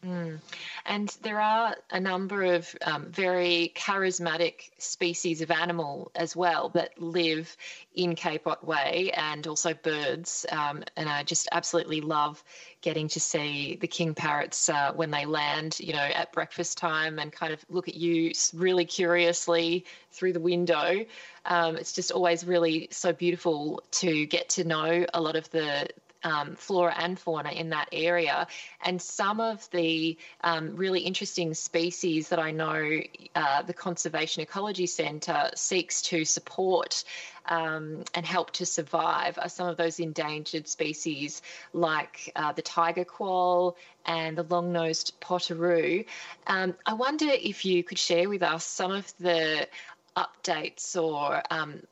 [0.05, 0.39] Mm.
[0.87, 7.01] And there are a number of um, very charismatic species of animal as well that
[7.01, 7.57] live
[7.95, 10.45] in Cape Otway and also birds.
[10.51, 12.43] Um, and I just absolutely love
[12.83, 17.19] getting to see the king parrots uh, when they land, you know, at breakfast time
[17.19, 21.07] and kind of look at you really curiously through the window.
[21.47, 25.89] Um, it's just always really so beautiful to get to know a lot of the
[26.25, 28.47] um, flora and fauna in that area.
[28.83, 33.01] And some of the um, really interesting species that I know
[33.35, 37.05] uh, the Conservation Ecology Centre seeks to support
[37.47, 41.43] um, and help to survive are some of those endangered species
[41.73, 43.77] like uh, the tiger quoll
[44.07, 46.07] and the long nosed potoroo.
[46.47, 49.69] Um, I wonder if you could share with us some of the
[50.17, 51.83] updates or um,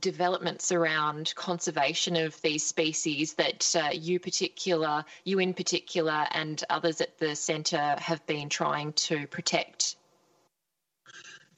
[0.00, 7.00] developments around conservation of these species that uh, you particular you in particular and others
[7.00, 9.96] at the centre have been trying to protect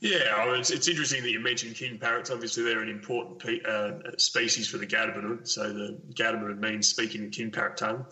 [0.00, 2.30] yeah, it's, it's interesting that you mentioned king parrots.
[2.30, 5.48] Obviously, they're an important pe- uh, species for the Gadubanud.
[5.48, 8.06] So the Gadubanud means speaking the king parrot tongue,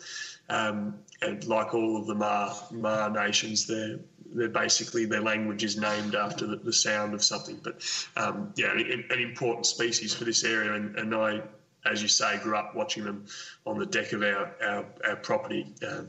[0.48, 4.00] um, and like all of the Ma Ma nations, they're
[4.36, 7.58] they're basically their language is named after the, the sound of something.
[7.62, 7.82] But
[8.16, 11.40] um, yeah, an, an, important species for this area, and, and, I,
[11.84, 13.24] as you say, grew up watching them
[13.64, 15.74] on the deck of our our, our property.
[15.86, 16.08] Um,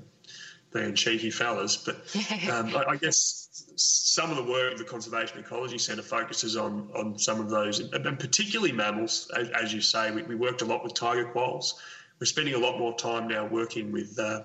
[0.74, 1.96] being cheeky fellas, but
[2.52, 6.90] um, I, I, guess some of the work of the Conservation Ecology Centre focuses on
[6.94, 9.32] on some of those, and, and particularly mammals.
[9.36, 11.82] As, as you say, we, we, worked a lot with tiger quolls.
[12.20, 14.42] We're spending a lot more time now working with uh,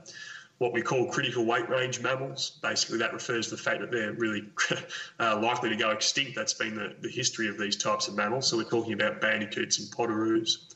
[0.58, 2.58] what we call critical weight range mammals.
[2.62, 4.44] Basically, that refers to the fact that they're really
[5.20, 6.34] uh, likely to go extinct.
[6.36, 8.46] That's been the, the history of these types of mammals.
[8.46, 10.72] So we're talking about bandicoots and potoroos.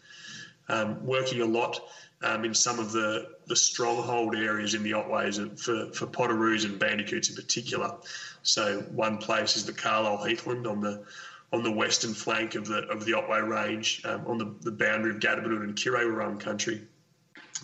[0.69, 1.81] Um, working a lot
[2.23, 6.79] um, in some of the, the stronghold areas in the Otways for, for potoroos and
[6.79, 7.95] bandicoots in particular.
[8.43, 11.05] So one place is the Carlisle heathland on the
[11.53, 15.13] on the western flank of the of the Otway Range, um, on the, the boundary
[15.13, 16.83] of Gadubanud and Kirrawurrung country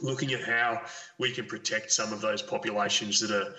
[0.01, 0.82] looking at how
[1.19, 3.55] we can protect some of those populations that are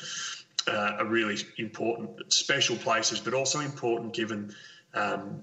[0.67, 4.55] uh, are really important, special places, but also important given
[4.93, 5.41] um,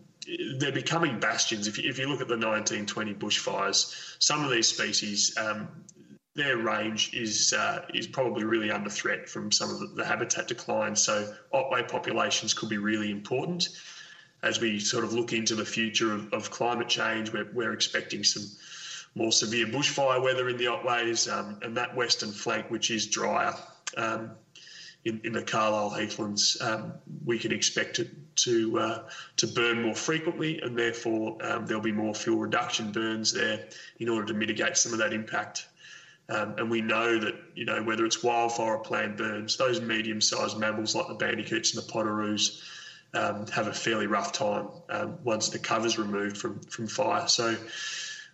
[0.59, 1.67] they're becoming bastions.
[1.67, 5.69] If you, if you look at the 1920 bushfires, some of these species, um,
[6.35, 10.47] their range is uh, is probably really under threat from some of the, the habitat
[10.49, 10.95] decline.
[10.95, 13.69] So Otway populations could be really important
[14.43, 17.33] as we sort of look into the future of, of climate change.
[17.33, 18.45] We're, we're expecting some
[19.15, 23.55] more severe bushfire weather in the Otways, um, and that western flank, which is drier
[23.97, 24.31] um,
[25.05, 26.93] in, in, the Carlisle heathlands, um,
[27.25, 31.93] we can expect it to uh, to burn more frequently, and therefore um, there'll be
[31.93, 33.67] more fuel reduction burns there
[33.99, 35.67] in order to mitigate some of that impact.
[36.29, 40.59] Um, and we know that you know whether it's wildfire or planned burns, those medium-sized
[40.59, 42.63] mammals like the bandicoots and the potoroos.
[43.13, 44.69] Um, have a fairly rough time
[45.25, 47.27] once the cover's removed from from fire.
[47.27, 47.57] So,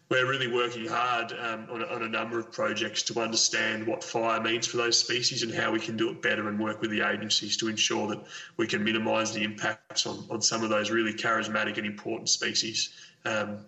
[0.09, 4.05] we're really working hard um, on, a, on, a, number of projects to understand what
[4.05, 6.91] fire means for those species and how we can do it better and work with
[6.91, 8.21] the agencies to ensure that
[8.57, 12.91] we can minimise the impacts on, on some of those really charismatic and important species.
[13.25, 13.59] Um,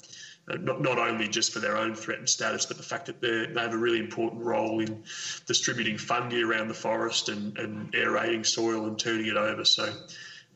[0.47, 3.74] not, not only just for their own threatened status, but the fact that they have
[3.74, 5.02] a really important role in
[5.47, 9.65] distributing fungi around the forest and, and aerating soil and turning it over.
[9.65, 9.93] So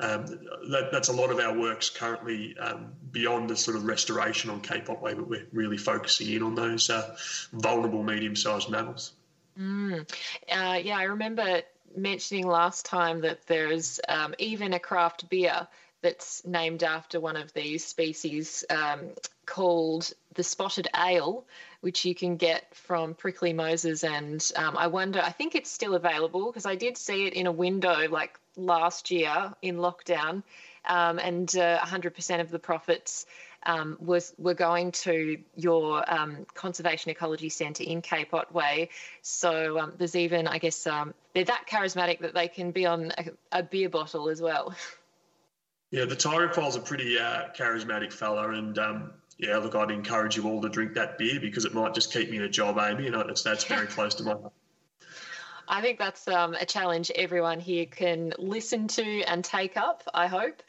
[0.02, 0.26] um,
[0.70, 4.60] that, that's a lot of our works currently um, beyond the sort of restoration on
[4.60, 7.16] Cape Otway, but we're really focusing in on those uh,
[7.52, 9.12] vulnerable medium-sized mammals.
[9.58, 10.00] Mm.
[10.50, 11.62] Uh, yeah, I remember
[11.96, 15.68] mentioning last time that there's um, even a craft beer
[16.00, 19.10] that's named after one of these species um,
[19.46, 21.44] called the Spotted Ale,
[21.80, 24.02] which you can get from Prickly Moses.
[24.02, 27.46] And um, I wonder, I think it's still available because I did see it in
[27.46, 30.42] a window like last year in lockdown,
[30.88, 33.26] um, and uh, 100% of the profits
[33.64, 38.88] um, was were going to your um, conservation ecology centre in Cape Otway.
[39.22, 43.12] So um, there's even, I guess, um, they're that charismatic that they can be on
[43.16, 44.74] a, a beer bottle as well.
[45.90, 46.16] Yeah, the
[46.54, 50.70] Quoll's a pretty uh, charismatic fella, and um, yeah, look, I'd encourage you all to
[50.70, 53.42] drink that beer because it might just keep me in a job, Amy, and that's
[53.42, 54.52] that's very close to my heart.
[55.68, 60.02] I think that's um, a challenge everyone here can listen to and take up.
[60.12, 60.62] I hope.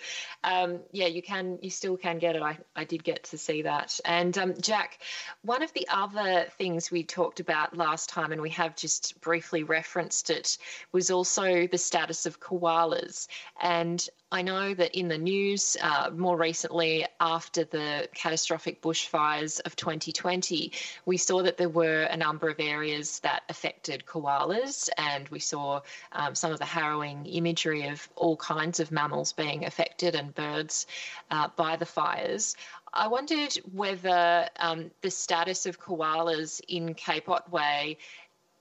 [0.43, 1.59] Um, yeah, you can.
[1.61, 2.41] You still can get it.
[2.41, 3.99] I, I did get to see that.
[4.05, 4.99] And um, Jack,
[5.43, 9.63] one of the other things we talked about last time, and we have just briefly
[9.63, 10.57] referenced it,
[10.91, 13.27] was also the status of koalas.
[13.61, 19.75] And I know that in the news uh, more recently, after the catastrophic bushfires of
[19.75, 20.71] 2020,
[21.05, 25.81] we saw that there were a number of areas that affected koalas, and we saw
[26.13, 30.87] um, some of the harrowing imagery of all kinds of mammals being affected and birds
[31.29, 32.55] uh, by the fires.
[32.91, 37.97] I wondered whether um, the status of koalas in Cape Otway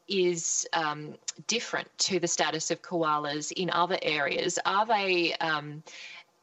[0.09, 1.15] is um,
[1.47, 4.59] different to the status of koalas in other areas.
[4.65, 5.83] Are they um,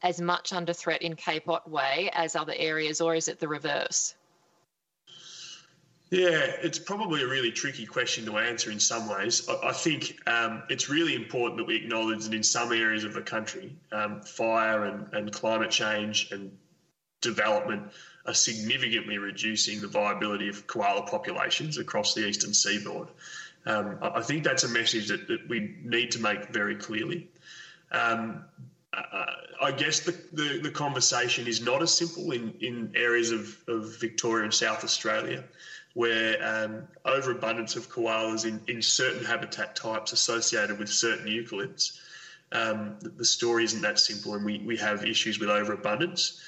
[0.02, 4.14] as much under threat in Cape Otway as other areas, or is it the reverse?
[6.10, 9.48] Yeah, it's probably a really tricky question to answer in some ways.
[9.48, 13.22] I, think um, it's really important that we acknowledge that in some areas of the
[13.22, 16.50] country, um, fire and, and climate change and
[17.20, 17.92] development
[18.26, 23.08] are significantly reducing the viability of koala populations across the eastern seaboard.
[23.66, 27.28] Um, I think that's a message that, that, we need to make very clearly.
[27.92, 28.44] Um,
[28.92, 34.00] I guess the, the, the, conversation is not as simple in, in areas of, of
[34.00, 35.44] Victoria and South Australia,
[35.94, 42.00] where um, overabundance of koalas in, in certain habitat types associated with certain eucalypts.
[42.52, 46.40] Um, the, the, story isn't that simple, and we, we have issues with overabundance.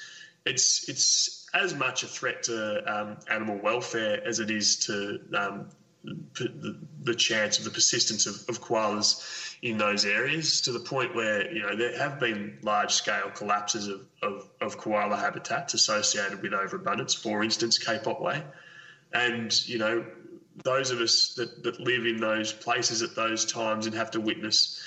[0.45, 5.69] It's it's as much a threat to um, animal welfare as it is to um,
[6.03, 11.15] the, the chance of the persistence of, of koalas in those areas to the point
[11.15, 16.41] where you know there have been large scale collapses of, of, of koala habitats associated
[16.41, 17.13] with overabundance.
[17.13, 18.43] For instance, Cape Otway,
[19.13, 20.05] and you know
[20.63, 24.19] those of us that, that live in those places at those times and have to
[24.19, 24.79] witness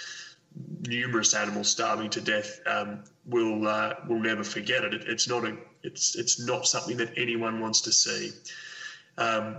[0.86, 4.94] numerous animals starving to death um, will uh, will never forget it.
[4.94, 5.04] it.
[5.06, 8.32] It's not a it's it's not something that anyone wants to see.
[9.18, 9.56] Um,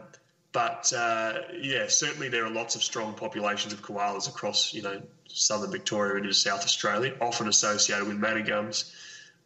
[0.58, 5.00] but uh, yeah, certainly there are lots of strong populations of koalas across you know
[5.28, 8.92] southern Victoria and into South Australia, often associated with gums.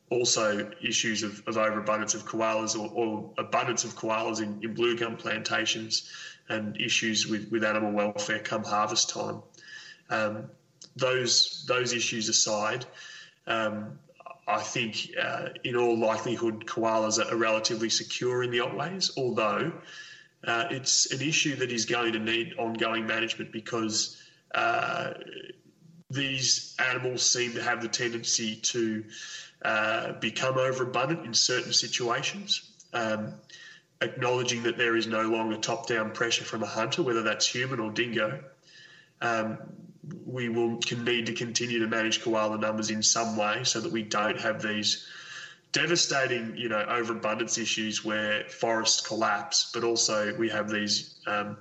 [0.09, 4.97] Also, issues of, of overabundance of koalas or, or abundance of koalas in, in blue
[4.97, 6.09] gum plantations,
[6.47, 9.41] and issues with, with animal welfare come harvest time.
[10.09, 10.45] Um,
[10.95, 12.85] those those issues aside,
[13.47, 13.99] um,
[14.47, 19.73] I think uh, in all likelihood koalas are relatively secure in the Otways, although
[20.45, 24.21] uh, it's an issue that is going to need ongoing management because
[24.55, 25.11] uh,
[26.09, 29.03] these animals seem to have the tendency to
[29.63, 32.71] uh, become overabundant in certain situations.
[32.93, 33.35] Um,
[34.01, 37.79] acknowledging that there is no longer top down pressure from a hunter, whether that's human
[37.79, 38.39] or dingo,
[39.21, 39.59] um,
[40.25, 43.91] we will can need to continue to manage koala numbers in some way so that
[43.91, 45.07] we don't have these
[45.71, 51.57] devastating, you know, overabundance issues where forests collapse, but also we have these, um,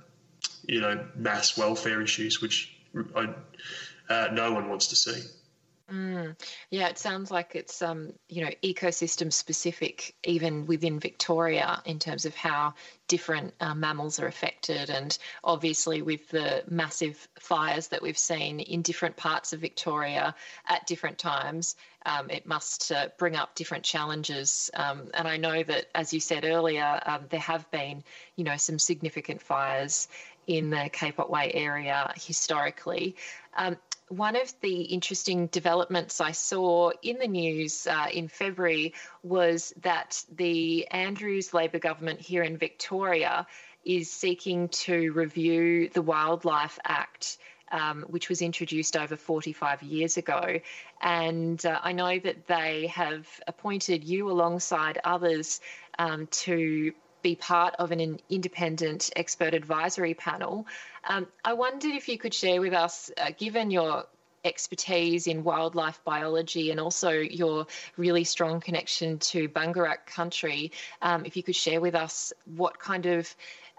[0.67, 2.75] you know, mass welfare issues, which
[3.15, 3.33] I,
[4.09, 5.21] uh, no one wants to see.
[5.91, 6.35] Mm.
[6.71, 12.25] Yeah, it sounds like it's um, you know ecosystem specific, even within Victoria, in terms
[12.25, 12.75] of how
[13.09, 18.83] different uh, mammals are affected, and obviously with the massive fires that we've seen in
[18.83, 20.33] different parts of Victoria
[20.65, 21.75] at different times,
[22.05, 24.71] um, it must uh, bring up different challenges.
[24.73, 28.01] Um, and I know that, as you said earlier, um, there have been
[28.37, 30.07] you know some significant fires
[30.47, 33.17] in the Cape Otway area historically.
[33.57, 33.75] Um,
[34.11, 38.93] one of the interesting developments I saw in the news uh, in February
[39.23, 43.47] was that the Andrews Labor government here in Victoria
[43.85, 47.37] is seeking to review the Wildlife Act.
[47.73, 50.59] Um, which was introduced over 45 years ago.
[51.01, 55.61] And uh, I know that they have appointed you alongside others
[55.97, 60.65] um, to be part of an independent expert advisory panel.
[61.07, 64.05] Um, I wondered if you could share with us, uh, given your
[64.43, 67.67] expertise in wildlife biology and also your
[67.97, 70.71] really strong connection to Bangerak country,
[71.01, 73.33] um, if you could share with us what kind of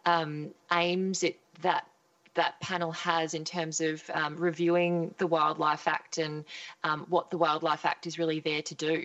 [0.06, 1.86] um, aims it that
[2.34, 6.46] that panel has in terms of um, reviewing the Wildlife Act and
[6.82, 9.04] um, what the Wildlife Act is really there to do.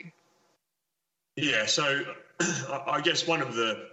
[1.36, 2.04] Yeah, so
[2.40, 3.90] I guess one of the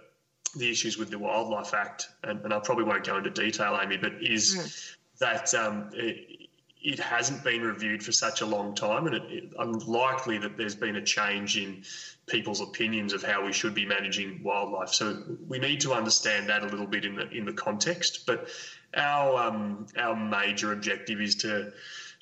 [0.55, 3.97] the issues with the Wildlife Act, and, and I probably won't go into detail, Amy,
[3.97, 4.95] but is mm.
[5.19, 6.49] that um, it,
[6.81, 10.75] it, hasn't been reviewed for such a long time, and it, it, unlikely that there's
[10.75, 11.83] been a change in
[12.27, 14.89] people's opinions of how we should be managing wildlife.
[14.89, 18.25] So we need to understand that a little bit in the in the context.
[18.25, 18.49] But
[18.95, 21.71] our um, our major objective is to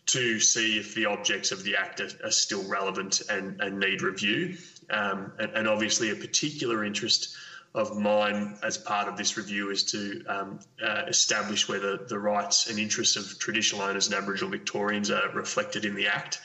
[0.05, 4.01] to see if the objects of the act are, are still relevant and, and need
[4.01, 4.57] review.
[4.89, 7.37] Um, and, and, obviously, a particular interest
[7.75, 12.69] of mine as part of this review is to um, uh, establish whether the rights
[12.69, 16.39] and interests of traditional owners and Aboriginal Victorians are reflected in the Act.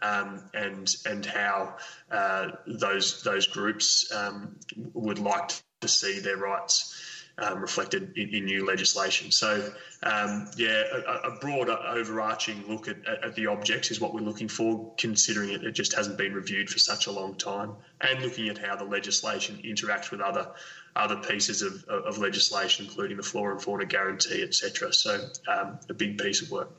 [0.00, 1.76] Um, and and how
[2.10, 4.56] uh, those those groups um,
[4.94, 9.30] would like to see their rights um, reflected in, in, new legislation.
[9.30, 9.72] So,
[10.02, 14.48] um, yeah, a, a, broad overarching look at, at, the objects is what we're looking
[14.48, 17.72] for, considering it, it just hasn't been reviewed for such a long time,
[18.02, 20.48] and looking at how the legislation interacts with other
[20.94, 24.92] other pieces of, of legislation, including the flora and fauna guarantee, etc.
[24.92, 26.70] So, um, a big piece of work.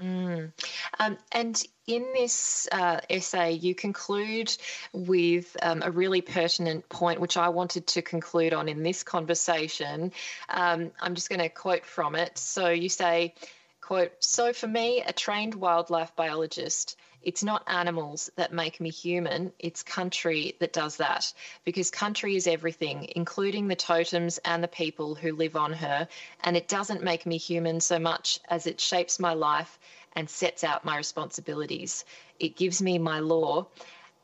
[0.00, 0.52] Mm.
[0.98, 4.56] Um, and in this uh, essay, you conclude
[4.92, 10.12] with um, a really pertinent point, which I wanted to conclude on in this conversation.
[10.48, 12.38] Um, I'm just going to quote from it.
[12.38, 13.34] So you say,
[13.80, 19.52] quote, so for me, a trained wildlife biologist, it's not animals that make me human,
[19.58, 21.32] it's country that does that.
[21.64, 26.08] Because country is everything, including the totems and the people who live on her.
[26.44, 29.78] And it doesn't make me human so much as it shapes my life
[30.16, 32.04] and sets out my responsibilities.
[32.38, 33.66] It gives me my law.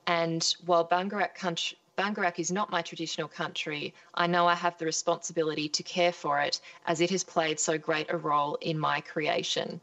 [0.07, 4.85] And while Bangerak country, Bangerak is not my traditional country, I know I have the
[4.85, 9.01] responsibility to care for it as it has played so great a role in my
[9.01, 9.81] creation.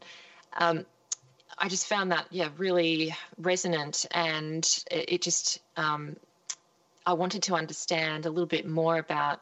[0.58, 0.86] Um,
[1.56, 6.16] I just found that, yeah, really resonant, and it, it just, um,
[7.06, 9.40] I wanted to understand a little bit more about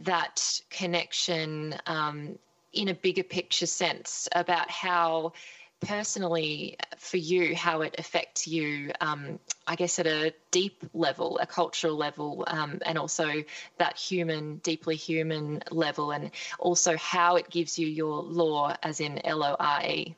[0.00, 2.38] that connection um,
[2.72, 5.32] in a bigger picture sense about how
[5.80, 11.46] personally for you how it affects you um, i guess at a deep level a
[11.46, 13.42] cultural level um, and also
[13.78, 19.24] that human deeply human level and also how it gives you your law as in
[19.24, 20.14] l-o-r-e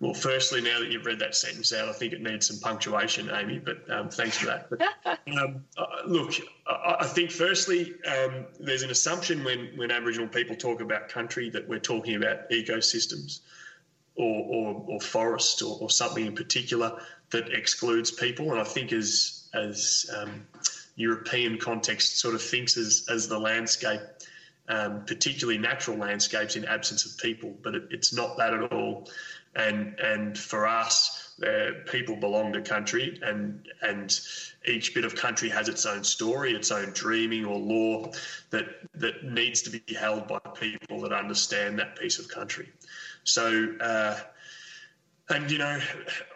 [0.00, 3.30] well, firstly, now that you've read that sentence out, I think it needs some punctuation,
[3.32, 4.68] Amy, but um, thanks for that.
[4.68, 4.82] But,
[5.38, 6.32] um, uh, look,
[6.66, 11.48] I, I, think firstly, um, there's an assumption when, when Aboriginal people talk about country
[11.50, 13.40] that we're talking about ecosystems
[14.16, 17.00] or, or, or forest or, or, something in particular
[17.30, 18.50] that excludes people.
[18.50, 20.46] And I think as, as um,
[20.96, 24.00] European context sort of thinks as, as the landscape,
[24.68, 29.08] um, particularly natural landscapes in absence of people, but it, it's not that at all.
[29.56, 34.20] And, and for us, uh, people belong to country, and and
[34.66, 38.12] each bit of country has its own story, its own dreaming or law
[38.50, 42.70] that that needs to be held by people that understand that piece of country.
[43.24, 44.20] So, uh,
[45.28, 45.80] and you know,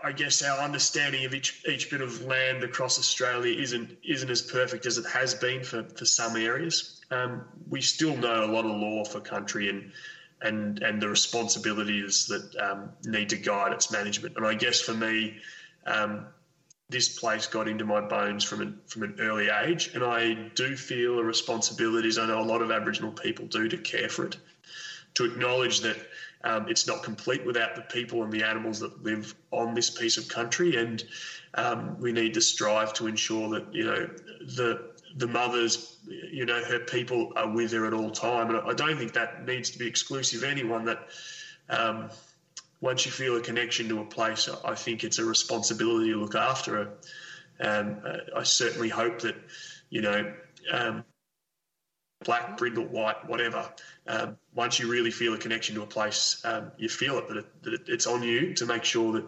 [0.02, 4.42] I guess our understanding of each each bit of land across Australia isn't isn't as
[4.42, 7.04] perfect as it has been for for some areas.
[7.10, 9.92] Um, we still know a lot of law for country and
[10.42, 14.36] and and the responsibilities that um, need to guide its management.
[14.36, 15.36] And I guess for me,
[15.86, 16.26] um,
[16.88, 20.76] this place got into my bones from an, from an early age, and I do
[20.76, 24.38] feel a responsibility, I know a lot of Aboriginal people do, to care for it,
[25.14, 25.96] to acknowledge that
[26.44, 30.16] um, it's not complete without the people and the animals that live on this piece
[30.16, 31.04] of country, and
[31.54, 34.08] um, we need to strive to ensure that you know
[34.56, 38.50] the the mothers, you know, her people are with her at all time.
[38.50, 40.44] And I don't think that needs to be exclusive.
[40.44, 41.08] Anyone that
[41.68, 42.10] um,
[42.80, 46.34] once you feel a connection to a place, I think it's a responsibility to look
[46.34, 46.90] after her.
[47.60, 48.02] Um,
[48.36, 49.34] I certainly hope that
[49.90, 50.32] you know
[50.72, 51.04] um,
[52.24, 53.68] black, brindle, white, whatever.
[54.06, 57.36] Um, once you really feel a connection to a place, um, you feel it that,
[57.36, 59.24] it, that it's on you to make sure that,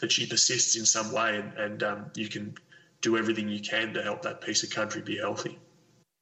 [0.00, 2.54] that she persists in some way and, and um, you can
[3.00, 5.58] do everything you can to help that piece of country be healthy.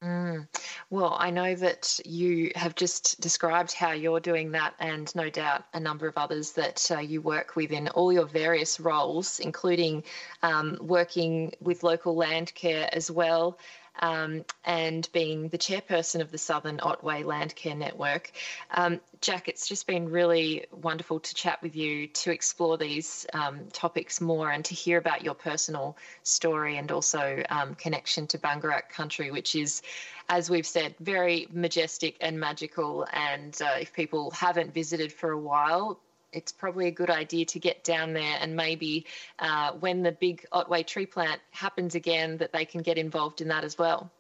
[0.05, 0.47] Mm.
[0.90, 5.65] Well, I know that you have just described how you're doing that, and no doubt
[5.73, 10.05] a number of others that uh, you work with in all your various roles, including
[10.43, 13.59] um, working with local land care as well
[14.01, 18.31] um, and being the chairperson of the Southern Otway Landcare Network.
[18.70, 23.66] Um, Jack, it's just been really wonderful to chat with you to explore these um,
[23.73, 28.90] topics more and to hear about your personal story and also um, connection to Bangerak
[28.90, 29.82] country, which is,
[30.28, 33.06] as we've said, very majestic and magical.
[33.12, 35.98] And uh, if people haven't visited for a while,
[36.32, 39.07] it's probably a good idea to get down there and maybe
[39.39, 43.48] uh, when the big Otway tree plant happens again, that they can get involved in
[43.48, 44.11] that as well.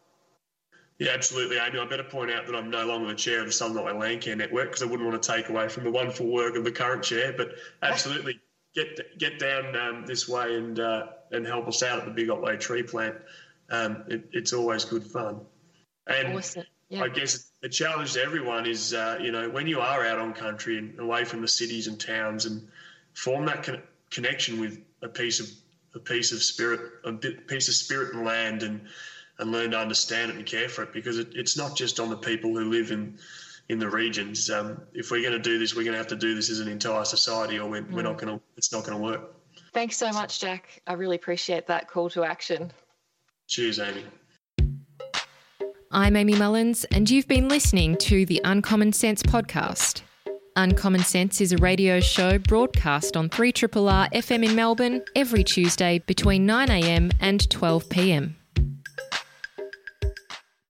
[0.98, 1.78] Yeah, absolutely, Amy.
[1.78, 4.36] I better point out that I'm no longer the chair of the Southern Otway Landcare
[4.36, 7.02] Network because I wouldn't want to take away from the wonderful work of the current
[7.02, 7.34] chair.
[7.36, 7.50] But
[7.82, 8.40] absolutely,
[8.74, 12.30] get get down um, this way and uh, and help us out at the Big
[12.30, 13.16] Otway Tree Plant.
[13.68, 15.40] Um, it, it's always good fun.
[16.06, 16.64] And awesome.
[16.88, 17.02] Yeah.
[17.02, 20.32] I guess the challenge to everyone is, uh, you know, when you are out on
[20.32, 22.66] country and away from the cities and towns, and
[23.14, 25.48] form that con- connection with a piece of
[25.94, 28.82] a piece of spirit, a bit, piece of spirit and land, and
[29.38, 32.08] and learn to understand it and care for it, because it, it's not just on
[32.08, 33.18] the people who live in
[33.68, 34.48] in the regions.
[34.50, 36.60] Um, if we're going to do this, we're going to have to do this as
[36.60, 37.92] an entire society, or we're, mm.
[37.92, 38.44] we're not going to.
[38.56, 39.34] It's not going to work.
[39.72, 40.82] Thanks so much, Jack.
[40.86, 42.72] I really appreciate that call to action.
[43.48, 44.04] Cheers, Amy.
[45.92, 50.02] I'm Amy Mullins, and you've been listening to the Uncommon Sense podcast.
[50.56, 56.46] Uncommon Sense is a radio show broadcast on 3RRR FM in Melbourne every Tuesday between
[56.46, 58.34] 9am and 12pm.